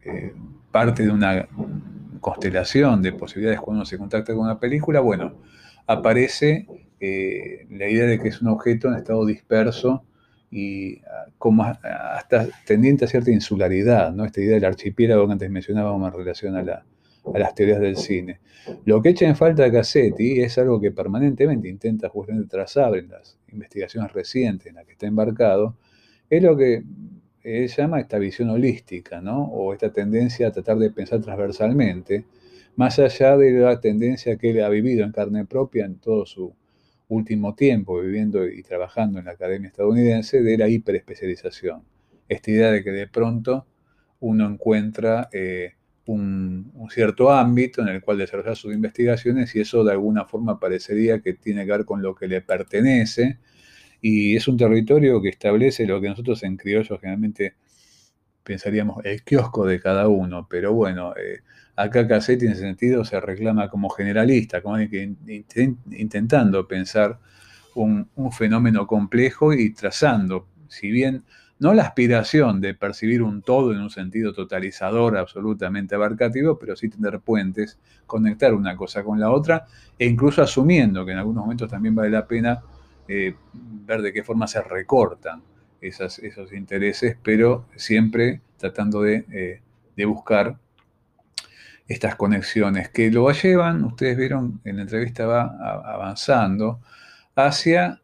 eh, 0.05 0.33
parte 0.71 1.03
de 1.03 1.11
una 1.11 1.49
constelación 2.21 3.01
de 3.01 3.11
posibilidades 3.11 3.59
cuando 3.59 3.79
uno 3.79 3.85
se 3.85 3.97
contacta 3.97 4.33
con 4.33 4.45
una 4.45 4.57
película, 4.57 5.01
bueno, 5.01 5.35
aparece 5.85 6.65
eh, 7.01 7.67
la 7.69 7.89
idea 7.89 8.05
de 8.05 8.19
que 8.19 8.29
es 8.29 8.41
un 8.41 8.47
objeto 8.47 8.87
en 8.87 8.93
estado 8.93 9.25
disperso 9.25 10.05
y 10.51 10.97
ah, 10.99 11.27
como 11.37 11.63
hasta 11.63 12.47
tendiente 12.65 13.05
a 13.05 13.07
cierta 13.07 13.31
insularidad, 13.31 14.11
¿no? 14.11 14.25
esta 14.25 14.41
idea 14.41 14.55
del 14.55 14.65
archipiélago 14.65 15.25
que 15.25 15.33
antes 15.33 15.49
mencionábamos 15.49 16.13
en 16.13 16.19
relación 16.19 16.55
a, 16.57 16.83
las 17.33 17.55
teorías 17.55 17.79
del 17.79 17.95
cine. 17.95 18.39
Lo 18.85 19.01
que 19.01 19.09
echa 19.09 19.27
en 19.27 19.35
falta 19.35 19.71
Cassetti 19.71 20.41
es 20.41 20.57
algo 20.57 20.81
que 20.81 20.91
permanentemente 20.91 21.69
intenta 21.69 22.09
justamente 22.09 22.49
trazar 22.49 22.95
en 22.95 23.09
las 23.09 23.37
investigaciones 23.51 24.11
recientes 24.11 24.67
en 24.67 24.75
las 24.75 24.85
que 24.85 24.93
está 24.93 25.07
embarcado, 25.07 25.77
es 26.29 26.43
lo 26.43 26.57
que 26.57 26.83
él 27.43 27.67
llama 27.67 27.99
esta 27.99 28.19
visión 28.19 28.49
holística, 28.49 29.21
¿no? 29.21 29.45
o 29.45 29.73
esta 29.73 29.91
tendencia 29.91 30.47
a 30.47 30.51
tratar 30.51 30.77
de 30.77 30.91
pensar 30.91 31.21
transversalmente, 31.21 32.25
más 32.75 32.99
allá 32.99 33.37
de 33.37 33.51
la 33.51 33.79
tendencia 33.79 34.35
que 34.37 34.51
él 34.51 34.63
ha 34.63 34.69
vivido 34.69 35.05
en 35.05 35.11
carne 35.11 35.45
propia 35.45 35.85
en 35.85 35.95
todo 35.95 36.25
su 36.25 36.53
último 37.15 37.55
tiempo 37.55 37.99
viviendo 37.99 38.47
y 38.47 38.63
trabajando 38.63 39.19
en 39.19 39.25
la 39.25 39.31
academia 39.31 39.67
estadounidense 39.67 40.41
de 40.41 40.57
la 40.57 40.69
hiperespecialización. 40.69 41.83
Esta 42.27 42.51
idea 42.51 42.71
de 42.71 42.83
que 42.83 42.91
de 42.91 43.07
pronto 43.07 43.67
uno 44.21 44.47
encuentra 44.47 45.29
eh, 45.33 45.73
un, 46.05 46.71
cierto 46.89 47.31
ámbito 47.31 47.81
en 47.81 47.89
el 47.89 48.01
cual 48.01 48.17
desarrollar 48.17 48.55
sus 48.55 48.73
investigaciones 48.73 49.55
y 49.55 49.59
eso 49.59 49.83
de 49.83 49.91
alguna 49.91 50.25
forma 50.25 50.59
parecería 50.59 51.19
que 51.19 51.33
tiene 51.33 51.65
que 51.65 51.71
ver 51.71 51.85
con 51.85 52.01
lo 52.01 52.15
que 52.15 52.27
le 52.27 52.41
pertenece 52.41 53.39
y 54.01 54.35
es 54.35 54.47
un 54.47 54.57
territorio 54.57 55.21
que 55.21 55.29
establece 55.29 55.85
lo 55.85 55.99
que 56.01 56.09
nosotros 56.09 56.43
en 56.43 56.57
criollo 56.57 56.97
generalmente 56.97 57.55
pensaríamos 58.43 59.03
el 59.05 59.23
kiosco 59.23 59.65
de 59.65 59.79
cada 59.79 60.07
uno, 60.07 60.47
pero 60.49 60.73
bueno, 60.73 61.13
eh, 61.15 61.41
Acá 61.81 62.07
Cassetti 62.07 62.45
en 62.45 62.51
ese 62.51 62.61
sentido 62.61 63.03
se 63.03 63.19
reclama 63.19 63.67
como 63.67 63.89
generalista, 63.89 64.61
como 64.61 64.77
que 64.77 65.15
intentando 65.91 66.67
pensar 66.67 67.17
un, 67.73 68.07
fenómeno 68.31 68.85
complejo 68.85 69.51
y 69.53 69.73
trazando, 69.73 70.47
si 70.67 70.91
bien 70.91 71.23
no 71.57 71.73
la 71.73 71.83
aspiración 71.83 72.61
de 72.61 72.75
percibir 72.75 73.23
un 73.23 73.41
todo 73.41 73.71
en 73.71 73.81
un 73.81 73.89
sentido 73.89 74.31
totalizador, 74.31 75.17
absolutamente 75.17 75.95
abarcativo, 75.95 76.59
pero 76.59 76.75
sí 76.75 76.87
tener 76.87 77.19
puentes, 77.19 77.79
conectar 78.05 78.53
una 78.53 78.75
cosa 78.75 79.03
con 79.03 79.19
la 79.19 79.31
otra, 79.31 79.65
e 79.97 80.05
incluso 80.05 80.43
asumiendo 80.43 81.03
que 81.03 81.13
en 81.13 81.17
algunos 81.17 81.41
momentos 81.41 81.69
también 81.69 81.95
vale 81.95 82.11
la 82.11 82.27
pena 82.27 82.61
eh, 83.07 83.33
ver 83.53 84.03
de 84.03 84.13
qué 84.13 84.23
forma 84.23 84.45
se 84.45 84.61
recortan 84.61 85.41
esos 85.81 86.19
intereses, 86.53 87.17
pero 87.23 87.65
siempre 87.75 88.41
tratando 88.57 89.01
de, 89.01 89.25
eh, 89.31 89.61
de 89.95 90.05
buscar 90.05 90.59
estas 91.91 92.15
conexiones 92.15 92.89
que 92.89 93.11
lo 93.11 93.29
llevan, 93.31 93.83
ustedes 93.83 94.17
vieron 94.17 94.61
en 94.63 94.77
la 94.77 94.81
entrevista 94.83 95.25
va 95.25 95.43
avanzando, 95.83 96.81
hacia 97.35 98.01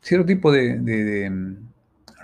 cierto 0.00 0.26
tipo 0.26 0.50
de, 0.52 1.30
mm, 1.30 1.72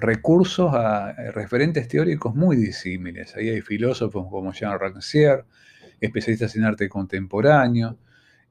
recursos 0.00 0.72
a 0.74 1.10
eh, 1.10 1.32
referentes 1.32 1.88
teóricos 1.88 2.34
muy 2.34 2.56
disímiles. 2.56 3.34
Ahí 3.36 3.48
hay 3.48 3.60
filósofos 3.62 4.26
como 4.30 4.52
Jean 4.52 4.78
Rancière, 4.78 5.44
especialistas 6.00 6.54
en 6.56 6.64
arte 6.64 6.88
contemporáneo. 6.88 7.98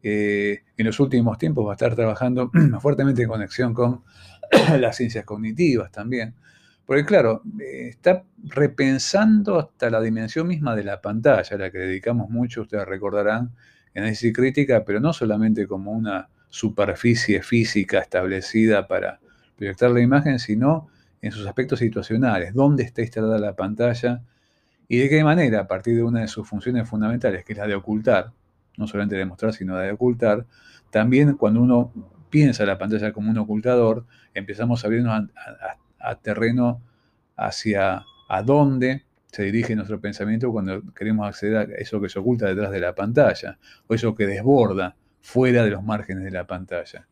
Eh, 0.04 0.63
en 0.78 0.86
los 0.86 1.00
últimos 1.00 1.38
tiempos 1.38 1.65
va 1.65 1.71
a 1.71 1.76
estar 1.76 1.95
trabajando 1.95 2.52
fuertemente 2.82 3.23
en 3.23 3.30
conexión 3.30 3.73
con 3.73 4.04
las 4.80 4.95
ciencias 4.97 5.26
cognitivas 5.26 5.91
también. 5.91 6.36
Porque 6.88 7.04
claro, 7.04 7.41
está 7.60 8.23
repensando 8.45 9.60
hasta 9.60 9.89
la 9.89 10.00
dimensión 10.00 10.47
misma 10.47 10.73
de 10.73 10.86
la 10.86 11.02
pantalla, 11.02 11.54
a 11.54 11.60
la 11.60 11.69
que 11.69 11.80
dedicamos 11.80 12.30
mucho, 12.30 12.62
ustedes 12.62 12.88
recordarán, 12.88 13.52
en 13.93 14.04
análisis 14.04 14.34
crítica, 14.34 14.86
pero 14.86 15.02
no 15.02 15.12
solamente 15.12 15.67
como 15.67 15.91
una 15.91 16.30
superficie 16.47 17.43
física 17.43 18.00
establecida 18.00 18.88
para 18.88 19.19
proyectar 19.58 19.91
la 19.91 20.00
imagen, 20.00 20.39
sino 20.39 20.88
en 21.21 21.34
sus 21.34 21.45
aspectos 21.45 21.80
situacionales, 21.80 22.54
dónde 22.54 22.84
está 22.84 23.02
instalada 23.02 23.38
la 23.38 23.54
pantalla 23.54 24.21
y 24.88 25.00
de 25.00 25.10
qué 25.10 25.26
manera, 25.26 25.60
a 25.60 25.67
partir 25.67 25.97
de 25.97 26.04
una 26.04 26.21
de 26.21 26.30
sus 26.30 26.47
funciones 26.47 26.88
fundamentales, 26.88 27.43
que 27.43 27.52
es 27.52 27.60
la 27.60 27.67
de 27.67 27.76
ocultar, 27.76 28.32
no 28.78 28.88
solamente 28.88 29.17
de 29.17 29.26
mostrar, 29.26 29.52
sino 29.52 29.76
de 29.76 29.91
ocultar, 29.91 30.45
también 30.89 31.34
cuando 31.34 31.62
uno 31.62 31.91
piensa 32.30 32.65
la 32.65 32.78
pantalla 32.78 33.12
como 33.12 33.30
un 33.30 33.38
ocultador, 33.39 34.06
empezamos 34.34 34.86
a 34.86 34.88
abrirnos 34.88 35.13
a, 35.13 35.50
a 35.50 35.87
terreno 36.15 36.82
hacia 37.36 38.04
a 38.30 38.43
dónde 38.43 39.06
se 39.32 39.43
dirige 39.43 39.76
nuestro 39.76 40.00
pensamiento 40.00 40.52
cuando 40.52 40.82
queremos 40.93 41.28
acceder 41.28 41.58
a 41.58 41.63
eso 41.76 42.02
que 42.02 42.10
se 42.10 42.20
oculta 42.20 42.48
detrás 42.48 42.72
de 42.72 42.80
la 42.80 42.96
pantalla 42.96 43.60
o 43.88 43.93
eso 43.93 44.15
que 44.15 44.26
desborda 44.26 44.96
fuera 45.22 45.63
de 45.63 45.72
los 45.72 45.84
márgenes 45.84 46.24
de 46.24 46.32
la 46.32 46.48
pantalla. 46.48 47.08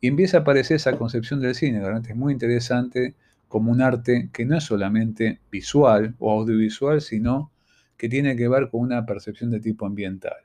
Y 0.00 0.08
empieza 0.08 0.38
a 0.38 0.40
aparecer 0.40 0.76
esa 0.76 0.96
concepción 0.96 1.40
del 1.40 1.54
cine, 1.54 1.80
realmente 1.80 2.10
es 2.10 2.16
muy 2.16 2.32
interesante 2.32 3.14
como 3.48 3.72
un 3.72 3.80
arte 3.80 4.30
que 4.32 4.44
no 4.44 4.56
es 4.56 4.64
solamente 4.64 5.40
visual 5.50 6.14
o 6.18 6.32
audiovisual, 6.32 7.00
sino 7.00 7.52
que 7.96 8.08
tiene 8.08 8.36
que 8.36 8.48
ver 8.48 8.68
con 8.70 8.82
una 8.82 9.06
percepción 9.06 9.50
de 9.50 9.60
tipo 9.60 9.86
ambiental. 9.86 10.36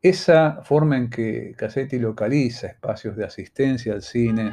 Esa 0.00 0.62
forma 0.62 0.96
en 0.96 1.10
que 1.10 1.54
Cassetti 1.56 1.98
localiza 1.98 2.68
espacios 2.68 3.16
de 3.16 3.24
asistencia 3.24 3.92
al 3.92 4.02
cine, 4.02 4.52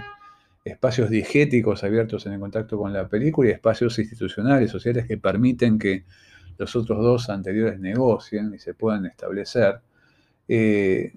espacios 0.66 1.12
diegéticos 1.12 1.84
abiertos 1.84 2.26
en 2.26 2.34
el 2.34 2.40
contacto 2.40 2.78
con 2.78 2.92
la 2.92 3.08
película 3.08 3.50
y 3.50 3.54
espacios 3.54 3.98
institucionales, 4.00 4.72
sociales 4.72 5.06
que 5.06 5.18
permiten 5.18 5.78
que 5.78 6.06
los 6.58 6.76
otros 6.76 7.04
dos 7.04 7.30
anteriores 7.30 7.80
negocien 7.80 8.52
y 8.54 8.58
se 8.58 8.74
puedan 8.74 9.06
establecer, 9.06 9.80
eh, 10.48 11.14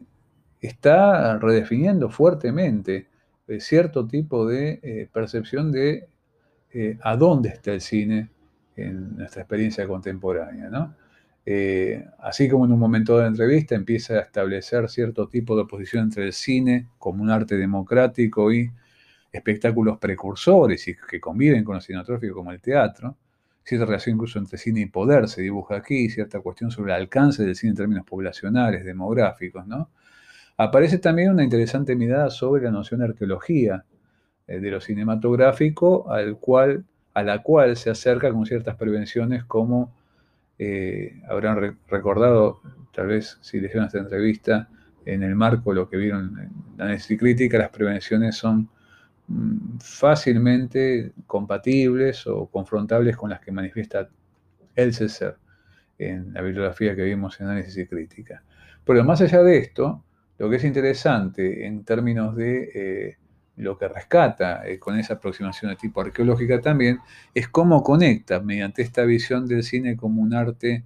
está 0.60 1.38
redefiniendo 1.38 2.10
fuertemente 2.10 3.08
eh, 3.46 3.60
cierto 3.60 4.06
tipo 4.06 4.46
de 4.46 4.80
eh, 4.82 5.08
percepción 5.10 5.72
de 5.72 6.08
a 7.02 7.16
dónde 7.16 7.48
está 7.48 7.72
el 7.72 7.80
cine 7.80 8.28
en 8.76 9.16
nuestra 9.16 9.42
experiencia 9.42 9.88
contemporánea. 9.88 10.94
así 12.18 12.48
como 12.48 12.66
en 12.66 12.72
un 12.72 12.78
momento 12.78 13.16
de 13.16 13.22
la 13.22 13.28
entrevista 13.28 13.74
empieza 13.74 14.14
a 14.14 14.20
establecer 14.20 14.88
cierto 14.90 15.28
tipo 15.28 15.56
de 15.56 15.62
oposición 15.62 16.04
entre 16.04 16.26
el 16.26 16.34
cine 16.34 16.88
como 16.98 17.22
un 17.22 17.30
arte 17.30 17.56
democrático 17.56 18.52
y 18.52 18.70
espectáculos 19.32 19.98
precursores 19.98 20.88
y 20.88 20.94
que 20.94 21.20
conviven 21.20 21.64
con 21.64 21.76
lo 21.76 21.80
cinematográfico 21.80 22.34
como 22.34 22.52
el 22.52 22.60
teatro, 22.60 23.16
cierta 23.62 23.84
relación 23.86 24.16
incluso 24.16 24.38
entre 24.38 24.56
cine 24.58 24.80
y 24.80 24.86
poder 24.86 25.28
se 25.28 25.42
dibuja 25.42 25.76
aquí, 25.76 26.08
cierta 26.08 26.40
cuestión 26.40 26.70
sobre 26.70 26.94
el 26.94 27.02
alcance 27.02 27.44
del 27.44 27.54
cine 27.54 27.70
en 27.70 27.76
términos 27.76 28.06
poblacionales, 28.06 28.84
demográficos, 28.84 29.66
¿no? 29.66 29.90
Aparece 30.56 30.98
también 30.98 31.30
una 31.30 31.44
interesante 31.44 31.94
mirada 31.94 32.30
sobre 32.30 32.64
la 32.64 32.70
noción 32.70 33.00
de 33.00 33.06
arqueología 33.06 33.84
eh, 34.46 34.58
de 34.58 34.70
lo 34.70 34.80
cinematográfico, 34.80 36.10
al 36.10 36.38
cual, 36.38 36.84
a 37.14 37.22
la 37.22 37.42
cual 37.42 37.76
se 37.76 37.90
acerca 37.90 38.32
con 38.32 38.44
ciertas 38.44 38.74
prevenciones 38.76 39.44
como 39.44 39.94
eh, 40.58 41.20
habrán 41.28 41.78
recordado, 41.88 42.60
tal 42.92 43.06
vez 43.06 43.38
si 43.40 43.60
leyeron 43.60 43.84
esta 43.86 43.98
entrevista, 43.98 44.68
en 45.04 45.22
el 45.22 45.36
marco 45.36 45.70
de 45.70 45.76
lo 45.76 45.88
que 45.88 45.96
vieron 45.96 46.36
en 46.78 46.88
la 46.88 46.98
crítica, 47.16 47.58
las 47.58 47.70
prevenciones 47.70 48.36
son 48.36 48.68
fácilmente 49.80 51.12
compatibles 51.26 52.26
o 52.26 52.46
confrontables 52.46 53.16
con 53.16 53.30
las 53.30 53.40
que 53.40 53.52
manifiesta 53.52 54.08
el 54.74 54.94
César 54.94 55.36
en 55.98 56.32
la 56.32 56.42
bibliografía 56.42 56.94
que 56.94 57.02
vimos 57.02 57.40
en 57.40 57.48
análisis 57.48 57.76
y 57.76 57.86
crítica. 57.86 58.42
Pero 58.84 59.04
más 59.04 59.20
allá 59.20 59.42
de 59.42 59.58
esto, 59.58 60.04
lo 60.38 60.48
que 60.48 60.56
es 60.56 60.64
interesante 60.64 61.66
en 61.66 61.84
términos 61.84 62.36
de 62.36 62.70
eh, 62.74 63.16
lo 63.56 63.76
que 63.76 63.88
rescata 63.88 64.66
eh, 64.66 64.78
con 64.78 64.98
esa 64.98 65.14
aproximación 65.14 65.70
de 65.70 65.76
tipo 65.76 66.00
arqueológica 66.00 66.60
también, 66.60 67.00
es 67.34 67.48
cómo 67.48 67.82
conecta 67.82 68.40
mediante 68.40 68.82
esta 68.82 69.04
visión 69.04 69.46
del 69.46 69.64
cine 69.64 69.96
como 69.96 70.22
un 70.22 70.32
arte 70.34 70.84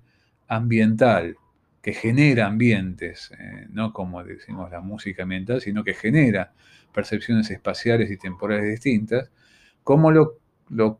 ambiental, 0.48 1.36
que 1.82 1.92
genera 1.92 2.46
ambientes, 2.46 3.32
eh, 3.38 3.66
no 3.70 3.92
como 3.92 4.22
decimos 4.24 4.70
la 4.70 4.80
música 4.80 5.24
ambiental, 5.24 5.60
sino 5.60 5.84
que 5.84 5.94
genera 5.94 6.52
percepciones 6.94 7.50
espaciales 7.50 8.10
y 8.10 8.16
temporales 8.16 8.70
distintas, 8.70 9.30
cómo 9.84 10.10
lo, 10.12 10.38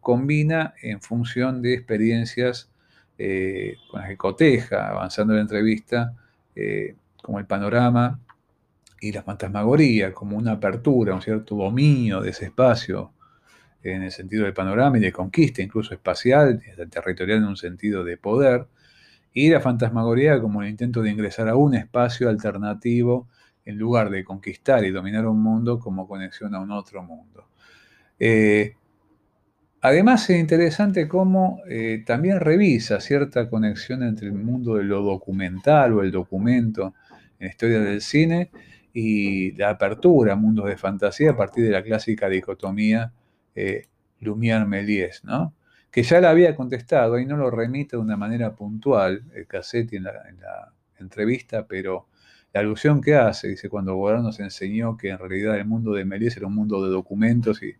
combina 0.00 0.74
en 0.82 1.00
función 1.00 1.62
de 1.62 1.74
experiencias 1.74 2.68
con 3.90 4.00
las 4.00 4.08
que 4.08 4.16
coteja, 4.16 4.88
avanzando 4.88 5.32
en 5.32 5.36
la 5.36 5.42
entrevista, 5.42 6.14
como 7.22 7.38
el 7.38 7.46
panorama 7.46 8.20
y 9.02 9.12
la 9.12 9.22
fantasmagoría 9.22 10.12
como 10.12 10.36
una 10.36 10.52
apertura, 10.52 11.14
un 11.14 11.22
cierto 11.22 11.56
dominio 11.56 12.20
de 12.20 12.30
ese 12.30 12.46
espacio 12.46 13.12
en 13.82 14.02
el 14.02 14.12
sentido 14.12 14.44
del 14.44 14.54
panorama 14.54 14.98
y 14.98 15.00
de 15.00 15.12
conquista, 15.12 15.60
incluso 15.60 15.92
espacial, 15.92 16.62
territorial 16.88 17.38
en 17.38 17.44
un 17.44 17.56
sentido 17.56 18.04
de 18.04 18.16
poder, 18.16 18.66
y 19.34 19.48
la 19.48 19.60
fantasmagoría 19.60 20.40
como 20.40 20.62
el 20.62 20.68
intento 20.68 21.02
de 21.02 21.10
ingresar 21.10 21.48
a 21.48 21.56
un 21.56 21.74
espacio 21.74 22.28
alternativo 22.28 23.28
en 23.64 23.78
lugar 23.78 24.10
de 24.10 24.24
conquistar 24.24 24.84
y 24.84 24.90
dominar 24.90 25.26
un 25.26 25.42
mundo 25.42 25.78
como 25.78 26.06
conexión 26.06 26.54
a 26.54 26.60
un 26.60 26.70
otro 26.70 27.02
mundo. 27.02 27.46
Eh, 28.18 28.74
además 29.80 30.28
es 30.30 30.38
interesante 30.38 31.08
cómo 31.08 31.60
eh, 31.68 32.02
también 32.04 32.40
revisa 32.40 33.00
cierta 33.00 33.48
conexión 33.48 34.02
entre 34.02 34.28
el 34.28 34.34
mundo 34.34 34.76
de 34.76 34.84
lo 34.84 35.02
documental 35.02 35.94
o 35.94 36.02
el 36.02 36.10
documento 36.10 36.94
en 37.38 37.46
la 37.46 37.48
historia 37.48 37.80
del 37.80 38.00
cine 38.00 38.50
y 38.92 39.52
la 39.52 39.70
apertura 39.70 40.34
a 40.34 40.36
mundos 40.36 40.66
de 40.66 40.76
fantasía 40.76 41.30
a 41.30 41.36
partir 41.36 41.64
de 41.64 41.70
la 41.70 41.82
clásica 41.82 42.28
dicotomía 42.28 43.12
eh, 43.54 43.86
Lumière-Méliès, 44.20 45.24
¿no? 45.24 45.54
Que 45.92 46.02
ya 46.02 46.20
la 46.20 46.30
había 46.30 46.56
contestado 46.56 47.18
y 47.18 47.26
no 47.26 47.36
lo 47.36 47.50
remite 47.50 47.96
de 47.96 48.02
una 48.02 48.16
manera 48.16 48.56
puntual 48.56 49.24
el 49.34 49.46
Cassetti 49.46 49.96
en 49.96 50.04
la, 50.04 50.72
entrevista, 50.98 51.66
pero 51.66 52.06
la 52.52 52.60
alusión 52.60 53.00
que 53.00 53.16
hace, 53.16 53.48
dice, 53.48 53.68
cuando 53.68 53.96
Godard 53.96 54.22
nos 54.22 54.38
enseñó 54.40 54.96
que 54.96 55.10
en 55.10 55.18
realidad 55.18 55.56
el 55.58 55.66
mundo 55.66 55.92
de 55.92 56.04
Méliès 56.04 56.36
era 56.36 56.46
un 56.46 56.54
mundo 56.54 56.84
de 56.84 56.90
documentos 56.90 57.60
y, 57.62 57.74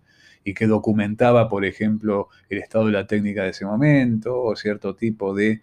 que 0.55 0.67
documentaba, 0.67 1.49
por 1.49 1.65
ejemplo, 1.65 2.29
el 2.49 2.59
estado 2.59 2.87
de 2.87 2.93
la 2.93 3.07
técnica 3.07 3.45
de 3.45 3.51
ese 3.51 3.65
momento 3.65 4.43
o 4.43 4.57
cierto 4.57 4.97
tipo 4.97 5.35
de 5.35 5.63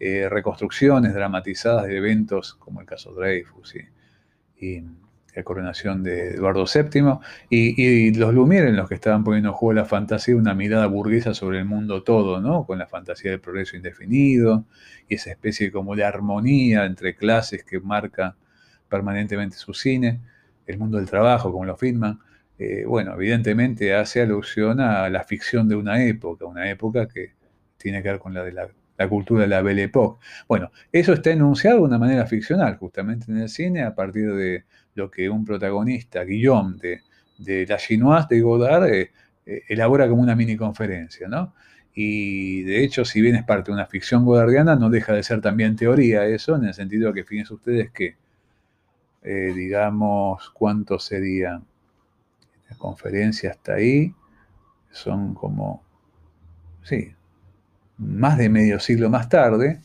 eh, 0.00 0.28
reconstrucciones 0.28 1.14
dramatizadas 1.14 1.86
de 1.86 1.96
eventos 1.96 2.54
como 2.54 2.80
el 2.80 2.86
caso 2.86 3.14
Dreyfus. 3.14 3.74
y 4.60 4.82
la 5.38 5.44
coronación 5.44 6.02
de 6.02 6.30
Eduardo 6.34 6.64
VII, 6.66 7.20
y, 7.48 8.12
los 8.14 8.34
Lumière 8.34 8.68
en 8.68 8.76
los 8.76 8.88
que 8.88 8.96
estaban 8.96 9.22
poniendo 9.22 9.50
en 9.50 9.54
juego 9.54 9.72
la 9.72 9.84
fantasía, 9.84 10.34
una 10.34 10.52
mirada 10.52 10.86
burguesa 10.86 11.32
sobre 11.32 11.58
el 11.58 11.64
mundo 11.64 12.02
todo, 12.02 12.40
¿no? 12.40 12.66
Con 12.66 12.78
la 12.78 12.88
fantasía 12.88 13.30
del 13.30 13.40
progreso 13.40 13.76
indefinido 13.76 14.64
y 15.08 15.14
esa 15.14 15.30
especie 15.30 15.70
como 15.70 15.94
de 15.94 16.04
armonía 16.04 16.86
entre 16.86 17.14
clases 17.14 17.62
que 17.62 17.78
marca 17.78 18.36
permanentemente 18.88 19.56
su 19.56 19.74
cine, 19.74 20.20
el 20.66 20.76
mundo 20.78 20.98
del 20.98 21.08
trabajo, 21.08 21.52
como 21.52 21.64
lo 21.64 21.76
firman. 21.76 22.18
Eh, 22.58 22.84
bueno, 22.84 23.14
evidentemente 23.14 23.94
hace 23.94 24.20
alusión 24.20 24.80
a 24.80 25.08
la 25.08 25.22
ficción 25.22 25.68
de 25.68 25.76
una 25.76 26.04
época, 26.04 26.46
una 26.46 26.68
época 26.68 27.06
que 27.06 27.34
tiene 27.76 28.02
que 28.02 28.08
ver 28.10 28.18
con 28.18 28.34
la 28.34 28.42
de 28.42 28.52
la 28.98 29.08
cultura 29.08 29.42
de 29.42 29.48
la 29.48 29.62
Belle 29.62 29.84
Époque. 29.84 30.20
Bueno, 30.48 30.70
eso 30.92 31.12
está 31.12 31.30
enunciado 31.30 31.78
de 31.78 31.84
una 31.84 31.98
manera 31.98 32.26
ficcional, 32.26 32.76
justamente 32.76 33.30
en 33.30 33.38
el 33.38 33.48
cine, 33.48 33.84
a 33.84 33.94
partir 33.94 34.34
de 34.34 34.64
lo 34.98 35.10
que 35.10 35.30
un 35.30 35.44
protagonista, 35.44 36.24
Guillaume, 36.24 36.76
de, 36.76 37.02
de 37.38 37.66
La 37.66 37.78
Chinoise 37.78 38.26
de 38.28 38.40
Godard, 38.40 38.84
eh, 38.92 39.12
eh, 39.46 39.62
elabora 39.68 40.08
como 40.08 40.20
una 40.22 40.34
mini 40.34 40.56
conferencia, 40.56 41.28
¿no? 41.28 41.54
Y 41.94 42.62
de 42.64 42.84
hecho, 42.84 43.04
si 43.04 43.20
bien 43.20 43.36
es 43.36 43.44
parte 43.44 43.70
de 43.70 43.76
una 43.76 43.86
ficción 43.86 44.24
godardiana, 44.24 44.76
no 44.76 44.90
deja 44.90 45.14
de 45.14 45.22
ser 45.22 45.40
también 45.40 45.74
teoría 45.74 46.26
eso, 46.26 46.54
en 46.56 46.64
el 46.64 46.74
sentido 46.74 47.08
de 47.08 47.14
que 47.14 47.24
fíjense 47.24 47.54
ustedes 47.54 47.90
que, 47.90 48.16
eh, 49.22 49.52
digamos, 49.54 50.50
¿cuánto 50.50 50.98
sería? 50.98 51.60
La 52.70 52.76
conferencia 52.76 53.50
hasta 53.50 53.74
ahí 53.74 54.14
son 54.90 55.34
como, 55.34 55.82
sí, 56.82 57.14
más 57.96 58.36
de 58.38 58.48
medio 58.48 58.78
siglo 58.78 59.08
más 59.10 59.28
tarde, 59.28 59.80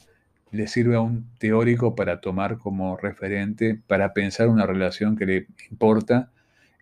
le 0.53 0.67
sirve 0.67 0.95
a 0.95 1.01
un 1.01 1.27
teórico 1.39 1.95
para 1.95 2.21
tomar 2.21 2.59
como 2.59 2.95
referente, 2.95 3.81
para 3.87 4.13
pensar 4.13 4.47
una 4.47 4.67
relación 4.67 5.17
que 5.17 5.25
le 5.25 5.47
importa 5.71 6.31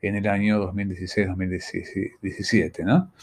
en 0.01 0.17
el 0.17 0.27
año 0.27 0.61
2016-2017. 0.73 2.83
¿no? 2.83 3.13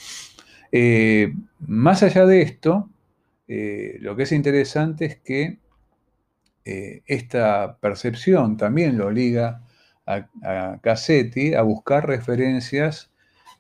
Eh, 0.73 1.35
más 1.61 2.03
allá 2.03 2.25
de 2.25 2.41
esto, 2.41 2.89
eh, 3.47 3.99
lo 4.01 4.17
que 4.17 4.23
es 4.23 4.33
interesante 4.33 5.05
es 5.05 5.17
que 5.17 5.59
eh, 6.65 7.03
esta 7.07 7.77
percepción 7.77 8.57
también 8.57 8.97
lo 8.97 9.11
liga 9.11 9.61
a, 10.07 10.29
a 10.43 10.79
Cassetti 10.81 11.53
a 11.55 11.61
buscar 11.63 12.07
referencias 12.07 13.11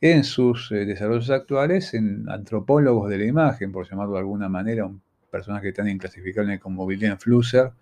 en 0.01 0.25
sus 0.25 0.71
desarrollos 0.71 1.29
actuales 1.29 1.93
en 1.93 2.31
antropólogos 2.31 3.11
de 3.11 3.19
la 3.19 3.25
imagen, 3.25 3.73
por 3.73 3.91
llamarlo 3.91 4.15
de 4.15 4.21
alguna 4.21 4.49
manera, 4.49 4.87
un 4.87 5.03
personaje 5.31 5.73
tan 5.73 5.89
inclasificable 5.89 6.59
como 6.59 6.85
William 6.85 7.19
Flusser, 7.19 7.73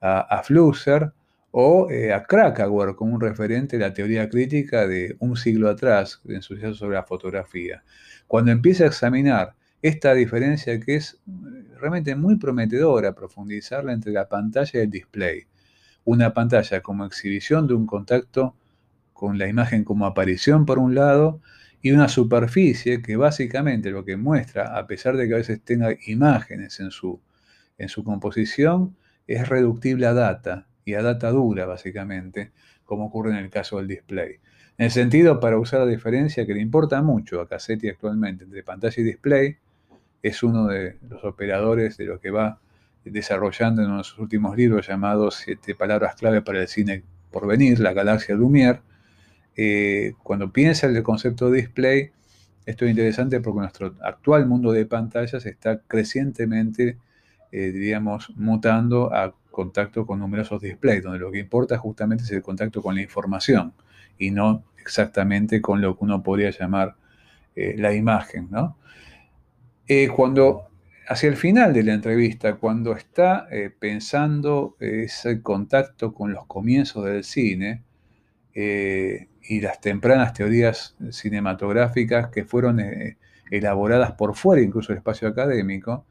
a, 0.00 0.42
Flusser, 0.44 1.12
o 1.50 1.88
eh, 1.90 2.12
a 2.12 2.22
Krakauer 2.24 2.94
como 2.94 3.14
un 3.14 3.20
referente 3.20 3.78
de 3.78 3.84
la 3.84 3.94
teoría 3.94 4.28
crítica 4.28 4.86
de 4.86 5.16
un 5.20 5.36
siglo 5.36 5.70
atrás, 5.70 6.20
en 6.26 6.42
su 6.42 6.56
sobre 6.74 6.96
la 6.96 7.02
fotografía. 7.04 7.82
Cuando 8.26 8.52
empieza 8.52 8.84
a 8.84 8.88
examinar 8.88 9.54
esta 9.82 10.14
diferencia 10.14 10.78
que 10.80 10.96
es 10.96 11.14
eh, 11.14 11.76
realmente 11.78 12.14
muy 12.14 12.36
prometedora, 12.36 13.14
profundizarla 13.14 13.92
entre 13.92 14.12
la 14.12 14.28
pantalla 14.28 14.70
y 14.74 14.82
el 14.82 14.90
display. 14.90 15.46
Una 16.04 16.34
pantalla 16.34 16.80
como 16.82 17.04
exhibición 17.04 17.66
de 17.66 17.74
un 17.74 17.86
contacto 17.86 18.54
con 19.12 19.38
la 19.38 19.48
imagen 19.48 19.84
como 19.84 20.06
aparición 20.06 20.66
por 20.66 20.78
un 20.78 20.94
lado 20.94 21.40
y 21.86 21.92
una 21.92 22.08
superficie 22.08 23.00
que 23.00 23.14
básicamente 23.14 23.92
lo 23.92 24.04
que 24.04 24.16
muestra, 24.16 24.76
a 24.76 24.88
pesar 24.88 25.16
de 25.16 25.28
que 25.28 25.34
a 25.34 25.36
veces 25.36 25.60
tenga 25.62 25.94
imágenes 26.08 26.80
en 26.80 26.90
su, 26.90 27.20
en 27.78 27.88
su 27.88 28.02
composición, 28.02 28.96
es 29.28 29.48
reductible 29.48 30.08
a 30.08 30.12
data 30.12 30.66
y 30.84 30.94
a 30.94 31.02
data 31.02 31.30
dura 31.30 31.64
básicamente, 31.64 32.50
como 32.84 33.06
ocurre 33.06 33.30
en 33.30 33.36
el 33.36 33.50
caso 33.50 33.76
del 33.76 33.86
display. 33.86 34.40
En 34.78 34.86
el 34.86 34.90
sentido, 34.90 35.38
para 35.38 35.60
usar 35.60 35.78
la 35.78 35.86
diferencia 35.86 36.44
que 36.44 36.54
le 36.54 36.60
importa 36.60 37.00
mucho 37.02 37.40
a 37.40 37.46
Cassetti 37.46 37.88
actualmente 37.88 38.42
entre 38.42 38.64
pantalla 38.64 39.00
y 39.00 39.04
display, 39.04 39.56
es 40.24 40.42
uno 40.42 40.66
de 40.66 40.96
los 41.08 41.22
operadores 41.22 41.96
de 41.98 42.06
lo 42.06 42.18
que 42.18 42.32
va 42.32 42.58
desarrollando 43.04 43.82
en 43.82 43.90
uno 43.90 43.98
de 43.98 44.04
sus 44.04 44.18
últimos 44.18 44.56
libros 44.56 44.88
llamados 44.88 45.36
Siete 45.36 45.76
palabras 45.76 46.16
clave 46.16 46.42
para 46.42 46.62
el 46.62 46.66
cine 46.66 47.04
por 47.30 47.46
venir, 47.46 47.78
la 47.78 47.92
galaxia 47.92 48.34
Lumière, 48.34 48.80
eh, 49.56 50.12
cuando 50.22 50.52
piensa 50.52 50.86
en 50.86 50.96
el 50.96 51.02
concepto 51.02 51.50
de 51.50 51.62
display, 51.62 52.10
esto 52.66 52.84
es 52.84 52.90
interesante 52.90 53.40
porque 53.40 53.60
nuestro 53.60 53.94
actual 54.02 54.46
mundo 54.46 54.72
de 54.72 54.84
pantallas 54.84 55.46
está 55.46 55.80
crecientemente, 55.86 56.98
eh, 57.52 57.70
diríamos, 57.72 58.30
mutando 58.36 59.14
a 59.14 59.34
contacto 59.50 60.04
con 60.04 60.18
numerosos 60.18 60.60
displays, 60.60 61.02
donde 61.02 61.20
lo 61.20 61.32
que 61.32 61.38
importa 61.38 61.78
justamente 61.78 62.24
es 62.24 62.30
el 62.32 62.42
contacto 62.42 62.82
con 62.82 62.94
la 62.94 63.00
información 63.00 63.72
y 64.18 64.30
no 64.30 64.64
exactamente 64.78 65.62
con 65.62 65.80
lo 65.80 65.96
que 65.96 66.04
uno 66.04 66.22
podría 66.22 66.50
llamar 66.50 66.96
eh, 67.54 67.74
la 67.78 67.94
imagen. 67.94 68.50
cuando, 70.14 70.68
hacia 71.08 71.30
el 71.30 71.36
final 71.36 71.72
de 71.72 71.82
la 71.82 71.94
entrevista, 71.94 72.56
cuando 72.56 72.92
está 72.92 73.48
pensando 73.78 74.76
ese 74.80 75.40
contacto 75.40 76.12
con 76.12 76.32
los 76.32 76.44
comienzos 76.46 77.06
del 77.06 77.24
cine 77.24 77.85
y 78.58 79.60
las 79.60 79.82
tempranas 79.82 80.32
teorías 80.32 80.96
cinematográficas 81.10 82.28
que 82.30 82.46
fueron 82.46 82.80
elaboradas 83.50 84.12
por 84.12 84.34
fuera 84.34 84.62
incluso 84.62 84.88
del 84.88 84.98
espacio 84.98 85.28
académico, 85.28 86.06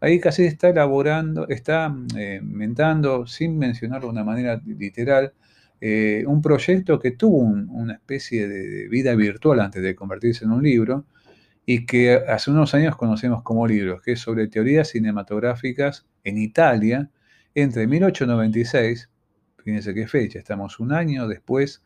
ahí 0.00 0.20
casi 0.20 0.44
está 0.44 0.68
elaborando, 0.68 1.48
está 1.48 1.92
inventando, 2.14 3.26
sin 3.26 3.58
mencionarlo 3.58 4.06
de 4.06 4.12
una 4.12 4.24
manera 4.24 4.62
literal, 4.64 5.32
eh, 5.80 6.24
un 6.26 6.42
proyecto 6.42 6.98
que 6.98 7.12
tuvo 7.12 7.38
una 7.38 7.94
especie 7.94 8.48
de, 8.48 8.88
vida 8.88 9.14
virtual 9.14 9.60
antes 9.60 9.80
de 9.82 9.94
convertirse 9.94 10.44
en 10.44 10.50
un 10.50 10.62
libro 10.62 11.06
y 11.64 11.86
que 11.86 12.14
hace 12.14 12.50
unos 12.50 12.74
años 12.74 12.96
conocemos 12.96 13.42
como 13.42 13.66
libros, 13.66 14.02
que 14.02 14.12
es 14.12 14.20
sobre 14.20 14.48
teorías 14.48 14.88
cinematográficas 14.88 16.06
en 16.24 16.38
Italia 16.38 17.10
entre 17.54 17.86
1896, 17.86 19.08
fíjense 19.58 19.94
qué 19.94 20.08
fecha, 20.08 20.38
estamos 20.38 20.80
un 20.80 20.92
año 20.92 21.28
después 21.28 21.82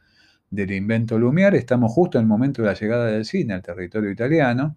del 0.53 0.71
invento 0.71 1.19
Lumière, 1.19 1.57
estamos 1.57 1.91
justo 1.91 2.19
en 2.19 2.25
el 2.25 2.29
momento 2.29 2.61
de 2.61 2.69
la 2.69 2.75
llegada 2.75 3.07
del 3.07 3.25
cine 3.25 3.55
al 3.55 3.63
territorio 3.63 4.11
italiano, 4.11 4.77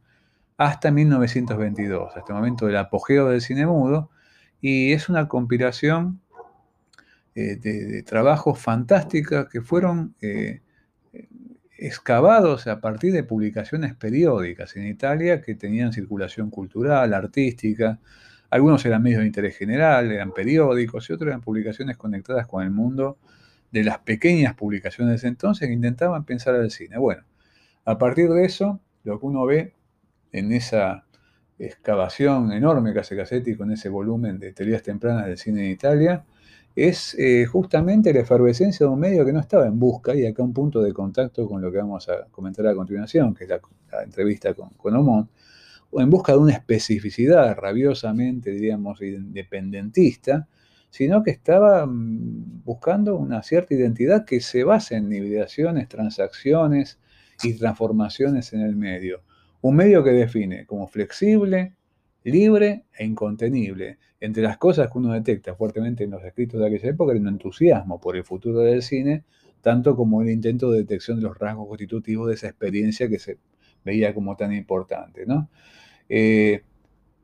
hasta 0.58 0.90
1922, 0.90 2.16
hasta 2.16 2.32
el 2.32 2.36
momento 2.36 2.66
del 2.66 2.78
apogeo 2.78 3.28
del 3.30 3.42
cine 3.42 3.66
mudo, 3.68 4.10
y 4.62 4.94
es 4.94 5.10
una 5.10 5.28
compilación 5.28 6.22
eh, 7.36 7.58
de, 7.58 8.04
trabajos 8.04 8.58
fantásticos 8.58 9.50
que 9.50 9.60
fueron 9.62 10.16
eh, 10.22 10.62
excavados 11.78 12.68
a 12.68 12.80
partir 12.80 13.12
de 13.12 13.24
publicaciones 13.24 13.96
periódicas 13.96 14.78
en 14.78 14.88
Italia 14.88 15.42
que 15.42 15.56
tenían 15.56 15.92
circulación 15.92 16.50
cultural, 16.50 17.14
artística. 17.14 18.00
Algunos 18.50 18.86
eran 18.86 19.04
medios 19.04 19.20
de 19.20 19.28
interés 19.28 19.58
general, 19.58 20.10
eran 20.10 20.32
periódicos 20.32 21.10
y 21.10 21.14
otros 21.14 21.28
eran 21.28 21.42
publicaciones 21.42 21.98
conectadas 21.98 22.48
con 22.48 22.64
el 22.64 22.72
mundo 22.72 23.18
de 23.76 23.84
las 23.84 24.00
pequeñas 24.00 24.54
publicaciones 24.54 25.22
de 25.22 25.28
entonces 25.28 25.68
que 25.68 25.74
intentaban 25.74 26.24
pensar 26.24 26.56
al 26.56 26.72
cine. 26.72 26.98
Bueno, 26.98 27.24
a 27.84 27.98
partir 27.98 28.30
de 28.30 28.46
eso, 28.46 28.80
lo 29.04 29.20
que 29.20 29.26
uno 29.26 29.46
ve 29.46 29.74
en 30.32 30.54
esa 30.54 31.06
excavación 31.60 32.54
enorme 32.54 32.94
que 32.94 33.00
hace 33.00 33.18
Cassetti 33.18 33.54
con 33.58 33.72
ese 33.72 33.90
volumen 33.90 34.40
de 34.40 34.54
teorías 34.54 34.82
tempranas 34.82 35.26
del 35.26 35.38
cine 35.38 35.66
en 35.66 35.72
Italia, 35.72 36.24
es 36.74 37.16
eh, 37.20 37.46
justamente 37.46 38.14
la 38.14 38.22
efervescencia 38.22 38.86
de 38.86 38.94
un 38.94 39.00
medio 39.00 39.26
que 39.26 39.34
no 39.34 39.42
estaba 39.42 39.68
en 39.68 39.78
busca, 39.78 40.16
y 40.16 40.26
acá 40.26 40.42
un 40.42 40.54
punto 40.54 40.82
de 40.82 40.94
contacto 40.94 41.46
con 41.46 41.62
lo 41.62 41.70
que 41.70 41.80
vamos 41.80 42.08
a 42.08 42.28
comentar 42.32 42.66
a 42.68 42.76
continuación, 42.76 43.36
que 43.36 43.44
es 43.44 43.50
la, 43.50 43.60
entrevista 44.04 44.54
con, 44.54 44.70
con 44.70 44.96
Omont, 44.96 45.30
en 45.92 46.10
busca 46.10 46.32
de 46.32 46.38
una 46.38 46.54
especificidad 46.54 47.58
rabiosamente, 47.58 48.52
diríamos, 48.52 49.02
independentista, 49.02 50.48
sino 50.96 51.24
que 51.24 51.32
estaba 51.32 51.86
mm, 51.86 52.64
buscando 52.64 53.18
una 53.18 53.44
cierta 53.44 53.74
identidad 53.74 54.24
que 54.24 54.40
se 54.40 54.64
base 54.64 54.96
en 54.96 55.12
hibridaciones, 55.12 55.90
transacciones 55.90 57.02
y 57.44 57.56
transformaciones 57.56 58.54
en 58.54 58.62
el 58.62 58.78
medio. 58.78 59.22
Un 59.60 59.76
medio 59.76 60.06
que 60.06 60.12
define 60.12 60.66
como 60.66 60.88
flexible, 60.88 61.74
libre 62.24 62.86
e 62.98 63.04
incontenible. 63.04 63.98
Entre 64.22 64.42
las 64.42 64.58
cosas 64.58 64.90
que 64.90 64.98
uno 64.98 65.12
detecta 65.12 65.54
fuertemente 65.54 66.06
en 66.06 66.12
los 66.12 66.24
escritos 66.24 66.62
de 66.62 66.68
aquella 66.68 66.92
época 66.92 67.12
era 67.12 67.20
un 67.20 67.28
entusiasmo 67.28 68.00
por 68.00 68.16
el 68.16 68.24
futuro 68.24 68.60
del 68.62 68.82
cine, 68.82 69.26
tanto 69.60 69.98
como 69.98 70.22
el 70.22 70.30
intento 70.30 70.72
de 70.72 70.78
detección 70.78 71.18
de 71.18 71.24
los 71.24 71.38
rasgos 71.38 71.68
constitutivos 71.68 72.30
de 72.30 72.36
esa 72.36 72.48
experiencia 72.48 73.10
que 73.10 73.20
se 73.20 73.38
veía 73.84 74.14
como 74.14 74.38
tan 74.38 74.54
importante. 74.54 75.24
Eh, 75.24 75.34
eh, 76.08 76.64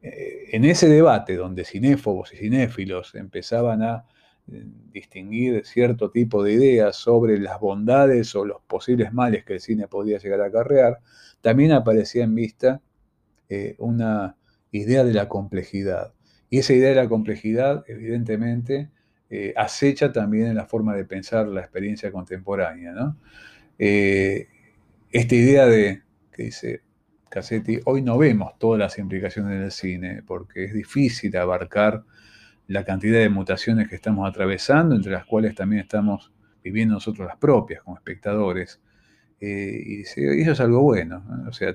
en 0.02 0.66
ese 0.66 0.90
debate 0.90 1.36
donde 1.36 1.64
cinéfobos 1.64 2.34
y 2.34 2.38
cinéfilos 2.38 3.14
empezaban 3.16 3.84
a 3.84 4.06
eh, 4.52 4.64
distinguir 4.92 5.66
cierto 5.66 6.10
tipo 6.12 6.44
de 6.44 6.54
ideas 6.54 6.96
sobre 6.96 7.38
las 7.40 7.60
bondades 7.60 8.36
o 8.36 8.46
los 8.46 8.62
posibles 8.64 9.14
males 9.14 9.46
que 9.46 9.54
el 9.54 9.60
cine 9.60 9.88
podía 9.88 10.18
llegar 10.18 10.42
a 10.42 10.48
acarrear, 10.48 11.00
también 11.42 11.72
aparecía 11.72 12.24
en 12.24 12.36
vista 12.36 12.82
una 13.80 14.38
idea 14.72 15.04
de 15.04 15.14
la 15.14 15.28
complejidad. 15.28 16.14
Y 16.50 16.60
esa 16.60 16.74
idea 16.74 16.90
de 16.90 16.96
la 16.96 17.10
complejidad, 17.10 17.84
evidentemente, 17.88 18.90
eh, 19.30 19.54
acecha 19.56 20.12
también 20.12 20.48
en 20.48 20.56
la 20.56 20.66
forma 20.66 20.94
de 20.94 21.06
pensar 21.06 21.48
la 21.48 21.62
experiencia 21.62 22.12
contemporánea. 22.12 22.94
Eh, 23.80 24.50
esta 25.12 25.36
idea 25.36 25.66
de, 25.68 26.02
que 26.34 26.44
dice 26.44 26.82
Cassetti, 27.32 27.80
hoy 27.86 28.02
no 28.02 28.18
vemos 28.18 28.60
todas 28.60 28.78
las 28.78 29.00
implicaciones 29.00 29.58
del 29.58 29.72
cine, 29.72 30.22
porque 30.28 30.66
es 30.66 30.74
difícil 30.74 31.36
abarcar 31.38 32.04
la 32.68 32.84
cantidad 32.84 33.20
de 33.20 33.30
mutaciones 33.30 33.88
que 33.88 33.96
estamos 33.96 34.30
atravesando, 34.30 34.96
entre 34.96 35.14
las 35.14 35.26
cuales 35.26 35.56
también 35.56 35.82
estamos 35.82 36.34
viviendo 36.62 36.96
nosotros 36.96 37.26
las 37.26 37.38
propias 37.38 37.84
como 37.84 37.96
espectadores. 37.96 38.82
Eh, 39.40 39.82
y, 39.86 40.02
eso 40.02 40.52
es 40.52 40.60
algo 40.60 40.82
bueno. 40.82 41.24
O 41.48 41.54
sea, 41.54 41.74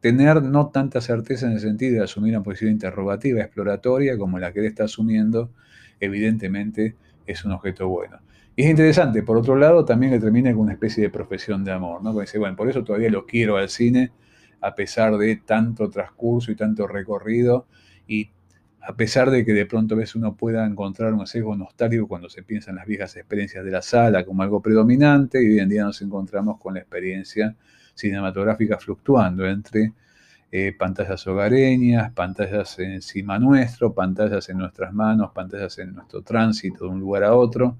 tener 0.00 0.42
no 0.42 0.68
tanta 0.70 1.00
certeza 1.00 1.46
en 1.46 1.52
el 1.52 1.60
sentido 1.60 1.98
de 1.98 2.04
asumir 2.04 2.34
una 2.34 2.42
posición 2.42 2.72
interrogativa, 2.72 3.40
exploratoria, 3.40 4.18
como 4.18 4.40
la 4.40 4.52
que 4.52 4.58
él 4.60 4.66
está 4.66 4.84
asumiendo, 4.84 5.52
evidentemente 6.00 6.96
es 7.24 7.44
un 7.44 7.52
objeto 7.52 7.86
bueno. 7.86 8.18
Y 8.56 8.64
es 8.64 8.70
interesante, 8.70 9.22
por 9.22 9.36
otro 9.36 9.54
lado, 9.54 9.84
también 9.84 10.10
que 10.10 10.18
termina 10.18 10.50
con 10.50 10.62
una 10.62 10.72
especie 10.72 11.04
de 11.04 11.10
profesión 11.10 11.64
de 11.64 11.70
amor, 11.70 12.02
¿no? 12.02 12.18
Dice, 12.18 12.38
bueno, 12.38 12.56
por 12.56 12.68
eso 12.68 12.82
todavía 12.82 13.10
lo 13.10 13.26
quiero 13.26 13.56
al 13.56 13.68
cine, 13.68 14.10
a 14.60 14.74
pesar 14.74 15.16
de 15.16 15.36
tanto 15.36 15.90
transcurso 15.90 16.50
y 16.50 16.56
tanto 16.56 16.86
recorrido, 16.86 17.66
y 18.06 18.30
a 18.80 18.94
pesar 18.96 19.30
de 19.30 19.44
que 19.44 19.52
de 19.52 19.66
pronto 19.66 19.96
veces 19.96 20.14
uno 20.14 20.34
pueda 20.34 20.64
encontrar 20.64 21.12
un 21.12 21.26
sesgo 21.26 21.54
nostálgico 21.56 22.08
cuando 22.08 22.28
se 22.30 22.42
piensa 22.42 22.70
en 22.70 22.76
las 22.76 22.86
viejas 22.86 23.16
experiencias 23.16 23.64
de 23.64 23.70
la 23.70 23.82
sala 23.82 24.24
como 24.24 24.42
algo 24.42 24.62
predominante, 24.62 25.42
y 25.42 25.52
hoy 25.52 25.58
en 25.60 25.68
día 25.68 25.84
nos 25.84 26.00
encontramos 26.02 26.58
con 26.58 26.74
la 26.74 26.80
experiencia 26.80 27.54
cinematográfica 27.94 28.78
fluctuando 28.78 29.46
entre 29.46 29.92
eh, 30.50 30.74
pantallas 30.78 31.26
hogareñas, 31.26 32.12
pantallas 32.12 32.78
encima 32.78 33.38
nuestro, 33.38 33.92
pantallas 33.92 34.48
en 34.48 34.58
nuestras 34.58 34.94
manos, 34.94 35.32
pantallas 35.34 35.78
en 35.78 35.94
nuestro 35.94 36.22
tránsito 36.22 36.84
de 36.84 36.90
un 36.90 37.00
lugar 37.00 37.24
a 37.24 37.34
otro, 37.34 37.76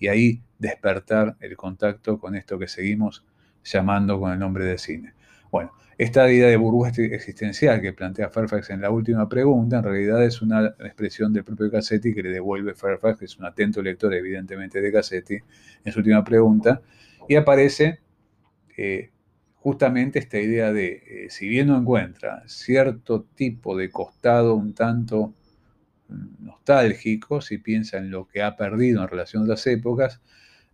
y 0.00 0.08
ahí 0.08 0.40
despertar 0.58 1.36
el 1.40 1.56
contacto 1.56 2.18
con 2.18 2.34
esto 2.34 2.58
que 2.58 2.68
seguimos 2.68 3.24
llamando 3.62 4.18
con 4.18 4.32
el 4.32 4.38
nombre 4.38 4.64
de 4.64 4.78
cine. 4.78 5.12
Bueno, 5.50 5.72
esta 5.98 6.30
idea 6.30 6.48
de 6.48 6.56
burbuja 6.56 6.90
existencial 6.90 7.80
que 7.80 7.92
plantea 7.92 8.28
Fairfax 8.28 8.70
en 8.70 8.82
la 8.82 8.90
última 8.90 9.28
pregunta, 9.28 9.78
en 9.78 9.84
realidad 9.84 10.22
es 10.24 10.42
una 10.42 10.74
expresión 10.80 11.32
del 11.32 11.44
propio 11.44 11.70
Cassetti 11.70 12.12
que 12.12 12.22
le 12.22 12.30
devuelve 12.30 12.74
Fairfax, 12.74 13.18
que 13.18 13.24
es 13.24 13.38
un 13.38 13.46
atento 13.46 13.80
lector 13.80 14.12
evidentemente 14.12 14.80
de 14.80 14.92
Cassetti, 14.92 15.38
en 15.84 15.92
su 15.92 16.00
última 16.00 16.22
pregunta, 16.22 16.82
y 17.28 17.36
aparece 17.36 18.00
eh, 18.76 19.10
justamente 19.54 20.18
esta 20.18 20.38
idea 20.38 20.72
de, 20.72 21.02
eh, 21.06 21.26
si 21.30 21.48
bien 21.48 21.68
no 21.68 21.78
encuentra 21.78 22.42
cierto 22.46 23.24
tipo 23.34 23.76
de 23.76 23.90
costado 23.90 24.54
un 24.54 24.74
tanto 24.74 25.32
mm, 26.08 26.44
nostálgico, 26.44 27.40
si 27.40 27.58
piensa 27.58 27.98
en 27.98 28.10
lo 28.10 28.28
que 28.28 28.42
ha 28.42 28.54
perdido 28.56 29.02
en 29.02 29.08
relación 29.08 29.44
a 29.44 29.46
las 29.46 29.66
épocas, 29.66 30.20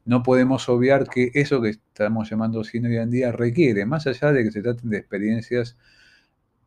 no 0.04 0.22
podemos 0.22 0.68
obviar 0.68 1.08
que 1.08 1.30
eso 1.34 1.60
que 1.62 1.70
estamos 1.70 2.28
llamando 2.30 2.64
cine 2.64 2.88
hoy 2.88 2.96
en 2.96 3.10
día 3.10 3.32
requiere, 3.32 3.86
más 3.86 4.06
allá 4.06 4.32
de 4.32 4.44
que 4.44 4.50
se 4.50 4.62
traten 4.62 4.90
de 4.90 4.98
experiencias 4.98 5.76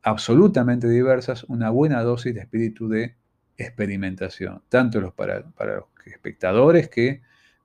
absolutamente 0.02 0.88
diversas, 0.88 1.44
una 1.46 1.70
buena 1.70 2.02
dosis 2.04 2.34
de 2.34 2.42
espíritu 2.42 2.88
de 2.88 3.16
experimentación, 3.58 4.62
tanto 4.70 5.02
los 5.02 5.14
para, 5.14 5.44
para 5.52 5.76
los 5.76 5.86
espectadores 6.06 6.90
que 6.90 7.22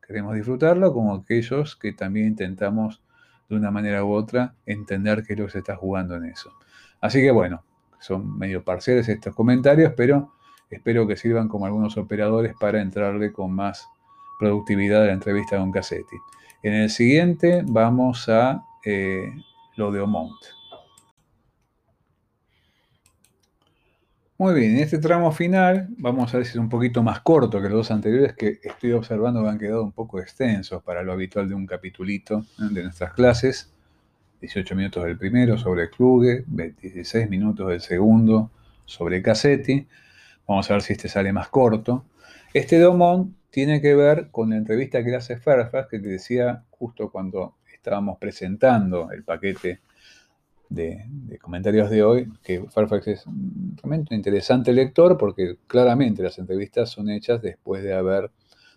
queremos 0.06 0.34
disfrutarlo, 0.34 0.92
como 0.92 1.14
aquellos 1.14 1.76
que 1.76 1.92
también 1.92 2.28
intentamos 2.28 3.02
de 3.48 3.56
una 3.56 3.70
manera 3.70 4.04
u 4.04 4.12
otra, 4.12 4.54
entender 4.66 5.24
qué 5.24 5.34
es 5.34 5.38
lo 5.38 5.46
que 5.46 5.52
se 5.52 5.58
está 5.58 5.76
jugando 5.76 6.16
en 6.16 6.24
eso. 6.24 6.52
Así 7.00 7.20
que 7.20 7.30
bueno, 7.30 7.64
son 8.00 8.38
medio 8.38 8.64
parciales 8.64 9.08
estos 9.08 9.34
comentarios, 9.34 9.92
pero 9.96 10.32
espero 10.70 11.06
que 11.06 11.16
sirvan 11.16 11.48
como 11.48 11.66
algunos 11.66 11.96
operadores 11.96 12.54
para 12.58 12.80
entrarle 12.80 13.32
con 13.32 13.52
más 13.52 13.86
productividad 14.40 15.02
a 15.02 15.06
la 15.06 15.12
entrevista 15.12 15.58
con 15.58 15.70
Cassetti. 15.70 16.16
En 16.62 16.72
el 16.72 16.90
siguiente 16.90 17.62
vamos 17.66 18.28
a 18.28 18.64
eh, 18.84 19.30
lo 19.76 19.92
de 19.92 20.00
Omont. 20.00 20.34
Muy 24.38 24.54
bien, 24.54 24.76
en 24.76 24.78
este 24.78 24.96
tramo 24.96 25.30
final 25.32 25.88
vamos 25.98 26.32
a 26.32 26.38
ver 26.38 26.46
si 26.46 26.52
es 26.52 26.56
un 26.56 26.70
poquito 26.70 27.02
más 27.02 27.20
corto 27.20 27.60
que 27.60 27.68
los 27.68 27.76
dos 27.76 27.90
anteriores 27.90 28.32
que 28.32 28.58
estoy 28.62 28.92
observando 28.92 29.42
que 29.42 29.50
han 29.50 29.58
quedado 29.58 29.84
un 29.84 29.92
poco 29.92 30.18
extensos 30.18 30.82
para 30.82 31.02
lo 31.02 31.12
habitual 31.12 31.46
de 31.46 31.54
un 31.54 31.66
capitulito 31.66 32.46
de 32.56 32.82
nuestras 32.82 33.12
clases. 33.12 33.70
18 34.40 34.74
minutos 34.74 35.04
del 35.04 35.18
primero 35.18 35.58
sobre 35.58 35.90
Kluge, 35.90 36.44
16 36.46 37.28
minutos 37.28 37.68
del 37.68 37.82
segundo 37.82 38.50
sobre 38.86 39.20
Cassetti. 39.20 39.86
Vamos 40.48 40.70
a 40.70 40.74
ver 40.74 40.82
si 40.82 40.94
este 40.94 41.10
sale 41.10 41.34
más 41.34 41.48
corto. 41.48 42.06
Este 42.54 42.78
Domón 42.78 43.36
tiene 43.50 43.80
que 43.80 43.94
ver 43.94 44.30
con 44.30 44.50
la 44.50 44.56
entrevista 44.56 45.02
que 45.04 45.10
le 45.10 45.16
hace 45.16 45.36
Fairfax, 45.36 45.88
que 45.88 45.98
te 45.98 46.08
decía 46.08 46.64
justo 46.70 47.10
cuando 47.10 47.56
estábamos 47.72 48.18
presentando 48.18 49.10
el 49.10 49.24
paquete 49.24 49.80
de, 50.68 51.38
comentarios 51.42 51.90
de 51.90 52.02
hoy, 52.02 52.32
que 52.42 52.64
Fairfax 52.68 53.08
es 53.08 53.24
realmente 53.82 54.14
un 54.14 54.16
interesante 54.16 54.72
lector 54.72 55.18
porque 55.18 55.56
claramente 55.66 56.22
las 56.22 56.38
entrevistas 56.38 56.90
son 56.90 57.10
hechas 57.10 57.42
después 57.42 57.82
de 57.82 57.92
haber 57.92 58.30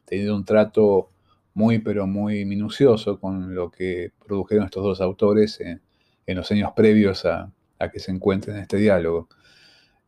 tenido 0.05 0.36
un 0.36 0.43
trato 0.43 1.11
muy 1.53 1.80
pero 1.80 2.07
muy 2.07 2.45
minucioso 2.45 3.19
con 3.19 3.53
lo 3.53 3.69
que 3.69 4.11
produjeron 4.26 4.65
estos 4.65 4.84
dos 4.84 5.01
autores 5.01 5.59
en, 5.61 5.82
los 6.26 6.49
años 6.51 6.71
previos 6.76 7.26
a, 7.26 7.51
que 7.91 7.99
se 7.99 8.11
encuentren 8.11 8.55
en 8.55 8.61
este 8.63 8.78
diálogo. 8.78 9.28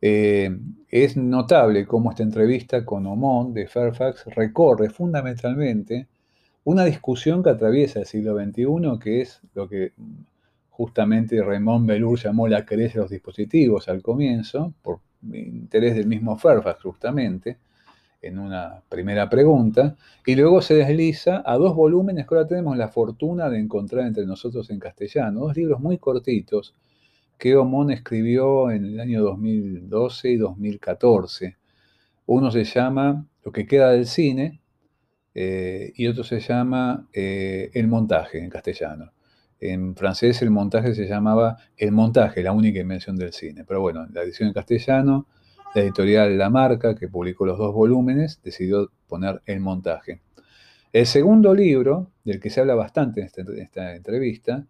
Eh, 0.00 0.56
es 0.90 1.16
notable 1.16 1.86
cómo 1.86 2.10
esta 2.10 2.22
entrevista 2.22 2.84
con 2.84 3.06
Omón 3.06 3.54
de 3.54 3.66
Fairfax 3.66 4.26
recorre 4.26 4.90
fundamentalmente 4.90 6.06
una 6.64 6.84
discusión 6.84 7.42
que 7.42 7.50
atraviesa 7.50 8.00
el 8.00 8.06
siglo 8.06 8.36
XXI, 8.36 8.98
que 9.00 9.20
es 9.20 9.40
lo 9.54 9.68
que 9.68 9.92
justamente 10.70 11.42
Raymond 11.42 11.86
Belur 11.86 12.18
llamó 12.18 12.48
la 12.48 12.66
querella 12.66 12.94
de 12.94 13.00
los 13.00 13.10
dispositivos 13.10 13.88
al 13.88 14.02
comienzo, 14.02 14.74
por 14.82 14.98
interés 15.32 15.94
del 15.94 16.06
mismo 16.06 16.36
Fairfax 16.36 16.82
justamente, 16.82 17.58
en 18.20 18.38
una 18.38 18.82
primera 18.88 19.28
pregunta, 19.28 19.96
y 20.26 20.34
luego 20.34 20.60
se 20.60 20.74
desliza 20.74 21.42
a 21.46 21.56
dos 21.56 21.74
volúmenes 21.74 22.26
que 22.26 22.34
ahora 22.34 22.48
tenemos 22.48 22.76
la 22.76 22.88
fortuna 22.88 23.48
de 23.48 23.60
encontrar 23.60 24.06
entre 24.06 24.26
nosotros 24.26 24.68
en 24.70 24.80
castellano, 24.80 25.40
dos 25.40 25.56
libros 25.56 25.80
muy 25.80 25.98
cortitos 25.98 26.74
que 27.38 27.56
Omón 27.56 27.90
escribió 27.90 28.70
en 28.70 28.84
el 28.84 29.00
año 29.00 29.22
2012 29.22 30.30
y 30.30 30.36
2014. 30.36 31.56
Uno 32.26 32.50
se 32.50 32.64
llama 32.64 33.26
Lo 33.44 33.52
que 33.52 33.66
queda 33.66 33.90
del 33.90 34.06
cine 34.06 34.60
eh, 35.34 35.92
y 35.94 36.06
otro 36.06 36.24
se 36.24 36.40
llama 36.40 37.08
eh, 37.12 37.70
El 37.74 37.88
montaje 37.88 38.38
en 38.38 38.50
castellano. 38.50 39.12
En 39.60 39.94
francés 39.96 40.42
el 40.42 40.50
montaje 40.50 40.94
se 40.94 41.06
llamaba 41.06 41.56
El 41.76 41.92
montaje, 41.92 42.42
la 42.42 42.52
única 42.52 42.80
invención 42.80 43.16
del 43.16 43.32
cine. 43.32 43.64
Pero 43.66 43.80
bueno, 43.80 44.06
la 44.12 44.22
edición 44.22 44.48
en 44.48 44.54
castellano, 44.54 45.26
la 45.74 45.82
editorial 45.82 46.36
La 46.38 46.50
Marca, 46.50 46.94
que 46.94 47.08
publicó 47.08 47.46
los 47.46 47.58
dos 47.58 47.74
volúmenes, 47.74 48.40
decidió 48.42 48.90
poner 49.06 49.42
El 49.46 49.60
montaje. 49.60 50.22
El 50.92 51.06
segundo 51.06 51.54
libro, 51.54 52.12
del 52.24 52.40
que 52.40 52.48
se 52.48 52.60
habla 52.60 52.74
bastante 52.74 53.20
en 53.20 53.26
esta, 53.58 53.94
entrevista, 53.94 54.66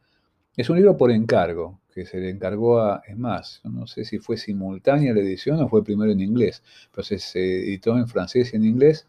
es 0.57 0.69
un 0.69 0.77
libro 0.77 0.97
por 0.97 1.13
encargo, 1.13 1.81
que 1.97 2.05
se 2.05 2.21
le 2.21 2.29
encargó 2.29 2.81
a, 2.81 3.03
es 3.09 3.17
más, 3.17 3.63
no 3.65 3.87
sé 3.87 4.05
si 4.05 4.19
fue 4.19 4.37
simultánea 4.37 5.15
la 5.15 5.21
edición 5.21 5.59
o 5.63 5.69
fue 5.71 5.83
primero 5.83 6.13
en 6.13 6.21
inglés, 6.21 6.63
pero 6.91 7.03
se, 7.03 7.17
editó 7.17 7.97
en 7.97 8.07
francés 8.07 8.53
y 8.53 8.57
en 8.57 8.67
inglés 8.67 9.07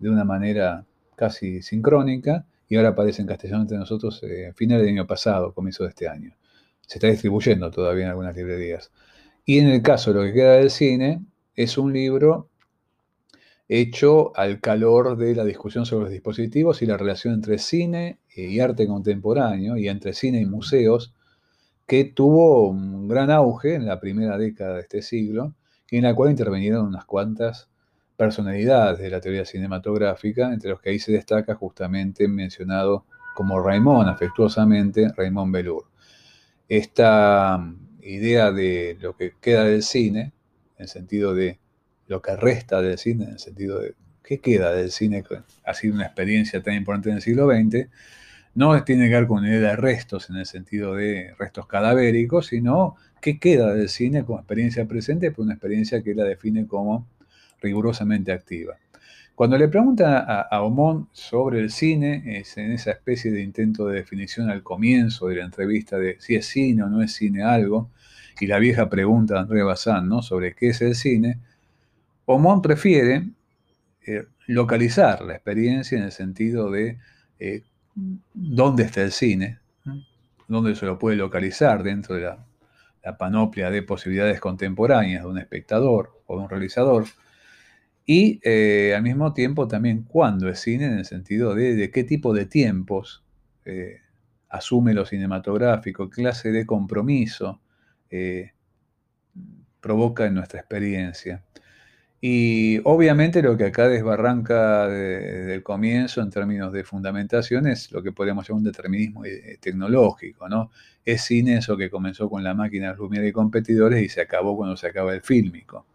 de 0.00 0.10
una 0.10 0.24
manera 0.24 0.84
casi 1.14 1.62
sincrónica 1.62 2.44
y 2.68 2.74
ahora 2.74 2.88
aparece 2.88 3.22
en 3.22 3.28
castellano 3.28 3.62
entre 3.62 3.78
nosotros 3.78 4.20
eh, 4.24 4.52
final 4.56 4.80
del 4.80 4.88
año 4.88 5.06
pasado, 5.06 5.54
comienzo 5.54 5.84
de 5.84 5.90
este 5.90 6.08
año. 6.08 6.36
Se 6.80 6.98
está 6.98 7.06
distribuyendo 7.06 7.70
todavía 7.70 8.06
en 8.06 8.10
algunas 8.10 8.34
librerías. 8.34 8.90
Y 9.44 9.60
en 9.60 9.68
el 9.68 9.80
caso 9.80 10.12
de 10.12 10.18
lo 10.18 10.26
que 10.26 10.32
queda 10.32 10.54
del 10.54 10.70
cine, 10.70 11.24
es 11.54 11.78
un 11.78 11.92
libro 11.92 12.50
hecho 13.68 14.36
al 14.36 14.60
calor 14.60 15.16
de 15.16 15.36
la 15.36 15.44
discusión 15.44 15.86
sobre 15.86 16.06
los 16.06 16.12
dispositivos 16.12 16.82
y 16.82 16.86
la 16.86 16.96
relación 16.96 17.34
entre 17.34 17.58
cine 17.58 18.18
y 18.34 18.58
arte 18.58 18.88
contemporáneo 18.88 19.76
y 19.76 19.88
entre 19.88 20.12
cine 20.12 20.40
y 20.40 20.46
museos, 20.46 21.14
que 21.86 22.04
tuvo 22.04 22.68
un 22.68 23.08
gran 23.08 23.30
auge 23.30 23.74
en 23.74 23.86
la 23.86 24.00
primera 24.00 24.36
década 24.38 24.74
de 24.74 24.80
este 24.80 25.02
siglo 25.02 25.54
y 25.90 25.98
en 25.98 26.04
la 26.04 26.14
cual 26.14 26.30
intervinieron 26.30 26.86
unas 26.86 27.04
cuantas 27.04 27.68
personalidades 28.16 28.98
de 28.98 29.10
la 29.10 29.20
teoría 29.20 29.44
cinematográfica, 29.44 30.52
entre 30.52 30.70
los 30.70 30.80
que 30.80 30.90
ahí 30.90 30.98
se 30.98 31.12
destaca 31.12 31.54
justamente 31.54 32.26
mencionado 32.28 33.04
como 33.34 33.60
Raymond, 33.60 34.08
afectuosamente 34.08 35.12
Raymond 35.14 35.52
Belur. 35.52 35.84
Esta 36.68 37.58
mm, 37.58 37.98
idea 38.02 38.50
de 38.50 38.96
lo 39.00 39.16
que 39.16 39.34
queda 39.40 39.64
del 39.64 39.82
cine, 39.82 40.32
en 40.76 40.82
el 40.82 40.88
sentido 40.88 41.34
de 41.34 41.60
lo 42.06 42.22
que 42.22 42.34
resta 42.36 42.80
del 42.80 42.98
cine, 42.98 43.24
en 43.24 43.32
el 43.32 43.38
sentido 43.38 43.78
de 43.78 43.94
qué 44.24 44.40
queda 44.40 44.72
del 44.72 44.90
cine, 44.90 45.22
ha 45.64 45.74
sido 45.74 45.94
una 45.94 46.06
experiencia 46.06 46.62
tan 46.62 46.74
importante 46.74 47.10
en 47.10 47.16
el 47.16 47.22
siglo 47.22 47.46
XX, 47.48 47.88
no 48.56 48.82
tiene 48.84 49.08
que 49.08 49.14
ver 49.14 49.26
con 49.26 49.44
idea 49.44 49.60
de 49.60 49.76
restos 49.76 50.30
en 50.30 50.36
el 50.36 50.46
sentido 50.46 50.94
de 50.94 51.34
restos 51.38 51.66
cadavéricos, 51.66 52.46
sino 52.46 52.96
qué 53.20 53.38
queda 53.38 53.74
del 53.74 53.90
cine 53.90 54.24
como 54.24 54.38
experiencia 54.38 54.86
presente, 54.86 55.30
pero 55.30 55.44
una 55.44 55.52
experiencia 55.52 56.02
que 56.02 56.14
la 56.14 56.24
define 56.24 56.66
como 56.66 57.06
rigurosamente 57.60 58.32
activa. 58.32 58.76
Cuando 59.34 59.58
le 59.58 59.68
pregunta 59.68 60.20
a, 60.20 60.40
a 60.40 61.06
sobre 61.12 61.60
el 61.60 61.70
cine, 61.70 62.38
es 62.38 62.56
en 62.56 62.72
esa 62.72 62.92
especie 62.92 63.30
de 63.30 63.42
intento 63.42 63.86
de 63.88 63.96
definición 63.96 64.48
al 64.48 64.62
comienzo 64.62 65.28
de 65.28 65.36
la 65.36 65.44
entrevista 65.44 65.98
de 65.98 66.16
si 66.18 66.34
es 66.34 66.46
cine 66.46 66.82
o 66.82 66.88
no 66.88 67.02
es 67.02 67.12
cine 67.12 67.42
algo, 67.42 67.90
y 68.40 68.46
la 68.46 68.58
vieja 68.58 68.88
pregunta 68.88 69.34
de 69.34 69.40
André 69.40 69.62
Bazán 69.62 70.08
¿no? 70.08 70.22
sobre 70.22 70.54
qué 70.54 70.70
es 70.70 70.80
el 70.80 70.94
cine, 70.94 71.40
Omón 72.24 72.62
prefiere 72.62 73.28
eh, 74.06 74.24
localizar 74.46 75.20
la 75.22 75.34
experiencia 75.34 75.98
en 75.98 76.04
el 76.04 76.12
sentido 76.12 76.70
de 76.70 76.98
eh, 77.38 77.62
dónde 78.34 78.84
está 78.84 79.02
el 79.02 79.12
cine, 79.12 79.58
dónde 80.48 80.74
se 80.74 80.86
lo 80.86 80.98
puede 80.98 81.16
localizar 81.16 81.82
dentro 81.82 82.14
de 82.14 82.22
la, 82.22 82.46
panoplia 83.18 83.70
de 83.70 83.82
posibilidades 83.82 84.40
contemporáneas 84.40 85.22
de 85.22 85.28
un 85.28 85.38
espectador 85.38 86.20
o 86.26 86.36
de 86.36 86.42
un 86.42 86.50
realizador, 86.50 87.04
y 88.04 88.40
eh, 88.42 88.94
al 88.96 89.02
mismo 89.02 89.32
tiempo 89.32 89.68
también 89.68 90.02
cuándo 90.02 90.48
es 90.48 90.60
cine, 90.60 90.86
en 90.86 90.98
el 90.98 91.04
sentido 91.04 91.54
de, 91.54 91.90
qué 91.92 92.04
tipo 92.04 92.34
de 92.34 92.46
tiempos 92.46 93.24
eh, 93.64 94.00
asume 94.48 94.92
lo 94.92 95.06
cinematográfico, 95.06 96.10
clase 96.10 96.50
de 96.50 96.66
compromiso 96.66 97.60
eh, 98.10 98.52
provoca 99.80 100.26
en 100.26 100.34
nuestra 100.34 100.60
experiencia. 100.60 101.44
Y 102.28 102.80
obviamente 102.82 103.40
lo 103.40 103.56
que 103.56 103.66
acá 103.66 103.86
desbarranca 103.88 104.88
desde 104.88 105.54
el 105.54 105.62
comienzo 105.62 106.20
en 106.20 106.30
términos 106.30 106.72
de 106.72 106.82
fundamentación 106.82 107.68
es 107.68 107.92
lo 107.92 108.02
que 108.02 108.10
podríamos 108.10 108.48
llamar 108.48 108.58
un 108.58 108.64
determinismo 108.64 109.22
tecnológico, 109.60 110.48
¿no? 110.48 110.72
Es 111.04 111.22
cine 111.22 111.58
eso 111.58 111.76
que 111.76 111.88
comenzó 111.88 112.28
con 112.28 112.42
la 112.42 112.52
máquina 112.52 112.96
Lumière 112.96 113.28
y 113.28 113.32
competidores 113.32 114.02
y 114.02 114.08
se 114.08 114.22
acabó 114.22 114.56
cuando 114.56 114.76
se 114.76 114.88
acaba 114.88 115.14
el 115.14 115.22
fílmico. 115.22 115.86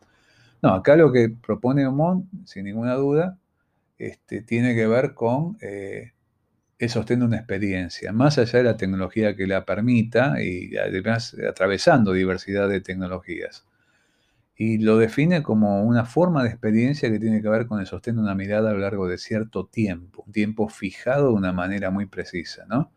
No, 0.61 0.69
acá 0.69 0.95
lo 0.95 1.11
que 1.11 1.27
propone 1.27 1.86
Omont, 1.86 2.25
sin 2.45 2.63
ninguna 2.63 2.93
duda, 2.93 3.38
este, 3.97 4.41
tiene 4.41 4.73
que 4.73 4.88
ver 4.88 5.13
con 5.13 5.57
eh, 5.59 6.13
el 6.79 6.89
sostén 6.89 7.19
de 7.19 7.25
una 7.25 7.38
experiencia, 7.39 8.13
más 8.13 8.38
allá 8.38 8.59
de 8.59 8.63
la 8.63 8.77
tecnología 8.77 9.36
que 9.36 9.47
la 9.47 9.65
permita 9.65 10.41
y 10.41 10.77
además 10.77 11.36
atravesando 11.45 12.13
diversidad 12.13 12.69
de 12.69 12.79
tecnologías. 12.79 13.65
Y 14.56 14.78
lo 14.78 14.97
define 14.97 15.43
como 15.43 15.84
una 15.84 16.06
forma 16.06 16.43
de 16.43 16.49
experiencia 16.49 17.10
que 17.12 17.20
tiene 17.20 17.41
que 17.41 17.49
ver 17.49 17.68
con 17.68 17.80
el 17.80 17.88
sostén 17.88 18.16
de 18.16 18.22
una 18.22 18.36
mirada 18.36 18.70
a 18.70 18.74
lo 18.74 18.80
largo 18.80 19.08
de 19.08 19.18
cierto 19.18 19.66
tiempo, 19.66 20.24
un 20.28 20.34
tiempo 20.34 20.70
fijado 20.70 21.30
de 21.30 21.34
una 21.34 21.54
manera 21.54 21.89
muy 21.89 22.06
precisa, 22.06 22.66
¿no? 22.68 22.91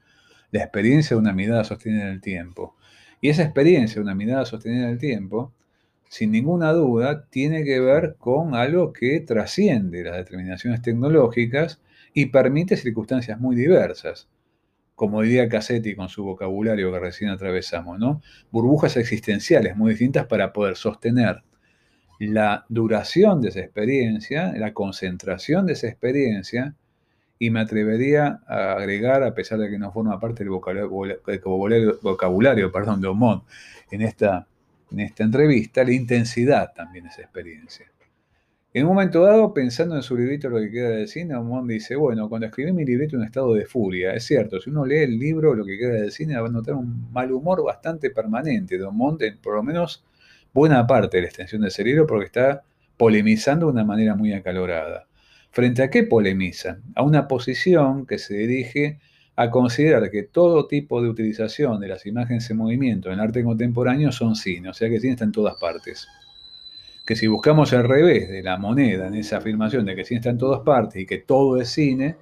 La 0.51 0.61
experiencia 0.61 1.17
de 1.17 1.21
una 1.23 1.33
mirada 1.33 1.65
sostenida 1.65 2.05
en 2.05 2.11
el 2.11 2.21
tiempo. 2.21 2.77
Y 3.21 3.31
esa 3.31 3.43
experiencia 3.43 3.97
de 3.97 4.03
una 4.03 4.15
mirada 4.15 4.45
sostenida 4.45 4.85
en 4.85 4.91
el 4.91 4.99
tiempo 4.99 5.55
sin 6.15 6.31
ninguna 6.31 6.73
duda, 6.73 7.27
tiene 7.29 7.65
que 7.65 7.81
ver 7.81 8.15
con 8.19 8.55
algo 8.55 8.93
que 8.93 9.19
trasciende 9.21 10.05
las 10.05 10.17
determinaciones 10.17 10.81
tecnológicas 10.81 11.81
y 12.13 12.27
permite 12.27 12.77
circunstancias 12.77 13.41
muy 13.41 13.57
diversas. 13.57 14.29
Como 14.95 15.23
diría 15.23 15.49
Cassetti 15.49 15.95
con 15.95 16.09
su 16.09 16.25
vocabulario 16.25 16.93
que 16.93 17.01
recién 17.01 17.31
atravesamos, 17.31 17.99
¿no? 17.99 18.23
Burbujas 18.51 18.97
existenciales 18.97 19.77
muy 19.77 19.91
distintas 19.91 20.27
para 20.27 20.53
poder 20.53 20.77
sostener 20.77 21.43
la 22.21 22.65
duración 22.69 23.41
de 23.41 23.49
esa 23.49 23.61
experiencia, 23.61 24.53
la 24.57 24.73
concentración 24.73 25.67
de 25.67 25.73
esa 25.73 25.89
experiencia, 25.89 26.77
y 27.39 27.51
me 27.51 27.61
atrevería 27.61 28.41
a 28.47 28.75
agregar, 28.75 29.25
a 29.25 29.35
pesar 29.35 29.59
de 29.59 29.69
que 29.69 29.79
no 29.79 29.93
forma 29.93 30.21
parte 30.21 30.45
del 30.45 30.51
vocabulario, 30.51 32.73
perdón, 32.73 33.01
de 33.01 33.09
Omont 33.09 33.43
en 33.91 34.03
esta 34.03 34.47
en 34.95 35.01
esta 35.01 35.25
entrevista 35.25 35.83
la 35.83 35.93
intensidad 35.93 36.73
también 36.73 37.05
de 37.05 37.11
esa 37.11 37.23
experiencia. 37.23 37.87
En 38.77 38.87
un 38.87 38.89
momento 38.89 39.23
dado, 39.23 39.55
pensando 39.55 39.95
en 39.95 40.03
su 40.03 40.17
librito 40.17 40.49
Lo 40.49 40.59
que 40.59 40.69
queda 40.69 40.89
del 40.89 41.07
cine, 41.07 41.37
Omón 41.37 41.69
dice, 41.69 41.95
bueno, 41.95 42.29
cuando 42.29 42.49
escribí 42.49 42.73
mi 42.73 42.85
librito 42.85 43.15
en 43.15 43.21
un 43.21 43.27
estado 43.27 43.55
de 43.55 43.67
furia, 43.67 44.15
es 44.15 44.25
cierto, 44.25 44.61
si 44.61 44.69
uno 44.69 44.85
lee 44.85 45.05
el 45.05 45.17
libro 45.17 45.55
Lo 45.55 45.65
que 45.65 45.79
queda 45.79 45.93
del 45.93 46.11
cine, 46.11 46.37
va 46.41 46.49
a 46.49 46.51
notar 46.51 46.75
un 46.75 47.09
mal 47.13 47.31
humor 47.31 47.63
bastante 47.63 48.11
permanente 48.11 48.77
de 48.77 48.83
Omón, 48.83 49.17
por 49.41 49.55
lo 49.55 49.63
menos 49.63 50.05
buena 50.53 50.89
parte 50.89 51.19
de 51.19 51.23
la 51.23 51.29
extensión 51.29 51.61
del 51.61 51.69
ese 51.69 51.85
libro, 51.85 52.05
porque 52.05 52.27
está 52.27 52.65
polemizando 52.97 53.67
de 53.67 53.73
una 53.75 53.85
manera 53.85 54.17
muy 54.17 54.33
acalorada. 54.33 55.07
¿Frente 55.53 55.85
a 55.85 55.89
qué 55.89 56.03
polemiza? 56.03 56.79
A 56.97 57.05
una 57.05 57.29
posición 57.29 58.07
que 58.07 58.19
se 58.19 58.35
dirige 58.35 58.99
a 59.37 59.51
considerar 59.51 60.11
que 60.11 60.25
todo 60.25 60.67
tipo 60.67 61.01
de 61.01 61.09
utilización 61.09 61.79
de 61.79 61.87
las 61.87 62.07
imágenes 62.07 62.51
en 62.51 62.57
movimiento 62.57 63.09
en 63.09 63.15
el 63.15 63.21
arte 63.21 63.45
contemporáneo 63.45 64.11
son 64.11 64.35
cine, 64.35 64.71
o 64.71 64.75
sea 64.75 64.89
que 64.89 64.99
cine 64.99 65.13
está 65.13 65.25
en 65.25 65.31
todas 65.31 65.55
partes. 65.61 66.09
Que 67.05 67.17
si 67.17 67.27
buscamos 67.27 67.73
el 67.73 67.85
revés 67.85 68.29
de 68.29 68.43
la 68.43 68.57
moneda 68.57 69.09
en 69.09 69.15
esa 69.15 69.39
afirmación 69.39 69.85
de 69.85 69.95
que 69.95 70.05
cine 70.05 70.21
está 70.21 70.31
en 70.31 70.39
todas 70.39 70.61
partes 70.61 71.03
y 71.03 71.07
que 71.07 71.19
todo 71.19 71.61
es 71.61 71.69
cine, 71.69 72.17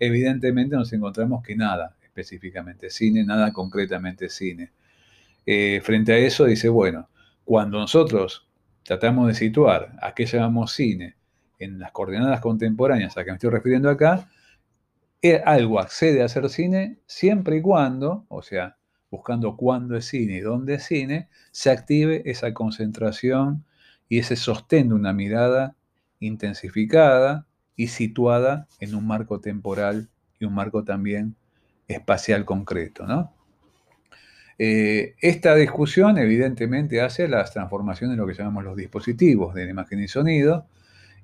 evidentemente 0.00 0.74
nos 0.74 0.92
encontramos 0.92 1.42
que 1.42 1.54
nada 1.54 1.96
específicamente 2.02 2.90
cine, 2.90 3.24
nada 3.24 3.52
concretamente 3.52 4.28
cine. 4.28 4.72
Eh, 5.46 5.80
frente 5.82 6.12
a 6.12 6.18
eso 6.18 6.44
dice, 6.44 6.68
bueno, 6.68 7.08
cuando 7.44 7.78
nosotros 7.78 8.48
tratamos 8.82 9.28
de 9.28 9.34
situar 9.34 9.96
a 10.00 10.14
qué 10.14 10.26
llamamos 10.26 10.72
cine 10.72 11.16
en 11.58 11.78
las 11.78 11.92
coordenadas 11.92 12.40
contemporáneas 12.40 13.16
a 13.16 13.24
que 13.24 13.30
me 13.30 13.36
estoy 13.36 13.50
refiriendo 13.50 13.90
acá, 13.90 14.28
eh, 15.22 15.40
algo 15.44 15.78
accede 15.78 16.22
a 16.22 16.28
ser 16.28 16.48
cine 16.48 16.98
siempre 17.06 17.56
y 17.56 17.62
cuando, 17.62 18.26
o 18.28 18.42
sea, 18.42 18.76
buscando 19.10 19.56
cuándo 19.56 19.96
es 19.96 20.06
cine 20.06 20.36
y 20.36 20.40
dónde 20.40 20.74
es 20.74 20.84
cine, 20.84 21.28
se 21.52 21.70
active 21.70 22.22
esa 22.28 22.52
concentración 22.52 23.64
y 24.08 24.18
ese 24.18 24.36
sostén 24.36 24.88
de 24.88 24.94
una 24.94 25.12
mirada 25.12 25.76
intensificada 26.20 27.46
y 27.76 27.88
situada 27.88 28.68
en 28.80 28.94
un 28.94 29.06
marco 29.06 29.40
temporal 29.40 30.08
y 30.38 30.44
un 30.44 30.54
marco 30.54 30.84
también 30.84 31.36
espacial 31.88 32.44
concreto. 32.44 33.06
¿no? 33.06 33.32
Eh, 34.58 35.14
esta 35.20 35.54
discusión 35.54 36.18
evidentemente 36.18 37.00
hace 37.00 37.28
las 37.28 37.52
transformaciones 37.52 38.14
en 38.14 38.20
lo 38.20 38.26
que 38.26 38.34
llamamos 38.34 38.64
los 38.64 38.76
dispositivos 38.76 39.54
de 39.54 39.68
imagen 39.68 40.02
y 40.02 40.08
sonido, 40.08 40.66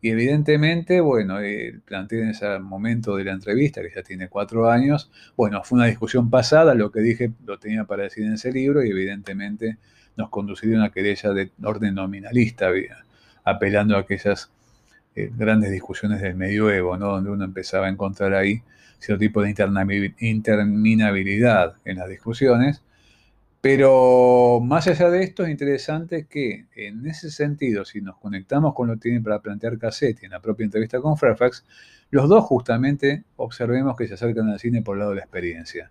y 0.02 0.08
evidentemente, 0.10 1.00
bueno, 1.00 1.36
planteé 1.84 2.22
en 2.22 2.30
ese 2.30 2.58
momento 2.58 3.16
de 3.16 3.24
la 3.24 3.32
entrevista, 3.32 3.82
que 3.82 3.90
ya 3.94 4.02
tiene 4.02 4.28
cuatro 4.28 4.70
años, 4.70 5.10
bueno, 5.36 5.62
fue 5.62 5.76
una 5.76 5.86
discusión 5.86 6.30
pasada, 6.30 6.74
lo 6.74 6.90
que 6.90 7.00
dije 7.00 7.32
lo 7.44 7.58
tenía 7.58 7.84
para 7.84 8.04
decir 8.04 8.24
en 8.24 8.32
ese 8.32 8.50
libro, 8.50 8.82
y 8.82 8.90
evidentemente 8.90 9.76
nos 10.16 10.28
conduciría 10.30 10.76
a 10.76 10.80
una 10.80 10.90
querella 10.90 11.30
de 11.30 11.50
orden 11.62 11.94
nominalista, 11.94 12.68
apelando 13.44 13.96
a 13.96 14.00
aquellas 14.00 14.50
eh, 15.14 15.30
grandes 15.36 15.70
discusiones 15.70 16.20
del 16.20 16.34
medioevo, 16.36 16.96
¿no? 16.96 17.08
donde 17.08 17.30
uno 17.30 17.44
empezaba 17.44 17.86
a 17.86 17.90
encontrar 17.90 18.34
ahí 18.34 18.62
cierto 19.00 19.20
tipo 19.20 19.42
de 19.42 19.54
interminabilidad 20.20 21.74
en 21.84 21.98
las 21.98 22.08
discusiones. 22.08 22.82
Pero 23.60 24.60
más 24.62 24.86
allá 24.86 25.10
de 25.10 25.22
esto, 25.22 25.44
es 25.44 25.50
interesante 25.50 26.26
que 26.26 26.66
en 26.74 27.06
ese 27.06 27.30
sentido, 27.30 27.84
si 27.84 28.00
nos 28.00 28.16
conectamos 28.16 28.74
con 28.74 28.88
lo 28.88 28.94
que 28.94 29.00
tiene 29.00 29.20
para 29.20 29.40
plantear 29.40 29.78
Cassetti 29.78 30.24
en 30.24 30.32
la 30.32 30.40
propia 30.40 30.64
entrevista 30.64 31.00
con 31.00 31.18
Fairfax, 31.18 31.66
los 32.10 32.28
dos 32.28 32.44
justamente 32.44 33.24
observemos 33.36 33.96
que 33.96 34.08
se 34.08 34.14
acercan 34.14 34.48
al 34.48 34.58
cine 34.58 34.80
por 34.80 34.96
el 34.96 35.00
lado 35.00 35.10
de 35.10 35.16
la 35.16 35.22
experiencia. 35.22 35.90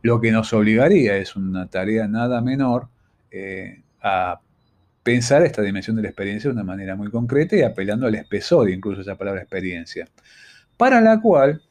Lo 0.00 0.20
que 0.20 0.32
nos 0.32 0.52
obligaría 0.54 1.16
es 1.18 1.36
una 1.36 1.66
tarea 1.66 2.08
nada 2.08 2.40
menor 2.40 2.88
eh, 3.30 3.82
a 4.02 4.40
pensar 5.02 5.42
esta 5.42 5.62
dimensión 5.62 5.96
de 5.96 6.02
la 6.02 6.08
experiencia 6.08 6.48
de 6.48 6.54
una 6.54 6.64
manera 6.64 6.96
muy 6.96 7.10
concreta 7.10 7.56
y 7.56 7.62
apelando 7.62 8.06
al 8.06 8.14
espesor, 8.14 8.70
incluso 8.70 9.00
esa 9.00 9.16
palabra 9.16 9.42
experiencia, 9.42 10.06
para 10.76 11.00
la 11.00 11.20
cual, 11.20 11.62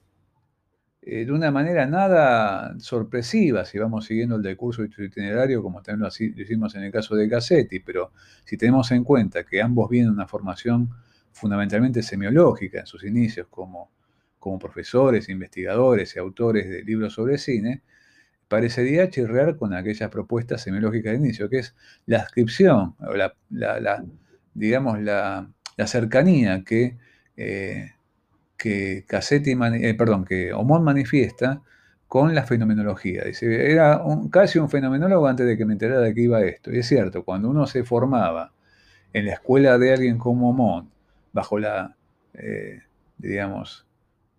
eh, 1.02 1.26
de 1.26 1.32
una 1.32 1.52
manera 1.52 1.86
nada 1.86 2.78
sorpresiva, 2.80 3.66
si 3.66 3.78
vamos 3.80 4.06
siguiendo 4.06 4.36
el 4.36 4.42
decurso 4.42 4.84
itinerario, 4.84 5.64
como 5.64 5.82
también 5.82 6.10
lo 6.10 6.42
hicimos 6.42 6.76
en 6.76 6.84
el 6.84 6.92
caso 6.92 7.16
de 7.16 7.30
Cassetti, 7.30 7.80
pero 7.80 8.12
si 8.46 8.58
tenemos 8.58 8.92
en 8.92 9.04
cuenta 9.04 9.44
que 9.44 9.62
ambos 9.62 9.90
vienen 9.90 10.10
de 10.12 10.16
una 10.16 10.28
formación 10.28 10.90
fundamentalmente 11.32 12.04
semiológica 12.04 12.82
en 12.82 12.86
sus 12.86 13.04
inicios 13.04 13.48
como, 13.50 13.92
como 14.40 14.60
profesores, 14.60 15.30
investigadores 15.30 16.16
y 16.16 16.20
autores 16.20 16.70
de 16.70 16.84
libros 16.84 17.14
sobre 17.14 17.38
cine, 17.38 17.82
parecería 18.50 19.10
chirrear 19.10 19.56
con 19.56 19.74
aquellas 19.74 20.10
propuestas 20.10 20.62
semiológicas 20.64 21.14
de 21.14 21.20
inicio, 21.20 21.50
que 21.50 21.60
es 21.60 21.76
la 22.06 22.18
ascripción, 22.18 22.96
o 23.00 23.14
la, 23.16 23.34
digamos, 24.54 25.00
la, 25.02 25.50
cercanía 25.86 26.64
que, 26.66 26.98
eh, 27.38 27.94
que 28.58 29.06
Cassetti, 29.08 29.52
eh, 29.52 29.94
perdón, 29.94 30.26
que 30.26 30.52
Omón 30.52 30.84
manifiesta 30.84 31.62
con 32.08 32.36
la 32.36 32.44
fenomenología. 32.44 33.24
Era 33.42 34.02
casi 34.32 34.60
un 34.60 34.70
fenomenólogo 34.70 35.28
antes 35.28 35.46
de 35.46 35.56
que 35.56 35.66
me 35.66 35.74
enterara 35.74 36.02
de 36.02 36.14
que 36.14 36.22
iba 36.22 36.42
esto. 36.42 36.74
Y 36.74 36.80
es 36.80 36.88
cierto, 36.88 37.24
cuando 37.24 37.50
uno 37.50 37.68
se 37.68 37.84
formaba 37.84 38.52
en 39.14 39.28
la 39.28 39.34
escuela 39.34 39.78
de 39.78 39.94
alguien 39.94 40.18
como 40.18 40.50
Omón, 40.50 40.90
bajo 41.32 41.60
la, 41.60 41.96
eh, 42.34 42.82
digamos, 43.18 43.86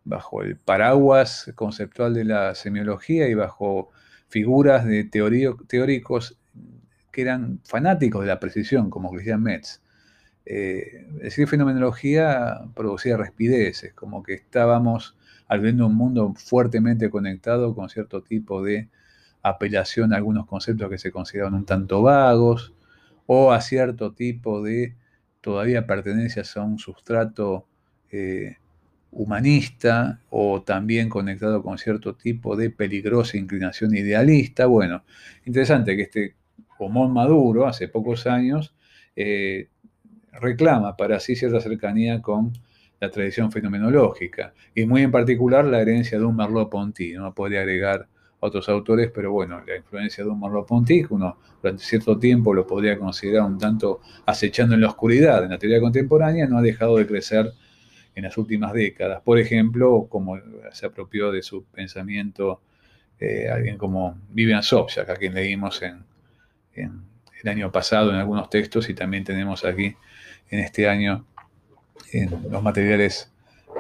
bajo 0.05 0.43
el 0.43 0.57
paraguas 0.57 1.51
conceptual 1.55 2.15
de 2.15 2.25
la 2.25 2.55
semiología 2.55 3.29
y 3.29 3.35
bajo 3.35 3.91
figuras 4.29 4.85
de 4.85 5.05
teóricos 5.05 6.39
que 7.11 7.23
eran 7.23 7.61
fanáticos 7.65 8.23
de 8.23 8.29
la 8.29 8.41
precisión, 8.41 8.91
como 8.91 9.11
Christian 9.11 9.43
Metz. 9.43 9.81
Eh, 10.47 11.07
decir 11.21 11.47
fenomenología 11.49 12.61
producía 12.75 13.17
respideces, 13.17 13.93
como 13.95 14.23
que 14.23 14.35
estábamos 14.35 15.17
al 15.49 15.61
viendo 15.61 15.87
un 15.87 15.97
mundo 15.97 16.33
fuertemente 16.37 17.11
conectado 17.11 17.75
con 17.75 17.89
cierto 17.89 18.23
tipo 18.23 18.63
de 18.63 18.89
apelación 19.43 20.13
a 20.13 20.17
algunos 20.17 20.47
conceptos 20.47 20.89
que 20.91 20.99
se 20.99 21.11
consideraban 21.11 21.55
un 21.55 21.67
tanto 21.67 22.03
vagos, 22.03 22.73
o 23.27 23.53
a 23.53 23.61
cierto 23.61 24.13
tipo 24.13 24.63
de 24.63 24.97
todavía 25.41 25.87
pertenencias 25.87 26.57
a 26.57 26.63
un 26.63 26.79
sustrato 26.79 27.67
eh, 28.11 28.57
humanista 29.13 30.21
o 30.31 30.63
también 30.63 31.09
conectado 31.09 31.63
con 31.63 31.79
cierto 31.79 32.15
tipo 32.15 32.57
de 32.57 32.71
peligrosa 32.71 33.37
inclinación 33.37 33.95
idealista. 33.95 34.67
Bueno, 34.67 35.03
interesante 35.45 35.97
que 35.97 36.03
este 36.03 36.35
Omón 36.79 37.13
Maduro, 37.13 37.67
hace 37.67 37.89
pocos 37.89 38.27
años, 38.27 38.75
eh, 39.17 39.69
reclama 40.33 40.97
para 40.97 41.21
sí 41.21 41.37
cierta 41.37 41.61
cercanía 41.61 42.23
con 42.23 42.53
la 43.01 43.11
tradición 43.11 43.51
fenomenológica 43.51 44.53
y 44.75 44.85
muy 44.87 45.03
en 45.03 45.11
particular 45.11 45.65
la 45.65 45.81
herencia 45.81 46.19
de 46.19 46.25
un 46.25 46.37
Merleau-Ponty. 46.37 47.15
No 47.15 47.35
podría 47.35 47.61
agregar 47.61 48.09
otros 48.41 48.69
autores, 48.69 49.11
pero 49.15 49.33
bueno, 49.33 49.63
la 49.67 49.77
influencia 49.77 50.25
de 50.25 50.31
un 50.31 50.41
Merleau-Ponty, 50.41 51.07
uno 51.11 51.39
durante 51.63 51.83
cierto 51.83 52.19
tiempo 52.19 52.55
lo 52.55 52.67
podría 52.67 52.99
considerar 52.99 53.45
un 53.45 53.59
tanto 53.59 54.01
acechando 54.27 54.75
en 54.75 54.83
la 54.83 54.89
oscuridad 54.89 55.45
en 55.45 55.51
la 55.51 55.59
teoría 55.59 55.81
contemporánea, 55.81 56.47
no 56.47 56.59
ha 56.59 56.63
dejado 56.63 56.97
de 56.97 57.07
crecer 57.07 57.53
en 58.21 58.25
las 58.25 58.39
últimas 58.39 58.73
décadas. 58.73 59.23
Por 59.23 59.39
ejemplo, 59.39 60.07
como 60.09 60.39
se 60.73 60.87
apropió 60.87 61.33
de 61.33 61.43
su 61.43 61.65
pensamiento 61.65 62.61
eh, 63.19 63.49
alguien 63.49 63.79
como 63.79 64.19
Vivian 64.31 64.63
Sobchak, 64.63 65.09
a 65.09 65.17
quien 65.17 65.35
leímos 65.35 65.83
en, 65.83 66.05
el 66.75 67.49
año 67.49 67.73
pasado 67.73 68.11
en 68.11 68.17
algunos 68.17 68.51
textos 68.51 68.89
y 68.91 68.95
también 68.95 69.25
tenemos 69.25 69.65
aquí 69.65 69.97
en 70.51 70.61
este 70.61 70.89
año 70.89 71.27
en 72.13 72.31
los 72.51 72.63
materiales 72.63 73.33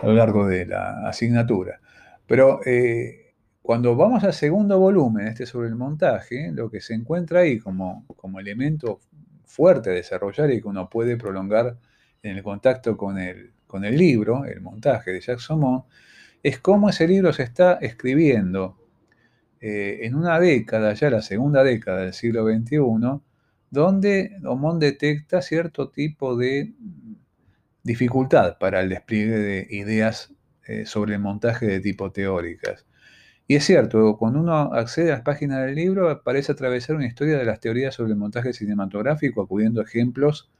a 0.02 0.06
lo 0.06 0.14
largo 0.14 0.46
de 0.46 0.66
la 0.66 1.06
asignatura. 1.06 1.80
Pero 2.26 2.60
eh, 2.64 3.34
cuando 3.60 3.94
vamos 3.94 4.24
al 4.24 4.32
segundo 4.32 4.78
volumen, 4.78 5.28
este 5.28 5.44
sobre 5.44 5.68
el 5.68 5.76
montaje, 5.76 6.50
lo 6.52 6.70
que 6.70 6.80
se 6.80 6.94
encuentra 6.94 7.40
ahí 7.40 7.58
como, 7.58 8.06
como 8.16 8.40
elemento 8.40 9.00
fuerte 9.44 9.90
a 9.90 9.92
desarrollar 9.92 10.50
y 10.50 10.62
que 10.62 10.68
uno 10.68 10.88
puede 10.88 11.16
prolongar 11.18 11.76
en 12.22 12.36
el 12.36 12.42
contacto 12.42 12.96
con 12.96 13.18
el, 13.18 13.52
con 13.70 13.84
el 13.84 13.96
libro, 13.96 14.44
el 14.44 14.60
montaje 14.60 15.12
de 15.12 15.20
Jacques 15.20 15.44
Saumont, 15.44 15.84
es 16.42 16.58
cómo 16.58 16.90
ese 16.90 17.06
libro 17.06 17.32
se 17.32 17.44
está 17.44 17.74
escribiendo 17.74 18.76
eh, 19.60 20.00
en 20.02 20.16
una 20.16 20.40
década, 20.40 20.92
ya 20.94 21.08
la 21.08 21.22
segunda 21.22 21.62
década 21.62 22.00
del 22.00 22.12
siglo 22.12 22.44
XXI, 22.46 22.78
donde 23.70 24.36
Saumont 24.42 24.80
detecta 24.80 25.40
cierto 25.40 25.90
tipo 25.90 26.36
de 26.36 26.72
dificultad 27.84 28.58
para 28.58 28.80
el 28.80 28.88
despliegue 28.88 29.38
de 29.38 29.66
ideas 29.70 30.34
eh, 30.66 30.84
sobre 30.84 31.14
el 31.14 31.20
montaje 31.20 31.66
de 31.66 31.80
tipo 31.80 32.10
teóricas. 32.10 32.86
Y 33.46 33.56
es 33.56 33.64
cierto, 33.64 34.16
cuando 34.16 34.40
uno 34.40 34.72
accede 34.74 35.12
a 35.12 35.16
las 35.16 35.22
páginas 35.22 35.64
del 35.64 35.74
libro, 35.76 36.22
parece 36.22 36.52
atravesar 36.52 36.96
una 36.96 37.06
historia 37.06 37.38
de 37.38 37.44
las 37.44 37.60
teorías 37.60 37.94
sobre 37.94 38.12
el 38.12 38.18
montaje 38.18 38.52
cinematográfico, 38.52 39.42
acudiendo 39.42 39.80
a 39.80 39.84
ejemplos 39.84 40.50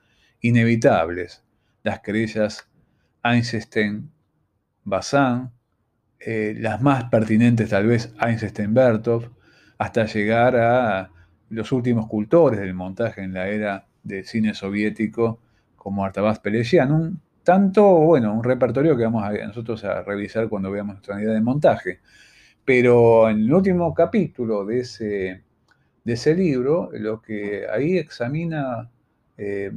inevitables, 0.41 1.45
las 1.83 2.01
querellas 2.01 2.70
Einstein, 3.23 4.11
Bazin, 4.85 5.51
eh, 6.19 6.55
las 6.59 6.83
más 6.83 7.05
pertinentes 7.05 7.71
tal 7.71 7.87
vez 7.87 8.15
Einstein-Bertov, 8.21 9.31
hasta 9.79 10.05
llegar 10.07 10.57
a 10.57 11.11
los 11.49 11.73
últimos 11.73 12.07
cultores 12.07 12.61
del 12.61 12.75
montaje 12.75 13.23
en 13.23 13.33
la 13.35 13.49
era 13.49 13.87
del 14.03 14.25
cine 14.25 14.55
soviético, 14.55 15.41
como 15.77 16.05
Artabaz 16.05 16.39
Pelesian, 16.41 16.93
un 16.93 17.21
tanto, 17.43 17.83
bueno, 17.83 18.35
un 18.35 18.45
repertorio 18.45 18.97
que 18.97 19.05
vamos 19.05 19.25
a, 19.25 19.33
nosotros 19.33 19.85
a 19.85 20.03
revisar 20.03 20.49
cuando 20.49 20.71
veamos 20.71 20.97
nuestra 20.97 21.17
unidad 21.17 21.35
de 21.35 21.41
montaje. 21.41 22.01
Pero 22.65 23.29
en 23.29 23.39
el 23.39 23.53
último 23.53 23.93
capítulo 23.95 24.65
de 24.65 24.81
ese, 24.81 25.43
de 26.05 26.13
ese 26.13 26.35
libro, 26.35 26.91
lo 26.93 27.21
que 27.23 27.67
ahí 27.73 27.99
examina 27.99 28.91
eh, 29.37 29.73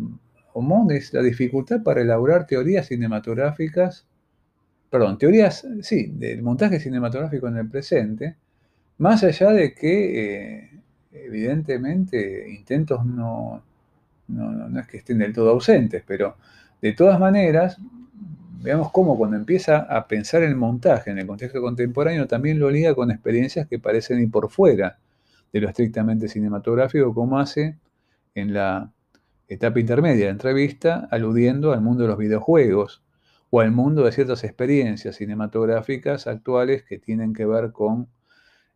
Omón 0.54 0.92
es 0.92 1.14
la 1.14 1.22
dificultad 1.22 1.84
para 1.84 2.02
elaborar 2.02 2.46
teorías 2.46 2.88
cinematográficas, 2.88 4.06
perdón, 4.90 5.18
teorías, 5.18 5.68
sí, 5.82 6.12
del 6.16 6.42
montaje 6.44 6.80
cinematográfico 6.80 7.48
en 7.48 7.58
el 7.58 7.70
presente, 7.70 8.36
más 9.00 9.24
allá 9.24 9.52
de 9.52 9.74
que, 9.74 10.60
eh, 10.62 10.70
evidentemente, 11.12 12.50
intentos 12.50 13.06
no, 13.06 13.64
no, 14.28 14.52
no, 14.52 14.80
es 14.80 14.88
que 14.88 14.98
estén 14.98 15.20
del 15.20 15.34
todo 15.34 15.50
ausentes, 15.50 16.04
pero 16.06 16.38
de 16.82 16.94
todas 16.94 17.20
maneras, 17.20 17.78
veamos 18.62 18.92
cómo 18.92 19.18
cuando 19.18 19.38
empieza 19.38 19.78
a 19.78 20.08
pensar 20.08 20.44
el 20.44 20.56
montaje 20.56 21.12
en 21.12 21.20
el 21.20 21.28
contexto 21.28 21.62
contemporáneo, 21.62 22.28
también 22.28 22.60
lo 22.60 22.70
liga 22.70 22.96
con 22.96 23.12
experiencias 23.12 23.68
que 23.68 23.80
parecen 23.80 24.22
ir 24.22 24.32
por 24.32 24.50
fuera 24.50 25.00
de 25.52 25.62
lo 25.62 25.70
estrictamente 25.70 26.28
cinematográfico, 26.28 27.14
como 27.14 27.40
hace 27.40 27.78
en 28.36 28.54
la 28.54 28.92
etapa 29.48 29.80
intermedia 29.80 30.26
de 30.26 30.32
entrevista, 30.32 31.08
aludiendo 31.12 31.74
al 31.74 31.82
mundo 31.82 32.04
de 32.04 32.10
los 32.10 32.18
videojuegos 32.18 33.04
o 33.50 33.62
al 33.62 33.72
mundo 33.72 34.04
de 34.04 34.12
ciertas 34.12 34.44
experiencias 34.44 35.18
cinematográficas 35.18 36.28
actuales 36.28 36.84
que 36.84 36.98
tienen 36.98 37.34
que 37.34 37.46
ver 37.46 37.72
con 37.72 38.10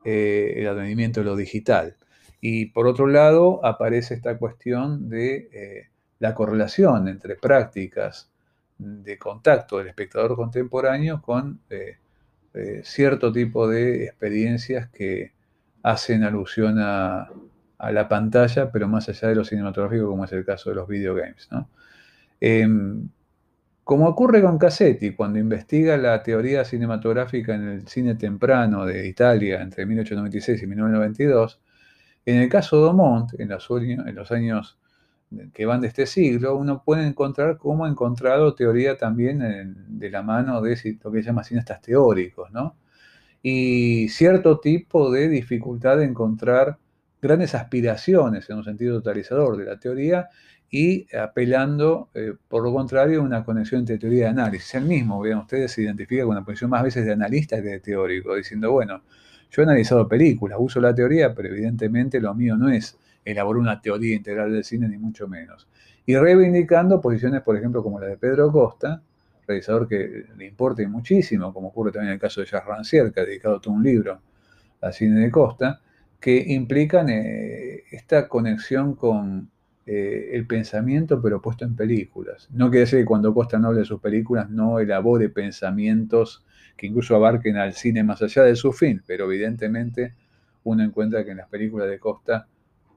eh, 0.06 0.54
el 0.58 0.68
advenimiento 0.68 1.22
de 1.22 1.26
lo 1.26 1.36
digital. 1.36 1.98
Y 2.40 2.68
por 2.68 2.88
otro 2.88 3.08
lado, 3.08 3.66
aparece 3.66 4.14
esta 4.14 4.38
cuestión 4.38 5.10
de 5.10 5.50
eh, 5.52 5.90
la 6.20 6.36
correlación 6.36 7.08
entre 7.08 7.36
prácticas 7.36 8.32
de 8.78 9.18
contacto 9.18 9.80
del 9.80 9.88
espectador 9.88 10.36
contemporáneo 10.36 11.22
con 11.22 11.60
eh, 11.70 11.98
cierto 12.84 13.32
tipo 13.32 13.68
de 13.68 14.06
experiencias 14.06 14.90
que 14.90 15.34
hacen 15.82 16.24
alusión 16.24 16.78
a, 16.80 17.32
la 17.80 18.08
pantalla, 18.08 18.72
pero 18.72 18.88
más 18.88 19.08
allá 19.10 19.30
de 19.30 19.36
lo 19.36 19.46
cinematográfico, 19.46 20.08
como 20.08 20.26
es 20.26 20.32
el 20.34 20.46
caso 20.46 20.70
de 20.70 20.76
los 20.76 20.88
videogames. 20.88 21.48
Em, 22.40 23.10
como 23.84 24.08
ocurre 24.08 24.42
con 24.42 24.58
Cassetti, 24.58 25.16
cuando 25.16 25.40
investiga 25.40 25.98
la 25.98 26.22
teoría 26.22 26.66
cinematográfica 26.66 27.56
en 27.56 27.68
el 27.70 27.88
cine 27.88 28.16
temprano 28.16 28.86
de 28.86 29.08
Italia 29.08 29.62
entre 29.62 29.86
1896 29.86 30.62
y 30.62 30.68
1992, 30.68 31.62
en 32.26 32.38
el 32.38 32.50
caso 32.50 32.78
de 32.78 32.84
Domont, 32.84 33.40
en 33.40 33.50
los, 33.50 33.68
en 33.72 34.16
los 34.16 34.32
años 34.32 34.78
que 35.54 35.66
van 35.66 35.82
de 35.82 35.88
este 35.88 36.06
siglo, 36.06 36.56
uno 36.58 36.84
puede 36.84 37.06
encontrar 37.08 37.58
cómo 37.58 37.86
ha 37.86 37.90
encontrado 37.90 38.56
teoría 38.56 38.98
también 38.98 39.40
de 39.88 40.10
la 40.10 40.22
mano 40.22 40.62
de 40.62 40.98
lo 41.04 41.12
que 41.12 41.22
se 41.22 41.28
llama 41.28 41.44
cineastas 41.44 41.82
teóricos, 41.82 42.52
¿no? 42.52 42.76
Y 43.42 44.10
cierto 44.10 44.60
tipo 44.60 45.12
de 45.12 45.30
dificultad 45.30 45.98
de 45.98 46.06
encontrar 46.06 46.78
grandes 47.28 47.54
aspiraciones 47.56 48.50
en 48.50 48.58
un 48.58 48.64
sentido 48.64 48.98
totalizador 48.98 49.58
de 49.58 49.66
la 49.66 49.80
teoría 49.80 50.30
y 50.70 51.08
apelando, 51.16 52.10
eh, 52.14 52.34
por 52.48 52.64
lo 52.64 52.74
contrario, 52.74 53.22
a 53.22 53.24
una 53.24 53.44
conexión 53.44 53.80
entre 53.80 53.98
teoría 53.98 54.26
y 54.26 54.28
análisis. 54.30 54.76
El 54.76 54.86
mismo, 54.86 55.20
vean 55.22 55.40
ustedes, 55.40 55.72
se 55.72 55.84
identifica 55.84 56.24
con 56.24 56.32
una 56.32 56.44
posición 56.44 56.70
más 56.70 56.84
veces 56.84 57.06
de 57.06 57.14
analista 57.14 57.58
que 57.62 57.70
de 57.70 57.80
teórico, 57.80 58.36
diciendo, 58.36 58.72
bueno, 58.72 59.04
yo 59.50 59.62
he 59.62 59.66
analizado 59.66 60.08
películas, 60.08 60.58
uso 60.60 60.82
la 60.82 60.94
teoría, 60.94 61.34
pero 61.34 61.50
evidentemente 61.50 62.20
lo 62.20 62.34
mío 62.34 62.58
no 62.58 62.70
es 62.70 62.98
elaborar 63.24 63.62
una 63.62 63.82
teoría 63.82 64.16
integral 64.16 64.52
del 64.52 64.64
cine, 64.64 64.88
ni 64.90 64.98
mucho 64.98 65.28
menos. 65.28 65.68
Y 66.06 66.16
reivindicando 66.16 67.02
posiciones, 67.02 67.42
por 67.42 67.58
ejemplo, 67.58 67.84
como 67.84 68.00
la 68.00 68.08
de 68.08 68.18
Pedro 68.18 68.52
Costa, 68.52 69.02
realizador 69.46 69.88
que 69.88 70.26
le 70.38 70.46
importa 70.46 70.86
muchísimo, 70.88 71.54
como 71.54 71.70
ocurre 71.70 71.92
también 71.92 72.10
en 72.10 72.14
el 72.16 72.20
caso 72.20 72.42
de 72.42 72.48
Jacques 72.48 72.68
Rancière, 72.68 73.12
que 73.14 73.22
ha 73.22 73.26
dedicado 73.26 73.62
todo 73.62 73.74
un 73.74 73.84
libro 73.84 74.20
al 74.82 74.94
cine 74.94 75.22
de 75.22 75.32
Costa, 75.32 75.82
que 76.20 76.46
implican 76.48 77.10
eh, 77.10 77.84
esta 77.92 78.28
conexión 78.28 78.96
con 78.96 79.50
eh, 79.86 80.32
el 80.34 80.46
pensamiento, 80.48 81.22
pero 81.22 81.42
puesto 81.42 81.64
en 81.64 81.76
películas. 81.76 82.50
No 82.52 82.70
quiere 82.70 82.82
decir 82.82 83.00
que 83.00 83.06
cuando 83.06 83.34
Costa 83.34 83.58
no 83.60 83.68
hable 83.68 83.80
de 83.80 83.86
sus 83.86 84.02
películas 84.02 84.50
no 84.50 84.80
elabore 84.80 85.30
pensamientos 85.30 86.44
que 86.76 86.88
incluso 86.88 87.16
abarquen 87.16 87.58
al 87.58 87.74
cine 87.74 88.04
más 88.04 88.22
allá 88.22 88.44
de 88.44 88.56
su 88.56 88.72
fin, 88.74 89.02
pero 89.08 89.26
evidentemente 89.26 90.14
uno 90.64 90.84
encuentra 90.84 91.24
que 91.24 91.32
en 91.32 91.38
las 91.38 91.48
películas 91.48 91.90
de 91.90 92.00
Costa 92.00 92.48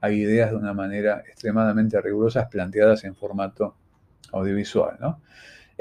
hay 0.01 0.21
ideas 0.21 0.51
de 0.51 0.57
una 0.57 0.73
manera 0.73 1.23
extremadamente 1.27 1.99
rigurosas 2.01 2.47
planteadas 2.47 3.03
en 3.03 3.15
formato 3.15 3.75
audiovisual. 4.31 4.97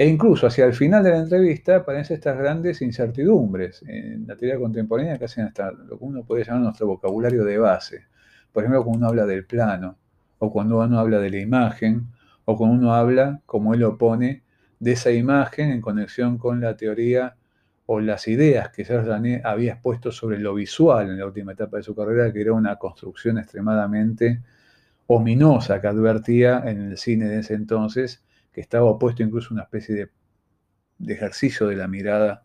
E 0.00 0.06
incluso 0.06 0.46
hacia 0.46 0.64
el 0.64 0.72
final 0.72 1.04
de 1.04 1.10
la 1.10 1.18
entrevista 1.18 1.76
aparecen 1.76 2.14
estas 2.14 2.38
grandes 2.38 2.80
incertidumbres 2.80 3.82
en 3.86 4.26
la 4.26 4.34
teoría 4.34 4.58
contemporánea 4.58 5.18
que 5.18 5.26
hacen 5.26 5.44
hasta 5.44 5.72
lo 5.72 5.98
que 5.98 6.04
uno 6.06 6.24
puede 6.24 6.42
llamar 6.42 6.62
nuestro 6.62 6.86
vocabulario 6.86 7.44
de 7.44 7.58
base. 7.58 8.06
Por 8.50 8.62
ejemplo, 8.62 8.82
cuando 8.82 8.96
uno 9.00 9.08
habla 9.08 9.26
del 9.26 9.44
plano, 9.44 9.98
o 10.38 10.50
cuando 10.50 10.78
uno 10.78 10.98
habla 10.98 11.18
de 11.18 11.28
la 11.28 11.38
imagen, 11.40 12.06
o 12.46 12.56
cuando 12.56 12.76
uno 12.76 12.94
habla, 12.94 13.42
como 13.44 13.74
él 13.74 13.80
lo 13.80 13.98
pone, 13.98 14.42
de 14.78 14.92
esa 14.92 15.10
imagen 15.10 15.70
en 15.70 15.82
conexión 15.82 16.38
con 16.38 16.62
la 16.62 16.78
teoría 16.78 17.36
o 17.84 18.00
las 18.00 18.26
ideas 18.26 18.70
que 18.70 18.86
Serge 18.86 19.06
Danet 19.06 19.44
había 19.44 19.74
expuesto 19.74 20.12
sobre 20.12 20.38
lo 20.38 20.54
visual 20.54 21.10
en 21.10 21.18
la 21.18 21.26
última 21.26 21.52
etapa 21.52 21.76
de 21.76 21.82
su 21.82 21.94
carrera, 21.94 22.32
que 22.32 22.40
era 22.40 22.54
una 22.54 22.76
construcción 22.76 23.36
extremadamente 23.36 24.40
ominosa 25.08 25.78
que 25.78 25.88
advertía 25.88 26.62
en 26.64 26.88
el 26.88 26.96
cine 26.96 27.26
de 27.26 27.40
ese 27.40 27.52
entonces, 27.52 28.22
que 28.52 28.60
estaba 28.60 28.86
opuesto 28.86 29.22
incluso 29.22 29.54
una 29.54 29.64
especie 29.64 29.94
de, 30.98 31.12
ejercicio 31.12 31.66
de 31.66 31.76
la 31.76 31.88
mirada 31.88 32.44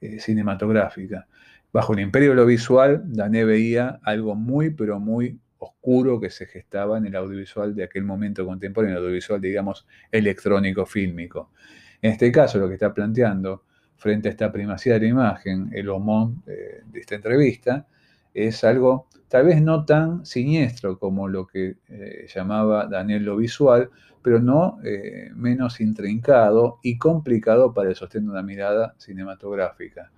eh, 0.00 0.18
cinematográfica. 0.18 1.26
Bajo 1.72 1.94
el 1.94 2.00
imperio 2.00 2.30
de 2.30 2.36
lo 2.36 2.46
visual, 2.46 3.02
Danet 3.06 3.46
veía 3.46 4.00
algo 4.02 4.34
muy, 4.34 4.70
pero 4.70 4.98
muy 4.98 5.38
oscuro 5.58 6.20
que 6.20 6.28
se 6.28 6.46
gestaba 6.46 6.98
en 6.98 7.06
el 7.06 7.16
audiovisual 7.16 7.74
de 7.74 7.84
aquel 7.84 8.04
momento 8.04 8.44
contemporáneo, 8.44 8.98
el 8.98 9.04
audiovisual, 9.04 9.40
digamos, 9.40 9.86
electrónico, 10.10 10.84
fílmico. 10.84 11.52
En 12.00 12.12
este 12.12 12.32
caso, 12.32 12.58
lo 12.58 12.68
que 12.68 12.74
está 12.74 12.92
planteando 12.92 13.64
frente 13.96 14.28
a 14.28 14.32
esta 14.32 14.50
primacía 14.50 14.94
de 14.94 15.00
la 15.00 15.06
imagen, 15.06 15.70
el 15.72 15.88
homón 15.88 16.42
eh, 16.46 16.82
de 16.84 17.00
esta 17.00 17.14
entrevista, 17.14 17.86
es 18.34 18.64
algo 18.64 19.06
tal 19.28 19.46
vez 19.46 19.62
no 19.62 19.84
tan 19.84 20.26
siniestro 20.26 20.98
como 20.98 21.26
lo 21.28 21.46
que 21.46 21.76
eh, 21.88 22.26
llamaba 22.34 22.86
Daniel 22.86 23.24
lo 23.24 23.36
visual, 23.36 23.90
pero 24.22 24.40
no 24.40 24.78
eh, 24.84 25.30
menos 25.34 25.80
intrincado 25.80 26.78
y 26.82 26.98
complicado 26.98 27.72
para 27.72 27.88
el 27.88 27.96
sostén 27.96 28.26
de 28.26 28.30
una 28.30 28.42
mirada 28.42 28.94
cinematográfica. 28.98 30.10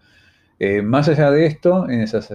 más 0.83 1.09
allá 1.09 1.31
de 1.31 1.47
esto, 1.47 1.89
en 1.89 2.01
esas 2.01 2.31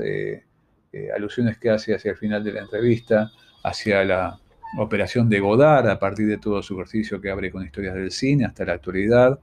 eh, 0.92 1.10
alusiones 1.16 1.60
que 1.60 1.70
hace 1.70 1.94
hacia 1.94 2.12
el 2.12 2.18
final 2.18 2.44
de 2.44 2.54
la 2.54 2.62
entrevista, 2.62 3.32
hacia 3.64 4.04
la 4.04 4.40
operación 4.80 5.30
de 5.30 5.40
Godard, 5.40 5.88
a 5.88 6.00
partir 6.00 6.28
de 6.28 6.38
todo 6.38 6.64
su 6.64 6.74
ejercicio 6.76 7.22
que 7.22 7.30
abre 7.30 7.52
con 7.52 7.64
historias 7.64 7.94
del 7.94 8.12
cine 8.12 8.46
hasta 8.46 8.66
la 8.66 8.74
actualidad, 8.74 9.40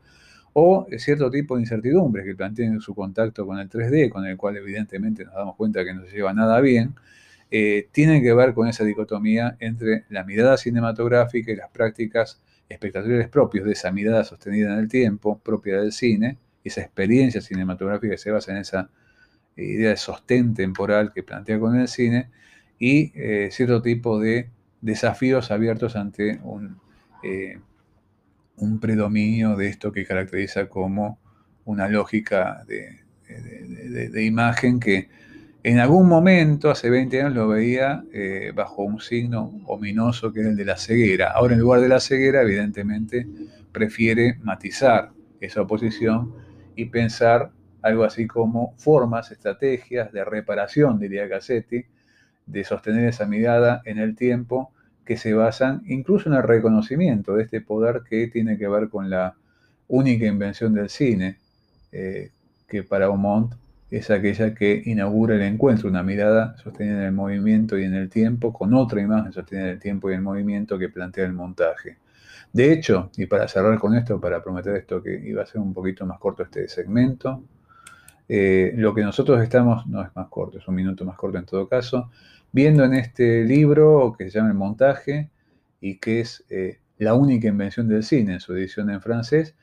o 0.58 0.86
cierto 0.96 1.30
tipo 1.30 1.56
de 1.56 1.62
incertidumbres 1.64 2.24
que 2.24 2.34
plantea 2.34 2.66
en 2.66 2.80
su 2.80 2.94
contacto 2.94 3.46
con 3.46 3.58
el 3.58 3.68
3D, 3.68 4.08
con 4.08 4.24
el 4.24 4.38
cual 4.38 4.56
evidentemente 4.56 5.22
nos 5.22 5.34
damos 5.34 5.54
cuenta 5.54 5.84
que 5.84 5.92
no 5.92 6.06
se 6.06 6.16
lleva 6.16 6.32
nada 6.32 6.62
bien, 6.62 6.94
eh, 7.50 7.88
tienen 7.92 8.22
que 8.22 8.32
ver 8.32 8.54
con 8.54 8.66
esa 8.66 8.82
dicotomía 8.82 9.58
entre 9.60 10.06
la 10.08 10.24
mirada 10.24 10.56
cinematográfica 10.56 11.52
y 11.52 11.56
las 11.56 11.68
prácticas 11.70 12.40
espectatoriales 12.70 13.28
propias 13.28 13.66
de 13.66 13.72
esa 13.72 13.92
mirada 13.92 14.24
sostenida 14.24 14.72
en 14.72 14.78
el 14.78 14.88
tiempo, 14.88 15.38
propia 15.38 15.78
del 15.78 15.92
cine, 15.92 16.38
esa 16.64 16.80
experiencia 16.80 17.42
cinematográfica 17.42 18.12
que 18.12 18.18
se 18.18 18.30
basa 18.30 18.52
en 18.52 18.56
esa 18.56 18.88
idea 19.56 19.90
de 19.90 19.98
sostén 19.98 20.54
temporal 20.54 21.12
que 21.12 21.22
plantea 21.22 21.60
con 21.60 21.78
el 21.78 21.86
cine 21.86 22.30
y 22.78 23.12
eh, 23.14 23.50
cierto 23.52 23.82
tipo 23.82 24.18
de 24.18 24.48
desafíos 24.80 25.50
abiertos 25.50 25.96
ante 25.96 26.40
un, 26.44 26.78
eh, 27.22 27.58
un, 28.56 28.80
predominio 28.80 29.56
de 29.56 29.68
esto 29.68 29.92
que 29.92 30.04
caracteriza 30.04 30.68
como 30.68 31.18
una 31.64 31.88
lógica 31.88 32.64
de, 32.66 33.04
imagen 34.24 34.80
que 34.80 35.08
en 35.62 35.80
algún 35.80 36.08
momento, 36.08 36.70
hace 36.70 36.90
20 36.90 37.22
años, 37.22 37.34
lo 37.34 37.48
veía 37.48 38.04
eh, 38.12 38.52
bajo 38.54 38.82
un 38.82 39.00
signo 39.00 39.52
ominoso 39.66 40.32
que 40.32 40.40
era 40.40 40.50
el 40.50 40.56
de 40.56 40.64
la 40.64 40.76
ceguera. 40.76 41.32
Ahora, 41.32 41.54
en 41.54 41.60
lugar 41.60 41.80
de 41.80 41.88
la 41.88 41.98
ceguera, 41.98 42.42
evidentemente, 42.42 43.26
prefiere 43.72 44.38
matizar 44.42 45.10
esa 45.40 45.62
oposición 45.62 46.32
y 46.76 46.84
pensar 46.84 47.50
algo 47.82 48.04
así 48.04 48.26
como 48.26 48.74
formas, 48.78 49.32
estrategias 49.32 50.12
de 50.12 50.24
reparación, 50.24 50.98
diría 50.98 51.28
Cassetti, 51.28 51.84
de 52.46 52.64
sostener 52.64 53.08
esa 53.08 53.26
mirada 53.26 53.82
en 53.84 53.98
el 53.98 54.14
tiempo 54.14 54.72
que 55.06 55.16
se 55.16 55.32
basan 55.32 55.82
incluso 55.86 56.28
en 56.28 56.34
el 56.34 56.42
reconocimiento 56.42 57.36
de 57.36 57.44
este 57.44 57.60
poder 57.60 58.02
que 58.08 58.26
tiene 58.26 58.58
que 58.58 58.68
ver 58.68 58.88
con 58.88 59.08
la 59.08 59.34
única 59.88 60.26
invención 60.26 60.74
del 60.74 60.90
cine, 60.90 61.38
eh, 61.92 62.30
que 62.68 62.82
para 62.82 63.06
Aumont 63.06 63.54
es 63.90 64.10
aquella 64.10 64.52
que 64.54 64.82
inaugura 64.84 65.36
el 65.36 65.42
encuentro, 65.42 65.88
una 65.88 66.02
mirada 66.02 66.56
sostenida 66.58 66.98
en 66.98 67.04
el 67.04 67.12
movimiento 67.12 67.78
y 67.78 67.84
en 67.84 67.94
el 67.94 68.10
tiempo, 68.10 68.52
con 68.52 68.74
otra 68.74 69.00
imagen 69.00 69.32
sostenida 69.32 69.66
en 69.66 69.72
el 69.74 69.80
tiempo 69.80 70.10
y 70.10 70.14
el 70.14 70.22
movimiento 70.22 70.76
que 70.78 70.88
plantea 70.88 71.24
el 71.24 71.32
montaje. 71.32 71.98
De 72.52 72.72
hecho, 72.72 73.10
y 73.16 73.26
para 73.26 73.46
cerrar 73.46 73.78
con 73.78 73.94
esto, 73.94 74.20
para 74.20 74.42
prometer 74.42 74.74
esto 74.76 75.02
que 75.02 75.14
iba 75.24 75.42
a 75.42 75.46
ser 75.46 75.60
un 75.60 75.72
poquito 75.72 76.04
más 76.04 76.18
corto 76.18 76.42
este 76.42 76.68
segmento, 76.68 77.44
eh, 78.28 78.72
lo 78.76 78.92
que 78.92 79.02
nosotros 79.02 79.40
estamos, 79.40 79.86
no 79.86 80.02
es 80.02 80.08
más 80.16 80.26
corto, 80.28 80.58
es 80.58 80.66
un 80.66 80.74
minuto 80.74 81.04
más 81.04 81.16
corto 81.16 81.38
en 81.38 81.44
todo 81.44 81.68
caso, 81.68 82.10
viendo 82.52 82.84
en 82.84 82.94
este 82.94 83.44
libro 83.44 84.14
que 84.18 84.24
se 84.24 84.38
llama 84.38 84.50
El 84.50 84.54
montaje 84.54 85.30
y 85.80 85.98
que 85.98 86.20
es 86.20 86.44
eh, 86.50 86.80
la 86.98 87.14
única 87.14 87.48
invención 87.48 87.88
del 87.88 88.02
cine 88.02 88.34
en 88.34 88.40
su 88.40 88.54
edición 88.54 88.90
en 88.90 89.00
francés, 89.00 89.54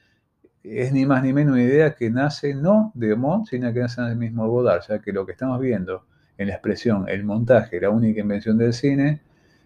es 0.63 0.93
ni 0.93 1.05
más 1.05 1.23
ni 1.23 1.33
menos 1.33 1.53
una 1.53 1.63
idea 1.63 1.95
que 1.95 2.09
nace 2.09 2.55
no 2.55 2.91
de 2.95 3.15
Mont, 3.15 3.47
sino 3.47 3.73
que 3.73 3.79
nace 3.79 4.01
del 4.01 4.15
mismo 4.15 4.47
Godard, 4.47 4.83
ya 4.87 4.99
que 4.99 5.11
lo 5.11 5.25
que 5.25 5.33
estamos 5.33 5.59
viendo 5.59 6.05
en 6.37 6.47
la 6.47 6.53
expresión 6.53 7.09
el 7.09 7.23
montaje, 7.23 7.81
la 7.81 7.89
única 7.89 8.21
invención 8.21 8.57
del 8.57 8.73
cine, 8.73 9.21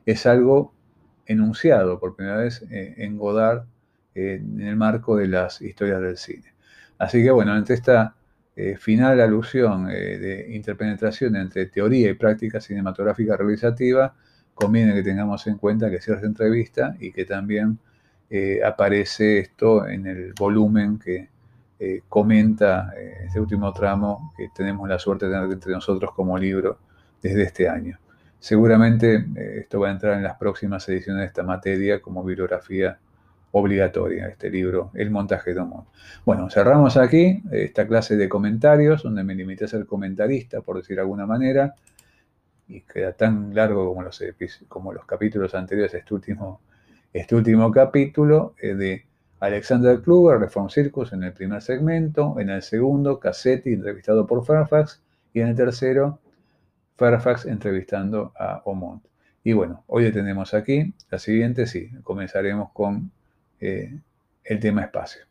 es 0.06 0.26
algo 0.26 0.74
enunciado 1.26 2.00
por 2.00 2.16
primera 2.16 2.38
vez 2.38 2.66
en 2.70 3.18
Godard 3.18 3.66
en 4.16 4.62
el 4.62 4.76
marco 4.76 5.18
de 5.18 5.28
las 5.28 5.62
historias 5.62 6.02
del 6.02 6.18
cine. 6.18 6.54
Así 6.98 7.24
que 7.24 7.32
bueno, 7.32 7.54
ante 7.54 7.74
esta 7.74 8.17
final 8.80 9.22
alusión 9.22 9.88
de 9.88 10.48
interpenetración 10.50 11.36
entre 11.36 11.68
teoría 11.68 12.10
y 12.10 12.16
práctica 12.16 12.60
cinematográfica 12.60 13.38
realizativa, 13.38 14.16
conviene 14.56 14.96
que 14.96 15.04
tengamos 15.04 15.46
en 15.46 15.58
cuenta 15.58 15.92
que 15.92 16.02
cierta 16.02 16.26
entrevista 16.26 16.96
y 17.00 17.12
que 17.12 17.26
también 17.26 17.78
aparece 18.66 19.40
esto 19.40 19.88
en 19.88 20.08
el 20.08 20.34
volumen 20.34 20.98
que 20.98 21.30
eh, 21.80 22.02
comenta 22.10 22.92
eh, 22.98 23.26
este 23.26 23.40
último 23.40 23.72
tramo 23.72 24.34
que 24.36 24.50
tenemos 24.56 24.90
la 24.90 24.98
suerte 24.98 25.28
de 25.28 25.34
tener 25.34 25.52
entre 25.52 25.74
nosotros 25.74 26.12
como 26.16 26.36
libro 26.36 26.80
desde 27.22 27.44
este 27.44 27.70
año. 27.70 28.00
Seguramente 28.40 29.26
eh, 29.36 29.60
esto 29.60 29.82
va 29.82 29.90
a 29.90 29.92
entrar 29.92 30.18
en 30.18 30.24
las 30.24 30.38
próximas 30.38 30.90
ediciones 30.90 31.22
de 31.22 31.28
esta 31.28 31.44
materia 31.44 32.02
como 32.02 32.24
bibliografía 32.24 32.98
obligatoria, 33.60 34.28
este 34.28 34.50
libro, 34.50 34.92
El 34.94 35.12
montaje 35.12 35.54
de 35.54 35.60
Omón. 35.60 35.86
Bueno, 36.26 36.50
cerramos 36.50 36.98
aquí 36.98 37.42
esta 37.52 37.88
clase 37.88 38.16
de 38.16 38.30
comentarios, 38.30 39.04
donde 39.04 39.24
me 39.24 39.36
limité 39.36 39.66
a 39.66 39.68
ser 39.68 39.86
comentarista, 39.86 40.62
por 40.62 40.78
decir 40.78 40.96
de 40.96 41.02
alguna 41.02 41.26
manera, 41.26 41.76
y 42.68 42.82
queda 42.82 43.14
tan 43.14 43.56
largo 43.56 43.88
como 43.88 44.04
los, 44.04 44.24
como 44.68 44.94
los 44.94 45.06
capítulos 45.06 45.56
anteriores, 45.56 45.94
este 45.94 46.14
último, 46.14 46.62
este 47.14 47.36
último 47.36 47.72
capítulo 47.72 48.56
de 48.62 49.06
Alexander 49.40 50.02
Kluger, 50.02 50.40
Reform 50.40 50.70
Circus, 50.70 51.14
en 51.14 51.24
el 51.24 51.34
primer 51.34 51.62
segmento. 51.62 52.40
En 52.40 52.50
el 52.50 52.62
segundo, 52.62 53.20
Cassetti 53.20 53.74
entrevistado 53.74 54.26
por 54.26 54.44
Fairfax. 54.44 55.02
Y 55.34 55.42
en 55.42 55.50
el 55.50 55.56
tercero, 55.56 56.20
Fairfax 56.98 57.46
entrevistando 57.46 58.34
a 58.38 58.62
Omont. 58.66 59.06
Y 59.44 59.54
bueno, 59.54 59.84
hoy 59.88 60.06
detenemos 60.06 60.54
aquí. 60.54 60.94
La 61.12 61.20
siguiente, 61.20 61.68
sí, 61.68 61.92
comenzaremos 62.04 62.72
con 62.72 63.12
eh, 63.60 63.92
el 64.44 64.60
tema 64.60 64.82
espacio. 64.84 65.22